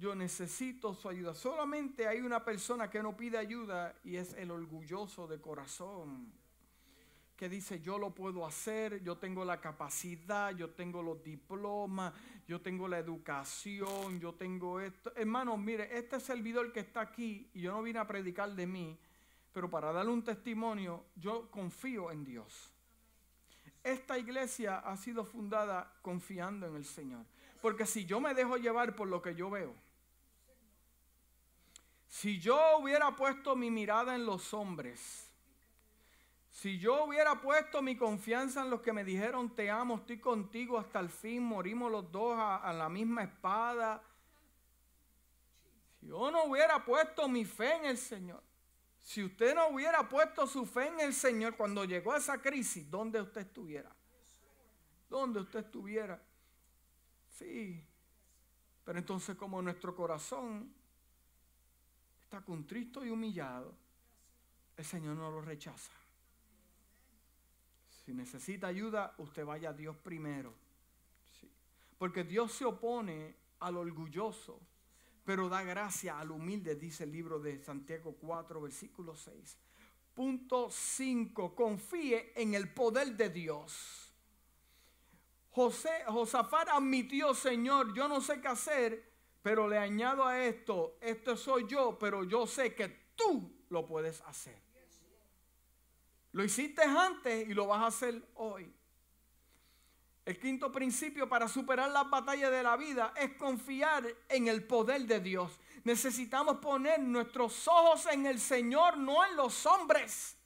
yo 0.02 0.16
necesito 0.16 0.96
su 0.96 1.08
ayuda. 1.08 1.36
Solamente 1.36 2.08
hay 2.08 2.22
una 2.22 2.44
persona 2.44 2.90
que 2.90 3.04
no 3.04 3.16
pide 3.16 3.38
ayuda 3.38 3.96
y 4.04 4.16
es 4.16 4.34
el 4.34 4.50
orgulloso 4.50 5.28
de 5.28 5.40
corazón. 5.40 6.34
Que 7.38 7.48
dice, 7.48 7.82
yo 7.82 8.00
lo 8.00 8.10
puedo 8.10 8.44
hacer, 8.44 9.04
yo 9.04 9.20
tengo 9.20 9.46
la 9.46 9.62
capacidad, 9.62 10.56
yo 10.56 10.72
tengo 10.72 11.04
los 11.04 11.24
diplomas, 11.24 12.16
yo 12.48 12.62
tengo 12.62 12.88
la 12.88 12.98
educación, 12.98 14.20
yo 14.20 14.34
tengo 14.34 14.80
esto. 14.80 15.12
Hermanos, 15.16 15.60
mire, 15.60 15.96
este 15.96 16.20
servidor 16.20 16.72
que 16.74 16.80
está 16.80 17.02
aquí, 17.02 17.52
y 17.54 17.62
yo 17.62 17.72
no 17.72 17.84
vine 17.84 18.00
a 18.00 18.08
predicar 18.08 18.56
de 18.56 18.66
mí, 18.66 18.98
pero 19.54 19.70
para 19.70 19.92
darle 19.92 20.12
un 20.12 20.24
testimonio, 20.24 21.06
yo 21.16 21.52
confío 21.52 22.10
en 22.10 22.26
Dios. 22.26 22.74
Esta 23.84 24.18
iglesia 24.18 24.80
ha 24.80 24.96
sido 24.98 25.26
fundada 25.26 25.92
confiando 26.02 26.68
en 26.68 26.76
el 26.76 26.86
Señor. 26.86 27.26
Porque 27.62 27.86
si 27.86 28.06
yo 28.06 28.20
me 28.20 28.34
dejo 28.34 28.58
llevar 28.58 28.96
por 28.96 29.08
lo 29.08 29.22
que 29.22 29.36
yo 29.36 29.50
veo, 29.50 29.74
si 32.08 32.40
yo 32.40 32.78
hubiera 32.78 33.16
puesto 33.16 33.56
mi 33.56 33.72
mirada 33.72 34.16
en 34.16 34.26
los 34.26 34.54
hombres, 34.54 35.32
si 36.52 36.78
yo 36.78 37.06
hubiera 37.06 37.40
puesto 37.40 37.82
mi 37.82 37.96
confianza 37.96 38.62
en 38.62 38.70
los 38.70 38.82
que 38.82 38.92
me 38.92 39.06
dijeron 39.06 39.56
te 39.56 39.72
amo, 39.72 39.96
estoy 39.96 40.20
contigo 40.20 40.78
hasta 40.78 41.00
el 41.00 41.10
fin, 41.10 41.42
morimos 41.42 41.90
los 41.90 42.12
dos 42.12 42.38
a, 42.38 42.74
la 42.74 42.90
misma 42.90 43.24
espada, 43.24 44.04
si 46.00 46.08
yo 46.08 46.30
no 46.30 46.44
hubiera 46.44 46.84
puesto 46.84 47.30
mi 47.30 47.46
fe 47.46 47.76
en 47.76 47.86
el 47.86 47.98
Señor, 47.98 48.44
si 49.04 49.24
usted 49.24 49.56
no 49.56 49.70
hubiera 49.70 50.08
puesto 50.08 50.46
su 50.48 50.66
fe 50.66 50.88
en 50.88 51.00
el 51.00 51.14
Señor 51.14 51.56
cuando 51.56 51.86
llegó 51.86 52.14
a 52.14 52.18
esa 52.18 52.42
crisis, 52.42 52.90
¿dónde 52.90 53.22
usted 53.22 53.42
estuviera? 53.42 53.94
¿Dónde 55.10 55.40
usted 55.40 55.60
estuviera? 55.60 56.22
Sí. 57.38 57.84
Pero 58.86 59.00
entonces 59.00 59.36
como 59.36 59.62
nuestro 59.62 59.96
corazón 59.96 60.74
está 62.22 62.42
contristo 62.42 63.04
y 63.04 63.10
humillado, 63.10 63.76
el 64.78 64.86
Señor 64.86 65.18
no 65.18 65.30
lo 65.30 65.42
rechaza. 65.42 65.92
Si 68.06 68.14
necesita 68.14 68.68
ayuda, 68.68 69.14
usted 69.18 69.46
vaya 69.46 69.70
a 69.70 69.74
Dios 69.74 69.96
primero. 69.98 70.54
Porque 71.98 72.24
Dios 72.24 72.54
se 72.54 72.66
opone 72.66 73.36
al 73.60 73.78
orgulloso, 73.78 74.60
pero 75.24 75.50
da 75.50 75.64
gracia 75.64 76.20
al 76.20 76.32
humilde, 76.32 76.76
dice 76.76 77.04
el 77.04 77.12
libro 77.12 77.40
de 77.40 77.64
Santiago 77.64 78.16
4, 78.20 78.62
versículo 78.62 79.16
6. 79.16 79.58
Punto 80.14 80.70
5. 80.70 81.56
Confíe 81.56 82.34
en 82.36 82.54
el 82.54 82.74
poder 82.74 83.16
de 83.16 83.30
Dios. 83.30 84.14
José, 85.52 86.04
Josafat 86.08 86.70
admitió, 86.70 87.34
Señor, 87.34 87.94
yo 87.94 88.08
no 88.08 88.22
sé 88.22 88.40
qué 88.40 88.48
hacer, 88.48 89.12
pero 89.42 89.68
le 89.68 89.78
añado 89.78 90.26
a 90.26 90.44
esto, 90.44 90.98
esto 91.02 91.36
soy 91.36 91.68
yo, 91.68 91.98
pero 92.00 92.24
yo 92.24 92.48
sé 92.48 92.74
que 92.74 92.88
tú 93.16 93.66
lo 93.70 93.86
puedes 93.86 94.22
hacer. 94.22 94.62
Lo 96.34 96.44
hiciste 96.44 96.82
antes 96.84 97.48
y 97.50 97.54
lo 97.54 97.68
vas 97.68 97.82
a 97.82 97.88
hacer 97.88 98.24
hoy. 98.36 98.74
El 100.32 100.40
quinto 100.40 100.72
principio 100.72 101.28
para 101.28 101.50
superar 101.50 101.92
las 101.92 102.10
batallas 102.10 102.52
de 102.52 102.64
la 102.64 102.78
vida 102.78 103.14
es 103.18 103.34
confiar 103.34 104.06
en 104.30 104.48
el 104.48 104.64
poder 104.64 105.02
de 105.02 105.20
Dios. 105.20 105.60
Necesitamos 105.84 106.60
poner 106.60 107.02
nuestros 107.02 107.68
ojos 107.68 108.06
en 108.06 108.26
el 108.26 108.40
Señor, 108.40 108.96
no 108.98 109.26
en 109.26 109.36
los 109.36 109.66
hombres. 109.66 110.38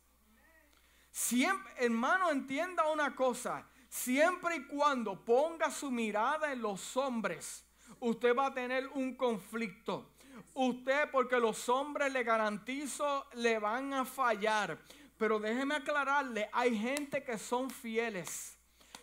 Siempre, 1.11 1.71
hermano, 1.77 2.31
entienda 2.31 2.91
una 2.91 3.15
cosa. 3.15 3.63
Siempre 3.87 4.55
y 4.55 4.65
cuando 4.65 5.23
ponga 5.23 5.69
su 5.69 5.91
mirada 5.91 6.51
en 6.51 6.63
los 6.63 6.97
hombres, 6.97 7.63
usted 7.99 8.35
va 8.35 8.47
a 8.47 8.53
tener 8.55 8.87
un 8.87 9.13
conflicto. 9.15 10.13
Usted, 10.55 11.11
porque 11.11 11.39
los 11.39 11.69
hombres 11.69 12.11
le 12.11 12.23
garantizo, 12.23 13.27
le 13.35 13.59
van 13.59 13.93
a 13.93 14.03
fallar. 14.03 14.79
Pero 15.15 15.37
déjeme 15.37 15.75
aclararle, 15.75 16.49
hay 16.51 16.75
gente 16.75 17.23
que 17.23 17.37
son 17.37 17.69
fieles, 17.69 18.54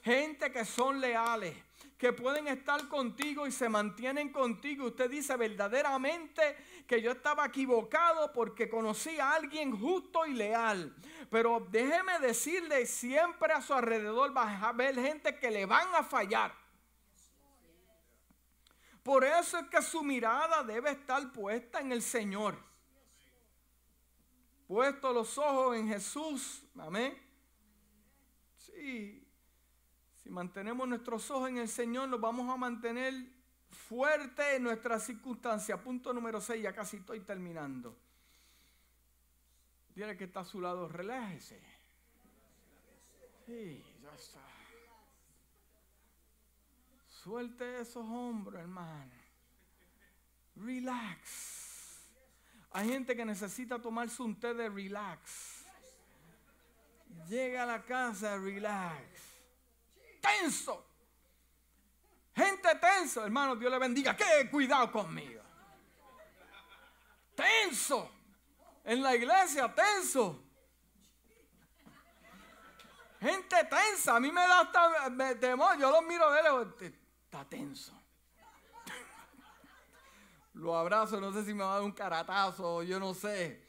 gente 0.02 0.50
que 0.50 0.64
son 0.64 1.00
leales, 1.00 1.56
que 1.96 2.12
pueden 2.12 2.48
estar 2.48 2.88
contigo 2.88 3.46
y 3.46 3.52
se 3.52 3.68
mantienen 3.68 4.32
contigo. 4.32 4.86
Usted 4.86 5.08
dice 5.08 5.36
verdaderamente 5.36 6.56
que 6.86 7.00
yo 7.00 7.12
estaba 7.12 7.46
equivocado 7.46 8.32
porque 8.32 8.68
conocí 8.68 9.18
a 9.20 9.34
alguien 9.34 9.78
justo 9.78 10.26
y 10.26 10.34
leal. 10.34 10.94
Pero 11.30 11.66
déjeme 11.70 12.18
decirle, 12.18 12.86
siempre 12.86 13.52
a 13.52 13.62
su 13.62 13.72
alrededor 13.72 14.36
va 14.36 14.42
a 14.42 14.68
haber 14.68 14.96
gente 14.96 15.38
que 15.38 15.50
le 15.50 15.64
van 15.64 15.94
a 15.94 16.02
fallar. 16.02 16.52
Por 19.02 19.24
eso 19.24 19.58
es 19.58 19.66
que 19.68 19.82
su 19.82 20.02
mirada 20.02 20.62
debe 20.62 20.90
estar 20.90 21.32
puesta 21.32 21.80
en 21.80 21.92
el 21.92 22.02
Señor. 22.02 22.56
Puesto 24.66 25.12
los 25.12 25.36
ojos 25.38 25.76
en 25.76 25.88
Jesús. 25.88 26.64
Amén. 26.78 27.16
Sí. 28.56 29.21
Si 30.22 30.30
mantenemos 30.30 30.86
nuestros 30.88 31.30
ojos 31.30 31.48
en 31.48 31.58
el 31.58 31.68
Señor, 31.68 32.08
nos 32.08 32.20
vamos 32.20 32.48
a 32.48 32.56
mantener 32.56 33.12
fuertes 33.70 34.46
en 34.54 34.62
nuestras 34.62 35.04
circunstancias. 35.04 35.80
Punto 35.80 36.12
número 36.12 36.40
6, 36.40 36.62
ya 36.62 36.72
casi 36.72 36.98
estoy 36.98 37.20
terminando. 37.20 37.96
Dile 39.94 40.16
que 40.16 40.24
está 40.24 40.40
a 40.40 40.44
su 40.44 40.60
lado, 40.60 40.88
relájese. 40.88 41.60
Sí, 43.46 43.84
ya 44.00 44.14
está. 44.14 44.40
Suelte 47.08 47.80
esos 47.80 48.04
hombros, 48.04 48.60
hermano. 48.60 49.12
Relax. 50.56 51.98
Hay 52.70 52.88
gente 52.88 53.14
que 53.14 53.24
necesita 53.24 53.80
tomarse 53.80 54.22
un 54.22 54.38
té 54.38 54.54
de 54.54 54.68
relax. 54.68 55.64
Llega 57.28 57.64
a 57.64 57.66
la 57.66 57.82
casa, 57.82 58.38
relax. 58.38 59.31
Tenso. 60.22 60.86
Gente 62.34 62.74
tenso, 62.76 63.24
hermano, 63.24 63.56
Dios 63.56 63.70
le 63.70 63.78
bendiga. 63.78 64.16
Que 64.16 64.48
cuidado 64.50 64.90
conmigo. 64.90 65.42
Tenso. 67.34 68.10
En 68.84 69.02
la 69.02 69.14
iglesia, 69.14 69.72
tenso. 69.74 70.42
Gente 73.20 73.64
tensa. 73.64 74.16
A 74.16 74.20
mí 74.20 74.32
me 74.32 74.40
da 74.40 74.60
hasta 74.60 75.38
temor. 75.38 75.78
Yo 75.78 75.90
lo 75.90 76.02
miro 76.02 76.30
de 76.30 76.42
lejos. 76.42 76.68
Está 76.80 77.44
tenso. 77.44 77.92
Lo 80.54 80.76
abrazo, 80.76 81.20
no 81.20 81.32
sé 81.32 81.44
si 81.44 81.54
me 81.54 81.64
va 81.64 81.72
a 81.72 81.74
dar 81.74 81.82
un 81.82 81.92
caratazo, 81.92 82.82
yo 82.82 83.00
no 83.00 83.14
sé. 83.14 83.66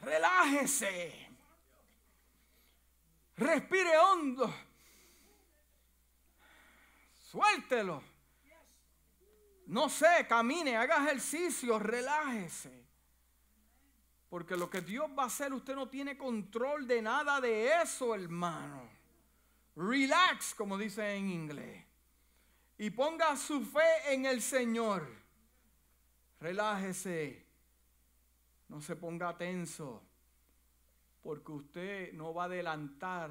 Relájese. 0.00 1.28
Respire 3.36 3.96
hondo. 3.98 4.52
Suéltelo. 7.30 8.02
No 9.66 9.90
sé, 9.90 10.26
camine, 10.26 10.78
haga 10.78 11.04
ejercicio, 11.04 11.78
relájese. 11.78 12.86
Porque 14.30 14.56
lo 14.56 14.70
que 14.70 14.80
Dios 14.80 15.10
va 15.10 15.24
a 15.24 15.26
hacer, 15.26 15.52
usted 15.52 15.74
no 15.74 15.90
tiene 15.90 16.16
control 16.16 16.86
de 16.86 17.02
nada 17.02 17.38
de 17.38 17.82
eso, 17.82 18.14
hermano. 18.14 18.88
Relax, 19.76 20.54
como 20.54 20.78
dice 20.78 21.16
en 21.16 21.28
inglés. 21.28 21.84
Y 22.78 22.88
ponga 22.90 23.36
su 23.36 23.62
fe 23.62 24.14
en 24.14 24.24
el 24.24 24.40
Señor. 24.40 25.06
Relájese. 26.40 27.46
No 28.68 28.80
se 28.80 28.96
ponga 28.96 29.36
tenso. 29.36 30.02
Porque 31.22 31.52
usted 31.52 32.12
no 32.14 32.32
va 32.32 32.44
a 32.44 32.46
adelantar 32.46 33.30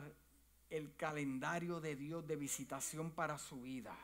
el 0.69 0.95
calendario 0.95 1.79
de 1.79 1.95
Dios 1.95 2.27
de 2.27 2.35
visitación 2.35 3.11
para 3.11 3.37
su 3.37 3.61
vida. 3.61 3.97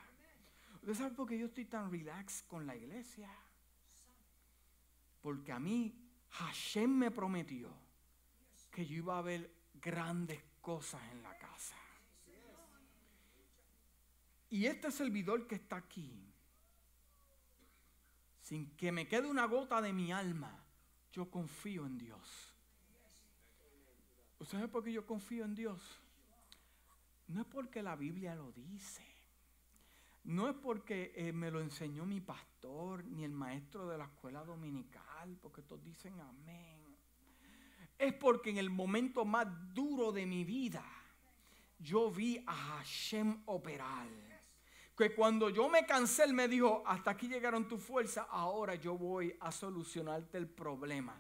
¿Usted 0.76 0.95
sabe 0.95 1.16
por 1.16 1.28
qué 1.28 1.38
yo 1.39 1.47
estoy 1.47 1.66
tan 1.66 1.91
relax 1.91 2.43
con 2.43 2.66
la 2.66 2.76
iglesia? 2.76 3.30
Porque 5.22 5.51
a 5.51 5.59
mí 5.59 5.95
Hashem 6.32 6.89
me 6.89 7.11
prometió 7.11 7.70
que 8.72 8.86
yo 8.86 8.97
iba 8.97 9.18
a 9.18 9.22
ver 9.22 9.49
grandes 9.76 10.41
cosas 10.61 11.01
en 11.11 11.24
la 11.24 11.38
casa. 11.38 11.76
Y 14.49 14.66
este 14.66 14.91
servidor 14.91 15.47
que 15.47 15.55
está 15.55 15.78
aquí, 15.78 16.32
sin 18.41 18.76
que 18.76 18.91
me 18.91 19.07
quede 19.07 19.28
una 19.28 19.45
gota 19.45 19.82
de 19.82 19.93
mi 19.93 20.11
alma, 20.11 20.64
yo 21.11 21.30
confío 21.30 21.86
en 21.86 21.97
Dios. 21.97 22.53
¿Usted 24.39 24.57
sabe 24.57 24.68
por 24.68 24.84
qué 24.84 24.91
yo 24.91 25.05
confío 25.05 25.45
en 25.45 25.55
Dios? 25.55 26.03
No 27.28 27.41
es 27.41 27.47
porque 27.47 27.82
la 27.82 27.95
Biblia 27.95 28.36
lo 28.36 28.51
dice. 28.51 29.03
No 30.26 30.49
es 30.49 30.55
porque 30.55 31.13
eh, 31.15 31.34
me 31.34 31.51
lo 31.51 31.59
enseñó 31.59 32.05
mi 32.05 32.21
pastor 32.21 33.03
ni 33.05 33.24
el 33.24 33.32
maestro 33.32 33.88
de 33.88 33.97
la 33.97 34.05
escuela 34.05 34.43
dominical, 34.43 35.38
porque 35.41 35.61
todos 35.61 35.84
dicen 35.84 36.19
amén. 36.19 36.82
Es 37.97 38.13
porque 38.13 38.49
en 38.49 38.57
el 38.57 38.69
momento 38.69 39.26
más 39.26 39.47
duro 39.74 40.11
de 40.11 40.26
mi 40.26 40.43
vida 40.43 40.84
yo 41.80 42.09
vi 42.09 42.41
a 42.47 42.53
Hashem 42.53 43.43
operar. 43.45 44.07
Que 44.97 45.13
cuando 45.13 45.49
yo 45.49 45.67
me 45.69 45.86
cansé, 45.86 46.24
él 46.24 46.34
me 46.34 46.47
dijo, 46.47 46.84
hasta 46.86 47.11
aquí 47.11 47.28
llegaron 47.28 47.67
tus 47.67 47.82
fuerzas, 47.82 48.28
ahora 48.30 48.76
yo 48.76 48.97
voy 48.97 49.36
a 49.39 49.51
solucionarte 49.51 50.38
el 50.38 50.47
problema. 50.47 51.19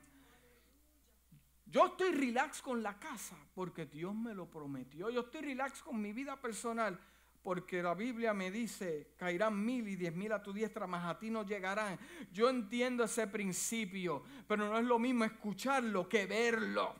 Yo 1.73 1.87
estoy 1.87 2.11
relax 2.11 2.61
con 2.61 2.83
la 2.83 2.99
casa 2.99 3.35
porque 3.55 3.87
Dios 3.87 4.13
me 4.13 4.35
lo 4.35 4.45
prometió. 4.45 5.09
Yo 5.09 5.21
estoy 5.21 5.41
relax 5.41 5.81
con 5.81 5.99
mi 5.99 6.13
vida 6.13 6.39
personal 6.39 6.99
porque 7.41 7.81
la 7.81 7.95
Biblia 7.95 8.31
me 8.31 8.51
dice, 8.51 9.15
caerán 9.17 9.65
mil 9.65 9.87
y 9.87 9.95
diez 9.95 10.13
mil 10.13 10.31
a 10.33 10.43
tu 10.43 10.53
diestra, 10.53 10.85
mas 10.85 11.03
a 11.03 11.17
ti 11.17 11.31
no 11.31 11.43
llegarán. 11.43 11.97
Yo 12.31 12.47
entiendo 12.47 13.03
ese 13.03 13.25
principio, 13.25 14.21
pero 14.47 14.69
no 14.69 14.77
es 14.77 14.85
lo 14.85 14.99
mismo 14.99 15.23
escucharlo 15.23 16.07
que 16.07 16.27
verlo. 16.27 16.95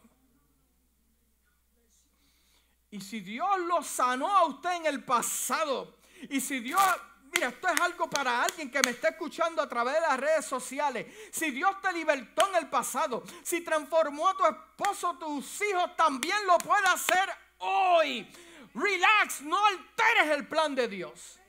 Y 2.89 2.99
si 2.99 3.19
Dios 3.19 3.59
lo 3.67 3.83
sanó 3.83 4.27
a 4.27 4.47
usted 4.47 4.77
en 4.77 4.87
el 4.87 5.03
pasado, 5.03 5.97
y 6.31 6.41
si 6.41 6.59
Dios 6.61 6.81
Mira, 7.33 7.49
esto 7.49 7.67
es 7.67 7.81
algo 7.81 8.09
para 8.09 8.43
alguien 8.43 8.69
que 8.69 8.79
me 8.85 8.91
está 8.91 9.09
escuchando 9.09 9.61
a 9.61 9.67
través 9.67 9.95
de 9.95 10.01
las 10.01 10.19
redes 10.19 10.45
sociales. 10.45 11.07
Si 11.31 11.49
Dios 11.49 11.81
te 11.81 11.91
libertó 11.91 12.47
en 12.49 12.55
el 12.55 12.69
pasado, 12.69 13.23
si 13.41 13.61
transformó 13.61 14.29
a 14.29 14.37
tu 14.37 14.45
esposo, 14.45 15.17
tus 15.17 15.61
hijos, 15.61 15.95
también 15.95 16.37
lo 16.45 16.57
puede 16.59 16.85
hacer 16.87 17.29
hoy. 17.57 18.31
Relax, 18.75 19.41
no 19.41 19.65
alteres 19.65 20.37
el 20.37 20.47
plan 20.47 20.75
de 20.75 20.87
Dios. 20.87 21.39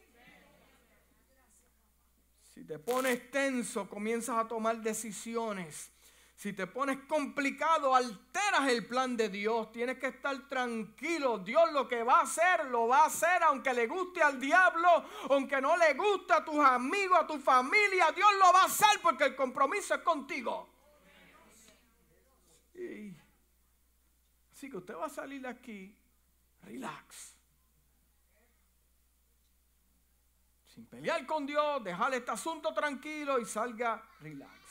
Si 2.55 2.64
te 2.64 2.78
pones 2.78 3.30
tenso, 3.30 3.89
comienzas 3.89 4.39
a 4.39 4.49
tomar 4.49 4.78
decisiones 4.78 5.91
si 6.37 6.53
te 6.53 6.66
pones 6.66 6.99
complicado, 7.07 7.95
alteras 7.95 8.68
el 8.68 8.87
plan 8.87 9.16
de 9.16 9.28
Dios. 9.28 9.70
Tienes 9.70 9.99
que 9.99 10.09
estar 10.09 10.49
tranquilo. 10.49 11.39
Dios 11.39 11.72
lo 11.72 11.87
que 11.87 12.03
va 12.03 12.18
a 12.18 12.22
hacer, 12.22 12.66
lo 12.66 12.89
va 12.89 13.03
a 13.03 13.07
hacer 13.07 13.43
aunque 13.45 13.72
le 13.72 13.87
guste 13.87 14.22
al 14.22 14.41
diablo, 14.41 14.89
aunque 15.30 15.61
no 15.61 15.76
le 15.76 15.95
guste 15.95 16.32
a 16.32 16.45
tus 16.45 16.59
amigos, 16.59 17.18
a 17.20 17.26
tu 17.26 17.39
familia. 17.39 18.11
Dios 18.12 18.30
lo 18.35 18.53
va 18.53 18.62
a 18.62 18.66
hacer 18.66 19.01
porque 19.03 19.24
el 19.24 19.37
compromiso 19.37 19.95
es 19.95 20.01
contigo. 20.01 20.68
así 24.53 24.68
que 24.68 24.76
usted 24.76 24.97
va 24.97 25.07
a 25.07 25.11
salir 25.11 25.41
de 25.41 25.49
aquí, 25.49 25.97
relax. 26.62 27.37
Sin 30.74 30.87
pelear 30.87 31.24
con 31.24 31.47
Dios, 31.47 31.85
dejar 31.85 32.12
este 32.14 32.32
asunto 32.32 32.74
tranquilo 32.74 33.39
y 33.39 33.45
salga 33.45 34.03
relax. 34.20 34.63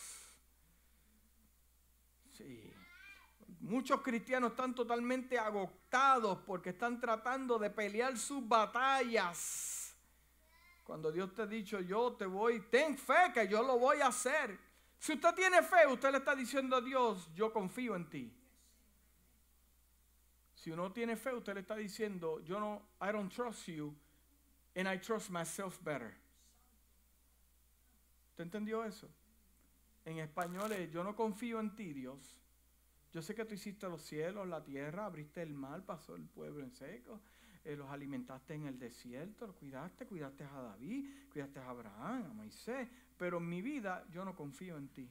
Muchos 3.63 4.01
cristianos 4.01 4.51
están 4.51 4.75
totalmente 4.75 5.39
agotados 5.39 6.37
porque 6.39 6.71
están 6.71 6.99
tratando 6.99 7.57
de 7.57 7.69
pelear 7.69 8.17
sus 8.17 8.45
batallas. 8.45 9.95
Cuando 10.83 11.09
Dios 11.13 11.33
te 11.33 11.43
ha 11.43 11.45
dicho, 11.45 11.79
yo 11.79 12.11
te 12.11 12.25
voy, 12.25 12.59
ten 12.69 12.97
fe 12.97 13.31
que 13.33 13.47
yo 13.47 13.63
lo 13.63 13.79
voy 13.79 14.01
a 14.01 14.07
hacer. 14.07 14.59
Si 14.99 15.13
usted 15.13 15.33
tiene 15.33 15.63
fe, 15.63 15.87
usted 15.87 16.11
le 16.11 16.17
está 16.17 16.35
diciendo 16.35 16.75
a 16.75 16.81
Dios, 16.81 17.33
yo 17.33 17.53
confío 17.53 17.95
en 17.95 18.09
ti. 18.09 18.37
Si 20.55 20.69
uno 20.69 20.91
tiene 20.91 21.15
fe, 21.15 21.33
usted 21.33 21.53
le 21.53 21.61
está 21.61 21.77
diciendo, 21.77 22.41
yo 22.41 22.59
no, 22.59 22.81
I 23.01 23.13
don't 23.13 23.33
trust 23.33 23.67
you 23.67 23.95
and 24.75 24.89
I 24.89 24.99
trust 24.99 25.29
myself 25.29 25.81
better. 25.81 26.13
¿Usted 28.31 28.43
entendió 28.43 28.83
eso? 28.83 29.07
En 30.03 30.19
español 30.19 30.73
es, 30.73 30.91
yo 30.91 31.01
no 31.01 31.15
confío 31.15 31.61
en 31.61 31.73
ti, 31.77 31.93
Dios 31.93 32.42
yo 33.13 33.21
sé 33.21 33.35
que 33.35 33.45
tú 33.45 33.53
hiciste 33.53 33.87
los 33.87 34.01
cielos, 34.01 34.47
la 34.47 34.63
tierra, 34.63 35.05
abriste 35.05 35.41
el 35.43 35.53
mar, 35.53 35.85
pasó 35.85 36.15
el 36.15 36.27
pueblo 36.27 36.63
en 36.63 36.71
seco, 36.71 37.21
eh, 37.63 37.75
los 37.75 37.89
alimentaste 37.89 38.55
en 38.55 38.65
el 38.65 38.79
desierto, 38.79 39.45
los 39.45 39.55
cuidaste, 39.55 40.07
cuidaste 40.07 40.43
a 40.43 40.61
David, 40.61 41.29
cuidaste 41.31 41.59
a 41.59 41.69
Abraham, 41.69 42.25
a 42.31 42.33
Moisés, 42.33 42.89
pero 43.17 43.37
en 43.37 43.47
mi 43.47 43.61
vida 43.61 44.05
yo 44.09 44.25
no 44.25 44.35
confío 44.35 44.77
en 44.77 44.89
ti. 44.89 45.09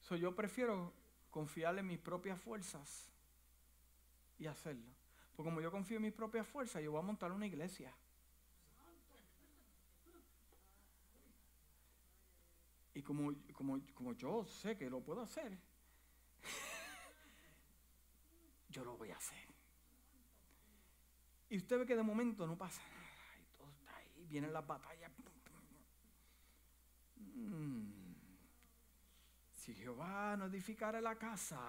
So, 0.00 0.16
yo 0.16 0.34
prefiero 0.34 0.92
confiar 1.30 1.78
en 1.78 1.86
mis 1.86 1.98
propias 1.98 2.40
fuerzas 2.40 3.08
y 4.38 4.46
hacerlo. 4.46 4.92
Porque 5.34 5.50
como 5.50 5.60
yo 5.60 5.70
confío 5.70 5.96
en 5.96 6.04
mis 6.04 6.12
propias 6.12 6.46
fuerzas, 6.46 6.82
yo 6.82 6.92
voy 6.92 7.00
a 7.00 7.02
montar 7.02 7.30
una 7.30 7.46
iglesia. 7.46 7.92
Como, 13.06 13.32
como, 13.52 13.80
como 13.94 14.12
yo 14.14 14.44
sé 14.44 14.76
que 14.76 14.90
lo 14.90 15.00
puedo 15.00 15.22
hacer, 15.22 15.56
yo 18.68 18.84
lo 18.84 18.96
voy 18.96 19.12
a 19.12 19.16
hacer. 19.16 19.46
Y 21.48 21.58
usted 21.58 21.78
ve 21.78 21.86
que 21.86 21.94
de 21.94 22.02
momento 22.02 22.46
no 22.46 22.58
pasa 22.58 22.82
nada. 22.82 23.40
Y 23.40 23.56
todo 23.56 23.70
está 23.70 23.96
ahí. 23.96 24.26
Vienen 24.28 24.52
las 24.52 24.66
batallas. 24.66 25.12
Mm. 27.36 27.92
Si 29.54 29.74
Jehová 29.74 30.36
no 30.36 30.46
edificara 30.46 31.00
la 31.00 31.16
casa, 31.16 31.60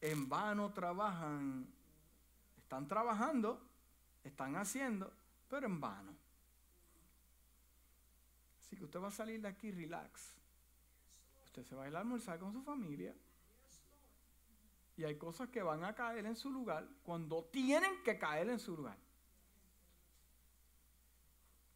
en 0.00 0.28
vano 0.28 0.72
trabajan. 0.72 1.68
Están 2.56 2.88
trabajando, 2.88 3.62
están 4.24 4.56
haciendo, 4.56 5.12
pero 5.48 5.66
en 5.66 5.80
vano. 5.80 6.16
Así 8.68 8.76
que 8.76 8.84
usted 8.84 9.00
va 9.00 9.08
a 9.08 9.10
salir 9.10 9.40
de 9.40 9.48
aquí 9.48 9.70
relax. 9.70 10.34
Usted 11.46 11.64
se 11.64 11.74
va 11.74 11.84
a 11.84 11.88
ir 11.88 11.96
a 11.96 12.00
almorzar 12.00 12.38
con 12.38 12.52
su 12.52 12.62
familia. 12.62 13.14
Y 14.98 15.04
hay 15.04 15.16
cosas 15.16 15.48
que 15.48 15.62
van 15.62 15.84
a 15.84 15.94
caer 15.94 16.26
en 16.26 16.36
su 16.36 16.50
lugar 16.50 16.86
cuando 17.02 17.44
tienen 17.44 18.02
que 18.02 18.18
caer 18.18 18.50
en 18.50 18.58
su 18.58 18.76
lugar. 18.76 18.98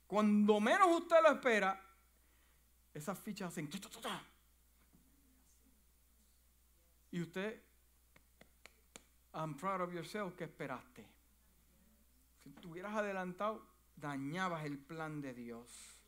Cuando 0.07 0.61
menos 0.61 1.01
usted 1.01 1.17
lo 1.23 1.33
espera, 1.33 1.83
esas 2.93 3.19
fichas 3.19 3.49
hacen... 3.49 3.71
Y 7.11 7.23
usted, 7.23 7.63
I'm 9.33 9.57
proud 9.57 9.81
of 9.81 9.95
yourself, 9.95 10.35
¿qué 10.37 10.45
esperaste? 10.45 11.07
Si 12.43 12.51
tuvieras 12.51 12.95
adelantado, 12.95 13.67
dañabas 13.97 14.67
el 14.67 14.79
plan 14.79 15.23
de 15.23 15.33
Dios. 15.33 16.02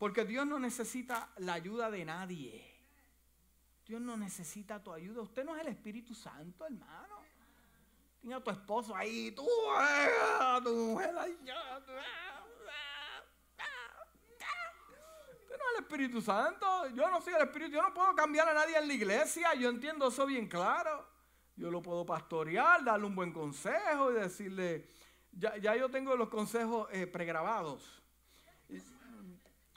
Porque 0.00 0.24
Dios 0.24 0.46
no 0.46 0.58
necesita 0.58 1.28
la 1.36 1.52
ayuda 1.52 1.90
de 1.90 2.06
nadie. 2.06 2.64
Dios 3.86 4.00
no 4.00 4.16
necesita 4.16 4.82
tu 4.82 4.94
ayuda. 4.94 5.20
Usted 5.20 5.44
no 5.44 5.54
es 5.54 5.60
el 5.60 5.68
Espíritu 5.68 6.14
Santo, 6.14 6.64
hermano. 6.64 7.16
Tiene 8.18 8.34
a 8.34 8.40
tu 8.40 8.50
esposo 8.50 8.96
ahí, 8.96 9.30
tú, 9.32 9.46
eh, 9.46 10.60
tu 10.64 10.74
mujer 10.74 11.18
allá. 11.18 11.78
Usted 15.38 15.58
no 15.58 15.64
es 15.68 15.76
el 15.76 15.82
Espíritu 15.82 16.22
Santo. 16.22 16.88
Yo 16.94 17.10
no 17.10 17.20
soy 17.20 17.34
el 17.34 17.42
Espíritu. 17.42 17.72
Yo 17.72 17.82
no 17.82 17.92
puedo 17.92 18.14
cambiar 18.14 18.48
a 18.48 18.54
nadie 18.54 18.78
en 18.78 18.88
la 18.88 18.94
iglesia. 18.94 19.52
Yo 19.52 19.68
entiendo 19.68 20.08
eso 20.08 20.24
bien 20.24 20.48
claro. 20.48 21.06
Yo 21.56 21.70
lo 21.70 21.82
puedo 21.82 22.06
pastorear, 22.06 22.82
darle 22.82 23.04
un 23.04 23.14
buen 23.14 23.34
consejo 23.34 24.12
y 24.12 24.14
decirle, 24.14 24.88
ya, 25.30 25.58
ya 25.58 25.76
yo 25.76 25.90
tengo 25.90 26.16
los 26.16 26.30
consejos 26.30 26.88
eh, 26.90 27.06
pregrabados. 27.06 27.99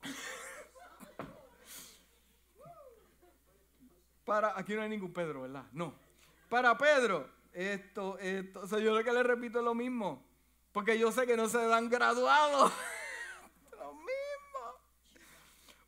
Para, 4.26 4.58
aquí 4.58 4.74
no 4.74 4.82
hay 4.82 4.90
ningún 4.90 5.12
Pedro, 5.12 5.42
¿verdad? 5.42 5.66
No. 5.74 5.94
Para 6.50 6.78
Pedro, 6.78 7.30
esto, 7.52 8.18
esto, 8.20 8.62
o 8.62 8.80
yo 8.80 8.98
lo 8.98 9.04
que 9.04 9.12
le 9.12 9.24
repito 9.24 9.60
es 9.60 9.66
lo 9.66 9.76
mismo, 9.76 10.24
porque 10.72 10.98
yo 10.98 11.12
sé 11.12 11.28
que 11.28 11.36
no 11.36 11.48
se 11.48 11.66
dan 11.66 11.90
graduados. 11.90 12.72
lo 13.80 13.94
mismo. 13.94 14.80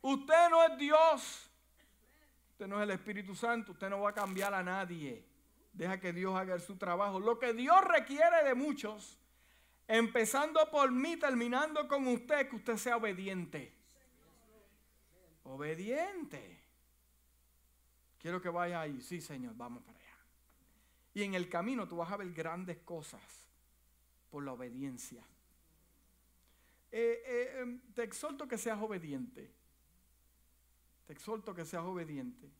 Usted 0.02 0.50
no 0.50 0.64
es 0.64 0.78
Dios. 0.78 1.50
Usted 2.52 2.68
no 2.68 2.76
es 2.76 2.84
el 2.84 2.92
Espíritu 2.92 3.34
Santo. 3.34 3.72
Usted 3.72 3.90
no 3.90 4.00
va 4.00 4.10
a 4.10 4.14
cambiar 4.14 4.54
a 4.54 4.62
nadie. 4.62 5.24
Deja 5.72 6.00
que 6.00 6.12
Dios 6.12 6.34
haga 6.34 6.58
su 6.58 6.76
trabajo. 6.76 7.20
Lo 7.20 7.38
que 7.38 7.52
Dios 7.52 7.82
requiere 7.84 8.44
de 8.44 8.54
muchos, 8.54 9.18
empezando 9.86 10.70
por 10.70 10.90
mí, 10.90 11.18
terminando 11.18 11.86
con 11.86 12.06
usted, 12.06 12.48
que 12.48 12.56
usted 12.56 12.78
sea 12.78 12.96
obediente. 12.96 13.75
Obediente. 15.46 16.58
Quiero 18.18 18.40
que 18.40 18.48
vaya 18.48 18.80
ahí. 18.80 19.00
Sí, 19.00 19.20
Señor, 19.20 19.54
vamos 19.56 19.82
para 19.82 19.98
allá. 19.98 20.16
Y 21.14 21.22
en 21.22 21.34
el 21.34 21.48
camino 21.48 21.86
tú 21.86 21.96
vas 21.96 22.10
a 22.10 22.16
ver 22.16 22.32
grandes 22.32 22.78
cosas 22.78 23.22
por 24.30 24.44
la 24.44 24.52
obediencia. 24.52 25.24
Eh, 26.90 27.22
eh, 27.26 27.60
em, 27.60 27.80
te 27.94 28.02
exhorto 28.02 28.46
que 28.48 28.58
seas 28.58 28.80
obediente. 28.80 29.50
Te 31.06 31.12
exhorto 31.12 31.54
que 31.54 31.64
seas 31.64 31.84
obediente. 31.84 32.50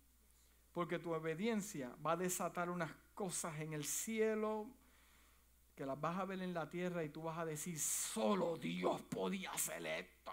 Porque 0.72 0.98
tu 0.98 1.12
obediencia 1.12 1.94
va 2.04 2.12
a 2.12 2.16
desatar 2.16 2.70
unas 2.70 2.92
cosas 3.14 3.58
en 3.60 3.72
el 3.72 3.84
cielo 3.84 4.66
que 5.74 5.84
las 5.84 6.00
vas 6.00 6.18
a 6.18 6.24
ver 6.24 6.40
en 6.40 6.54
la 6.54 6.68
tierra 6.70 7.04
y 7.04 7.10
tú 7.10 7.22
vas 7.22 7.38
a 7.38 7.44
decir, 7.44 7.78
solo 7.78 8.56
Dios 8.56 9.02
podía 9.02 9.52
hacer 9.52 9.84
esto. 9.86 10.32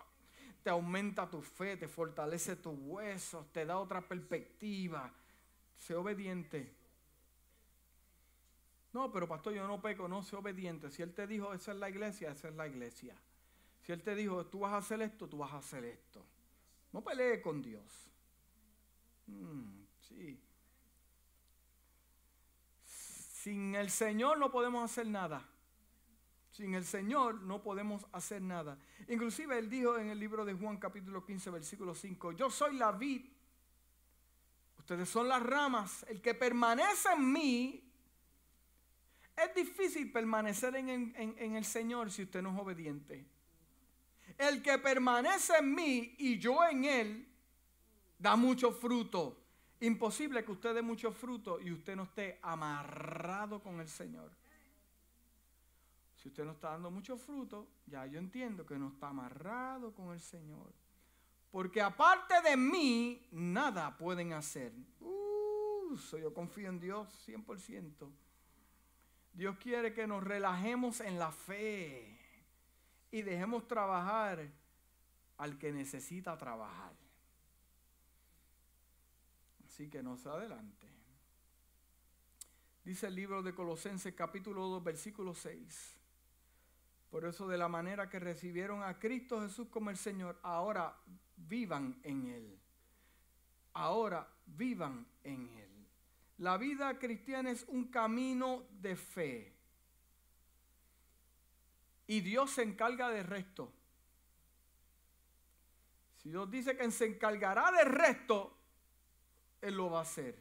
Te 0.64 0.70
aumenta 0.70 1.30
tu 1.30 1.41
fe, 1.41 1.78
te 1.78 1.88
fortalece 1.88 2.55
tus 2.55 2.76
huesos, 2.78 3.51
te 3.51 3.66
da 3.66 3.78
otra 3.78 4.01
perspectiva 4.01 5.11
sé 5.84 5.95
obediente. 5.95 6.74
No, 8.93 9.11
pero 9.11 9.28
pastor, 9.28 9.53
yo 9.53 9.68
no 9.68 9.82
peco, 9.82 10.07
no, 10.07 10.24
sé 10.24 10.36
obediente. 10.36 10.89
Si 10.91 11.01
Él 11.01 11.14
te 11.14 11.28
dijo, 11.28 11.53
esa 11.53 11.72
es 11.72 11.78
la 11.78 11.89
iglesia, 11.89 12.32
esa 12.32 12.47
es 12.47 12.55
la 12.55 12.68
iglesia. 12.68 13.16
Si 13.82 13.91
Él 13.91 14.01
te 14.01 14.16
dijo, 14.16 14.45
tú 14.45 14.59
vas 14.59 14.74
a 14.74 14.78
hacer 14.78 15.01
esto, 15.01 15.28
tú 15.28 15.39
vas 15.39 15.51
a 15.51 15.57
hacer 15.57 15.84
esto. 15.84 16.24
No 16.91 17.03
pelee 17.03 17.41
con 17.41 17.61
Dios. 17.61 18.09
Mm, 19.28 19.84
sí. 19.99 20.39
Sin 22.86 23.76
el 23.76 23.89
Señor 23.89 24.38
no 24.38 24.51
podemos 24.51 24.89
hacer 24.89 25.07
nada. 25.07 25.43
Sin 26.54 26.74
el 26.76 26.86
Señor 26.86 27.41
no 27.41 27.62
podemos 27.62 28.06
hacer 28.14 28.41
nada. 28.41 28.78
Inclusive 29.10 29.58
Él 29.58 29.70
dijo 29.70 29.97
en 29.97 30.10
el 30.10 30.20
libro 30.20 30.45
de 30.45 30.54
Juan 30.54 30.78
capítulo 30.78 31.26
15, 31.26 31.49
versículo 31.49 31.93
5, 31.93 32.32
yo 32.32 32.49
soy 32.49 32.78
la 32.78 32.91
vid 32.93 33.26
Ustedes 34.84 35.08
son 35.08 35.30
las 35.30 35.41
ramas. 35.41 36.06
El 36.10 36.22
que 36.22 36.34
permanece 36.34 37.08
en 37.14 37.32
mí. 37.32 37.89
Es 39.36 39.56
difícil 39.56 40.12
permanecer 40.12 40.76
en, 40.76 41.56
el 41.56 41.64
Señor 41.64 42.12
si 42.12 42.24
usted 42.24 42.41
no 42.41 42.54
es 42.54 42.60
obediente. 42.60 43.26
El 44.38 44.62
que 44.62 44.78
permanece 44.80 45.54
en 45.58 45.74
mí 45.74 46.16
y 46.18 46.38
yo 46.38 46.68
en 46.68 46.84
él 46.84 47.28
da 48.20 48.36
mucho 48.36 48.74
fruto. 48.74 49.39
Imposible 49.80 50.43
que 50.43 50.51
usted 50.51 50.76
dé 50.76 50.82
mucho 50.82 51.14
fruto 51.14 51.62
y 51.62 51.72
usted 51.72 51.95
no 51.95 52.04
esté 52.04 52.39
amarrado 52.41 53.64
con 53.64 53.80
el 53.80 53.88
Señor. 53.88 54.32
Si 56.24 56.30
usted 56.30 56.46
no 56.46 56.54
está 56.54 56.70
dando 56.70 56.90
mucho 56.90 57.18
fruto, 57.18 57.68
ya 57.86 58.06
yo 58.06 58.18
entiendo 58.18 58.66
que 58.66 58.80
no 58.80 58.88
está 58.88 59.10
amarrado 59.10 59.94
con 59.94 60.14
el 60.14 60.22
Señor. 60.22 60.72
Porque 61.52 61.82
aparte 61.82 62.42
de 62.42 62.56
mí, 62.56 63.28
nada 63.32 63.98
pueden 63.98 64.32
hacer. 64.32 64.72
Uh, 65.02 65.98
yo 66.14 66.34
confío 66.34 66.70
en 66.70 66.80
Dios 66.80 67.10
100%. 67.28 68.10
Dios 69.34 69.58
quiere 69.58 69.94
que 69.94 70.08
nos 70.08 70.24
relajemos 70.24 71.02
en 71.02 71.20
la 71.20 71.34
fe 71.34 72.18
y 73.12 73.22
dejemos 73.22 73.68
trabajar 73.68 74.50
al 75.40 75.58
que 75.60 75.74
necesita 75.74 76.38
trabajar. 76.38 76.96
Así 79.66 79.90
que 79.90 80.02
no 80.02 80.16
se 80.16 80.30
adelante. 80.30 80.88
Dice 82.86 83.08
el 83.08 83.16
libro 83.16 83.44
de 83.44 83.54
Colosenses 83.54 84.14
capítulo 84.14 84.68
2 84.70 84.84
versículo 84.86 85.34
6. 85.34 86.03
Por 87.14 87.26
eso 87.26 87.47
de 87.47 87.59
la 87.59 87.68
manera 87.68 88.09
que 88.09 88.20
recibieron 88.20 88.82
a 88.82 88.97
Cristo 88.97 89.39
Jesús 89.39 89.68
como 89.70 89.91
el 89.91 89.97
Señor, 89.97 90.39
ahora 90.41 90.97
vivan 91.36 91.99
en 92.01 92.26
Él. 92.26 92.59
Ahora 93.74 94.28
vivan 94.47 95.05
en 95.24 95.47
Él. 95.47 95.88
La 96.39 96.57
vida 96.57 96.97
cristiana 96.97 97.51
es 97.51 97.66
un 97.68 97.91
camino 97.91 98.66
de 98.72 98.95
fe. 98.95 99.55
Y 102.07 102.22
Dios 102.22 102.49
se 102.49 102.64
encarga 102.64 103.11
del 103.11 103.28
resto. 103.28 103.72
Si 106.18 106.32
Dios 106.32 106.49
dice 106.49 106.76
que 106.76 106.89
se 106.89 107.05
encargará 107.05 107.72
del 107.74 107.91
resto, 107.91 108.57
Él 109.61 109.76
lo 109.76 109.91
va 109.91 109.99
a 109.99 110.01
hacer. 110.01 110.36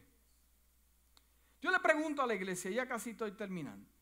Yo 1.60 1.70
le 1.70 1.80
pregunto 1.80 2.22
a 2.22 2.26
la 2.26 2.34
iglesia, 2.34 2.70
ya 2.70 2.88
casi 2.88 3.10
estoy 3.10 3.32
terminando. 3.32 3.92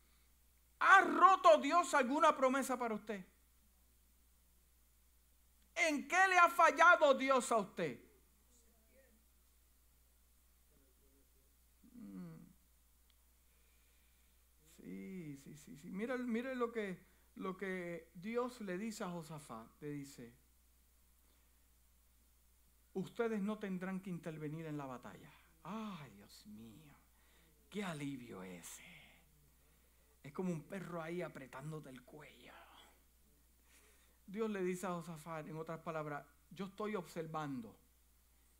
¿Ha 0.81 1.03
roto 1.03 1.59
Dios 1.59 1.93
alguna 1.95 2.37
promesa 2.37 2.79
para 2.79 2.95
usted? 2.95 3.25
¿En 5.75 6.09
qué 6.09 6.29
le 6.29 6.39
ha 6.39 6.49
fallado 6.49 7.15
Dios 7.15 7.53
a 7.53 7.59
usted? 7.59 8.01
Mm. 11.95 12.47
Sí, 14.77 15.41
sí, 15.45 15.55
sí, 15.55 15.77
sí. 15.77 15.91
Mire 15.91 16.55
lo, 16.55 16.73
que, 16.73 16.99
lo 17.37 17.57
que 17.57 18.11
Dios 18.15 18.61
le 18.63 18.79
dice 18.79 19.05
a 19.05 19.11
Josafat. 19.11 19.69
Le 19.81 19.91
dice, 19.91 20.33
ustedes 22.95 23.43
no 23.43 23.59
tendrán 23.59 24.01
que 24.01 24.11
intervenir 24.11 24.67
en 24.67 24.79
la 24.79 24.87
batalla. 24.87 25.31
Ay, 25.63 26.11
Dios 26.17 26.47
mío, 26.47 26.95
qué 27.69 27.85
alivio 27.85 28.43
ese. 28.43 28.90
Es 30.23 30.33
como 30.33 30.53
un 30.53 30.63
perro 30.63 31.03
ahí 31.03 31.23
apretándote 31.23 31.91
el 31.91 32.03
cuello. 32.03 32.53
Dios 34.27 34.49
le 34.51 34.63
dice 34.63 34.87
a 34.87 34.91
Josafat, 34.91 35.49
en 35.49 35.57
otras 35.57 35.81
palabras, 35.81 36.25
yo 36.51 36.67
estoy 36.67 36.95
observando 36.95 37.77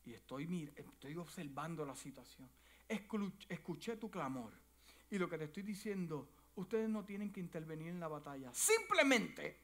y 0.05 0.15
estoy, 0.15 0.73
estoy 0.75 1.17
observando 1.17 1.85
la 1.85 1.95
situación. 1.95 2.51
Escuché 2.89 3.97
tu 3.97 4.11
clamor 4.11 4.53
y 5.11 5.19
lo 5.19 5.29
que 5.29 5.39
te 5.39 5.45
estoy 5.45 5.63
diciendo, 5.63 6.29
ustedes 6.57 6.89
no 6.89 7.05
tienen 7.05 7.33
que 7.33 7.41
intervenir 7.41 7.89
en 7.89 8.01
la 8.01 8.09
batalla. 8.09 8.53
Simplemente, 8.53 9.59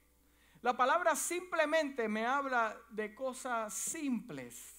la 0.63 0.77
palabra 0.77 1.17
simplemente 1.17 2.09
me 2.09 2.25
habla 2.25 2.77
de 2.91 3.15
cosas 3.15 3.75
simples. 3.75 4.75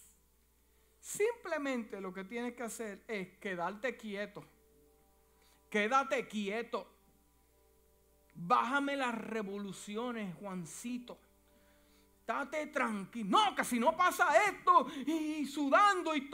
Simplemente 0.99 2.01
lo 2.01 2.13
que 2.13 2.23
tienes 2.23 2.53
que 2.53 2.63
hacer 2.63 3.03
es 3.07 3.37
quedarte 3.37 3.95
quieto. 3.95 4.45
Quédate 5.69 6.27
quieto. 6.27 6.96
Bájame 8.39 8.95
las 8.95 9.15
revoluciones, 9.15 10.35
Juancito. 10.35 11.17
Date 12.25 12.67
tranquilo. 12.67 13.29
No, 13.29 13.55
que 13.55 13.63
si 13.63 13.79
no 13.79 13.97
pasa 13.97 14.27
esto 14.43 14.87
y 15.05 15.45
sudando 15.47 16.15
y. 16.15 16.29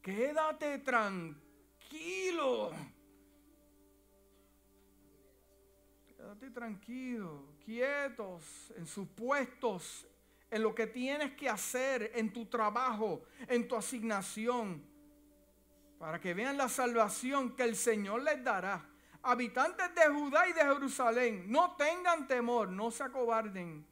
Quédate 0.00 0.78
tranquilo. 0.78 2.70
Quédate 6.06 6.50
tranquilo, 6.50 7.56
quietos 7.64 8.72
en 8.76 8.86
sus 8.86 9.08
puestos, 9.08 10.06
en 10.50 10.62
lo 10.62 10.74
que 10.74 10.86
tienes 10.86 11.32
que 11.32 11.48
hacer, 11.48 12.12
en 12.14 12.32
tu 12.32 12.46
trabajo, 12.46 13.24
en 13.48 13.66
tu 13.66 13.74
asignación, 13.74 14.93
para 15.98 16.20
que 16.20 16.34
vean 16.34 16.56
la 16.56 16.68
salvación 16.68 17.56
que 17.56 17.64
el 17.64 17.76
Señor 17.76 18.22
les 18.22 18.42
dará 18.42 18.84
habitantes 19.24 19.94
de 19.94 20.06
Judá 20.06 20.46
y 20.46 20.52
de 20.52 20.60
Jerusalén, 20.60 21.44
no 21.48 21.74
tengan 21.76 22.26
temor, 22.26 22.68
no 22.68 22.90
se 22.90 23.02
acobarden. 23.02 23.86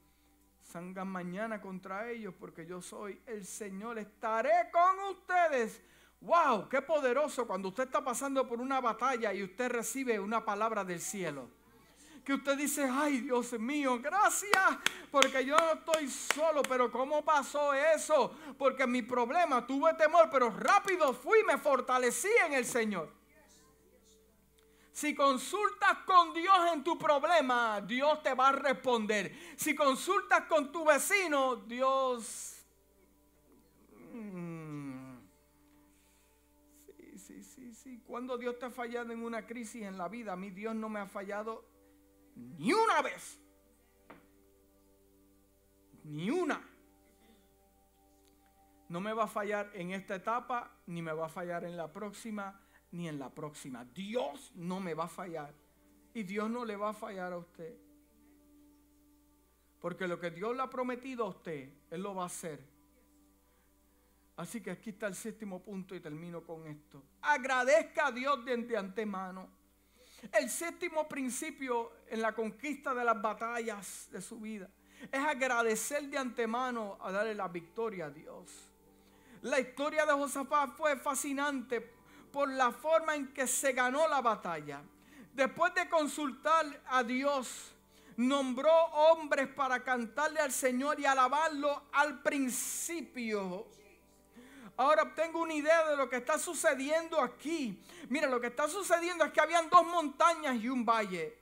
Salgan 0.61 1.09
mañana 1.09 1.61
contra 1.61 2.11
ellos 2.11 2.35
porque 2.39 2.67
yo 2.67 2.81
soy 2.81 3.21
el 3.27 3.45
Señor. 3.45 3.99
Estaré 3.99 4.71
con 4.71 4.99
ustedes. 5.11 5.83
¡Wow! 6.21 6.69
¡Qué 6.69 6.83
poderoso 6.83 7.47
cuando 7.47 7.69
usted 7.69 7.85
está 7.85 8.03
pasando 8.03 8.47
por 8.47 8.61
una 8.61 8.81
batalla 8.81 9.33
y 9.33 9.43
usted 9.43 9.71
recibe 9.71 10.21
una 10.21 10.45
palabra 10.45 10.85
del 10.85 11.01
cielo! 11.01 11.51
Que 12.25 12.35
usted 12.35 12.57
dice, 12.57 12.89
ay 12.89 13.21
Dios 13.21 13.53
mío, 13.59 13.99
gracias, 14.01 14.79
porque 15.11 15.45
yo 15.45 15.57
no 15.57 15.73
estoy 15.73 16.09
solo, 16.09 16.63
pero 16.63 16.91
¿cómo 16.91 17.25
pasó 17.25 17.75
eso? 17.75 18.37
Porque 18.57 18.87
mi 18.87 19.03
problema 19.03 19.67
tuve 19.67 19.93
temor, 19.95 20.29
pero 20.31 20.51
rápido 20.51 21.13
fui, 21.13 21.43
me 21.45 21.59
fortalecí 21.59 22.29
en 22.47 22.53
el 22.55 22.65
Señor. 22.65 23.13
Si 24.93 25.15
consultas 25.15 25.99
con 26.07 26.33
Dios 26.33 26.55
en 26.73 26.85
tu 26.85 26.97
problema, 26.99 27.81
Dios 27.81 28.23
te 28.23 28.35
va 28.35 28.51
a 28.51 28.53
responder. 28.53 29.35
Si 29.57 29.75
consultas 29.75 30.43
con 30.43 30.71
tu 30.71 30.85
vecino, 30.85 31.57
Dios... 31.57 32.59
Mm, 34.13 35.17
sí, 36.85 37.19
sí, 37.19 37.43
sí, 37.43 37.75
sí. 37.75 38.03
Cuando 38.07 38.37
Dios 38.37 38.59
te 38.59 38.67
ha 38.67 38.71
fallado 38.71 39.13
en 39.13 39.25
una 39.25 39.47
crisis 39.47 39.83
en 39.83 39.97
la 39.97 40.09
vida, 40.09 40.35
a 40.35 40.37
mí 40.37 40.51
Dios 40.51 40.75
no 40.75 40.91
me 40.91 41.01
ha 41.01 41.07
fallado 41.07 41.72
ni 42.37 42.73
una 42.73 43.03
vez. 43.03 43.39
Ni 46.05 46.31
una. 46.31 46.61
No 48.89 49.01
me 49.01 49.13
va 49.13 49.25
a 49.25 49.29
fallar 49.29 49.71
en 49.75 49.93
esta 49.93 50.17
etapa, 50.17 50.71
ni 50.87 51.01
me 51.01 51.13
va 51.13 51.27
a 51.27 51.29
fallar 51.29 51.65
en 51.65 51.77
la 51.77 51.91
próxima 51.93 52.61
ni 52.93 53.09
en 53.09 53.19
la 53.19 53.31
próxima. 53.31 53.85
Dios 53.85 54.53
no 54.55 54.81
me 54.81 54.95
va 54.95 55.05
a 55.05 55.09
fallar. 55.09 55.55
Y 56.15 56.23
Dios 56.23 56.49
no 56.49 56.65
le 56.65 56.77
va 56.77 56.91
a 56.91 56.95
fallar 56.95 57.33
a 57.33 57.39
usted. 57.39 57.75
Porque 59.81 60.07
lo 60.07 60.21
que 60.21 60.31
Dios 60.31 60.55
le 60.55 60.63
ha 60.63 60.71
prometido 60.71 61.25
a 61.25 61.31
usted, 61.31 61.73
Él 61.91 62.03
lo 62.03 62.15
va 62.15 62.25
a 62.25 62.27
hacer. 62.27 62.63
Así 64.37 64.61
que 64.61 64.71
aquí 64.71 64.91
está 64.91 65.07
el 65.07 65.15
séptimo 65.15 65.63
punto 65.63 65.95
y 65.95 66.01
termino 66.01 66.43
con 66.45 66.67
esto. 66.67 67.03
Agradezca 67.23 68.07
a 68.09 68.13
Dios 68.13 68.45
de, 68.45 68.77
antemano. 68.77 69.49
El 70.31 70.49
séptimo 70.49 71.09
principio 71.09 71.93
en 72.09 72.23
la 72.23 72.33
conquista 72.33 72.95
de 72.95 73.05
las 73.05 73.21
batallas 73.21 74.09
de 74.13 74.23
su 74.23 74.39
vida 74.39 74.69
es 75.11 75.21
agradecer 75.21 76.05
de 76.05 76.19
antemano 76.19 76.97
a 77.01 77.11
darle 77.11 77.35
la 77.35 77.49
victoria 77.49 78.07
a 78.07 78.11
Dios. 78.11 78.71
La 79.43 79.59
historia 79.59 80.07
de 80.07 80.13
Josafat 80.13 80.77
fue 80.77 80.97
fascinante 80.97 81.81
por 82.31 82.49
la 82.49 82.71
forma 82.71 83.17
en 83.17 83.33
que 83.35 83.47
se 83.49 83.73
ganó 83.73 84.07
la 84.07 84.21
batalla. 84.21 84.81
Después 85.35 85.75
de 85.75 85.89
consultar 85.89 86.67
a 86.87 87.03
Dios, 87.03 87.73
nombró 88.17 88.73
hombres 88.73 89.49
para 89.49 89.83
cantarle 89.83 90.41
al 90.41 90.53
Señor 90.53 91.01
y 91.01 91.07
alabarlo 91.07 91.85
al 91.93 92.23
principio. 92.23 93.67
Ahora 94.83 95.15
tengo 95.15 95.41
una 95.41 95.55
idea 95.55 95.89
de 95.91 95.97
lo 95.97 96.09
que 96.09 96.17
está 96.17 96.41
sucediendo 96.41 97.21
aquí. 97.21 97.81
Mira, 98.09 98.29
lo 98.29 98.41
que 98.41 98.49
está 98.49 98.67
sucediendo 98.67 99.25
es 99.25 99.33
que 99.33 99.41
habían 99.41 99.71
dos 99.71 99.87
montañas 99.87 100.57
y 100.57 100.69
un 100.69 100.85
valle 100.85 101.39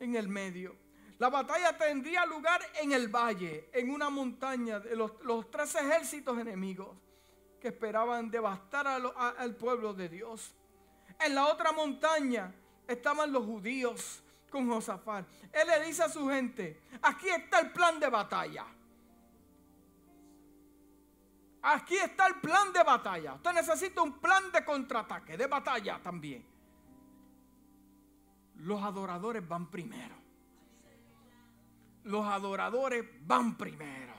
en 0.00 0.16
el 0.16 0.28
medio. 0.28 0.74
La 1.18 1.28
batalla 1.28 1.78
tendría 1.78 2.26
lugar 2.26 2.60
en 2.82 2.90
el 2.90 3.06
valle, 3.06 3.70
en 3.72 3.88
una 3.90 4.10
montaña 4.10 4.80
de 4.80 4.96
los, 4.96 5.12
los 5.22 5.48
tres 5.48 5.76
ejércitos 5.76 6.36
enemigos 6.40 6.96
que 7.60 7.68
esperaban 7.68 8.32
devastar 8.32 8.88
al 8.88 9.54
pueblo 9.54 9.94
de 9.94 10.08
Dios. 10.08 10.52
En 11.20 11.36
la 11.36 11.46
otra 11.46 11.70
montaña 11.70 12.52
estaban 12.88 13.30
los 13.30 13.44
judíos 13.44 14.24
con 14.50 14.68
Josafat. 14.68 15.24
Él 15.52 15.68
le 15.68 15.86
dice 15.86 16.02
a 16.02 16.08
su 16.08 16.28
gente, 16.28 16.82
aquí 17.00 17.28
está 17.28 17.60
el 17.60 17.70
plan 17.70 18.00
de 18.00 18.08
batalla. 18.08 18.66
Aquí 21.62 21.96
está 21.96 22.26
el 22.26 22.36
plan 22.36 22.72
de 22.72 22.82
batalla. 22.82 23.34
Usted 23.34 23.52
necesita 23.52 24.00
un 24.00 24.18
plan 24.18 24.50
de 24.50 24.64
contraataque, 24.64 25.36
de 25.36 25.46
batalla 25.46 26.00
también. 26.02 26.44
Los 28.56 28.82
adoradores 28.82 29.46
van 29.46 29.70
primero. 29.70 30.14
Los 32.04 32.26
adoradores 32.26 33.04
van 33.22 33.56
primero. 33.56 34.14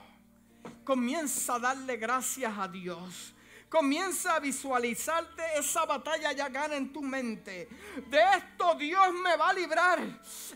Comienza 0.84 1.56
a 1.56 1.58
darle 1.58 1.96
gracias 1.96 2.56
a 2.56 2.68
Dios. 2.68 3.34
Comienza 3.68 4.34
a 4.34 4.38
visualizarte 4.38 5.42
esa 5.58 5.86
batalla 5.86 6.32
ya 6.32 6.48
gana 6.48 6.76
en 6.76 6.92
tu 6.92 7.02
mente. 7.02 7.68
De 8.06 8.20
esto 8.36 8.74
Dios 8.74 9.14
me 9.14 9.34
va 9.36 9.48
a 9.48 9.54
librar. 9.54 9.98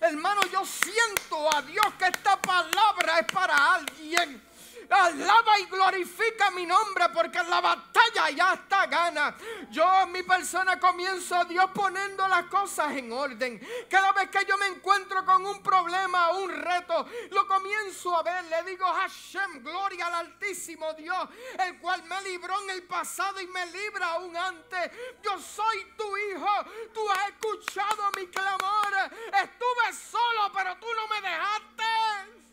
Hermano, 0.00 0.42
yo 0.52 0.64
siento 0.66 1.56
a 1.56 1.62
Dios 1.62 1.86
que 1.98 2.04
esta 2.04 2.40
palabra 2.40 3.20
es 3.20 3.32
para 3.32 3.74
alguien 3.74 4.42
alaba 4.90 5.58
y 5.58 5.66
glorifica 5.66 6.50
mi 6.50 6.66
nombre 6.66 7.08
porque 7.12 7.42
la 7.42 7.60
batalla 7.60 8.30
ya 8.30 8.54
está 8.54 8.86
gana. 8.86 9.36
Yo 9.70 10.06
mi 10.08 10.22
persona 10.22 10.78
comienzo 10.78 11.34
a 11.34 11.44
Dios 11.44 11.70
poniendo 11.74 12.26
las 12.28 12.44
cosas 12.46 12.92
en 12.96 13.12
orden. 13.12 13.60
Cada 13.88 14.12
vez 14.12 14.30
que 14.30 14.44
yo 14.44 14.56
me 14.58 14.66
encuentro 14.66 15.24
con 15.24 15.44
un 15.46 15.62
problema, 15.62 16.30
o 16.30 16.38
un 16.40 16.50
reto, 16.50 17.06
lo 17.30 17.46
comienzo 17.46 18.16
a 18.16 18.22
ver. 18.22 18.44
Le 18.44 18.62
digo, 18.64 18.86
Hashem, 18.86 19.62
gloria 19.62 20.06
al 20.06 20.14
Altísimo 20.26 20.92
Dios, 20.94 21.28
el 21.58 21.78
cual 21.78 22.02
me 22.04 22.20
libró 22.22 22.60
en 22.62 22.70
el 22.70 22.82
pasado 22.84 23.40
y 23.40 23.46
me 23.46 23.66
libra 23.66 24.12
aún 24.12 24.36
antes. 24.36 24.90
Yo 25.22 25.38
soy 25.38 25.92
tu 25.96 26.16
hijo, 26.16 26.48
tú 26.92 27.08
has 27.10 27.28
escuchado 27.28 28.10
mi 28.16 28.26
clamor. 28.28 28.92
Estuve 29.28 29.92
solo, 30.10 30.52
pero 30.54 30.76
tú 30.76 30.86
no 30.94 31.06
me 31.08 31.20
dejaste. 31.20 32.45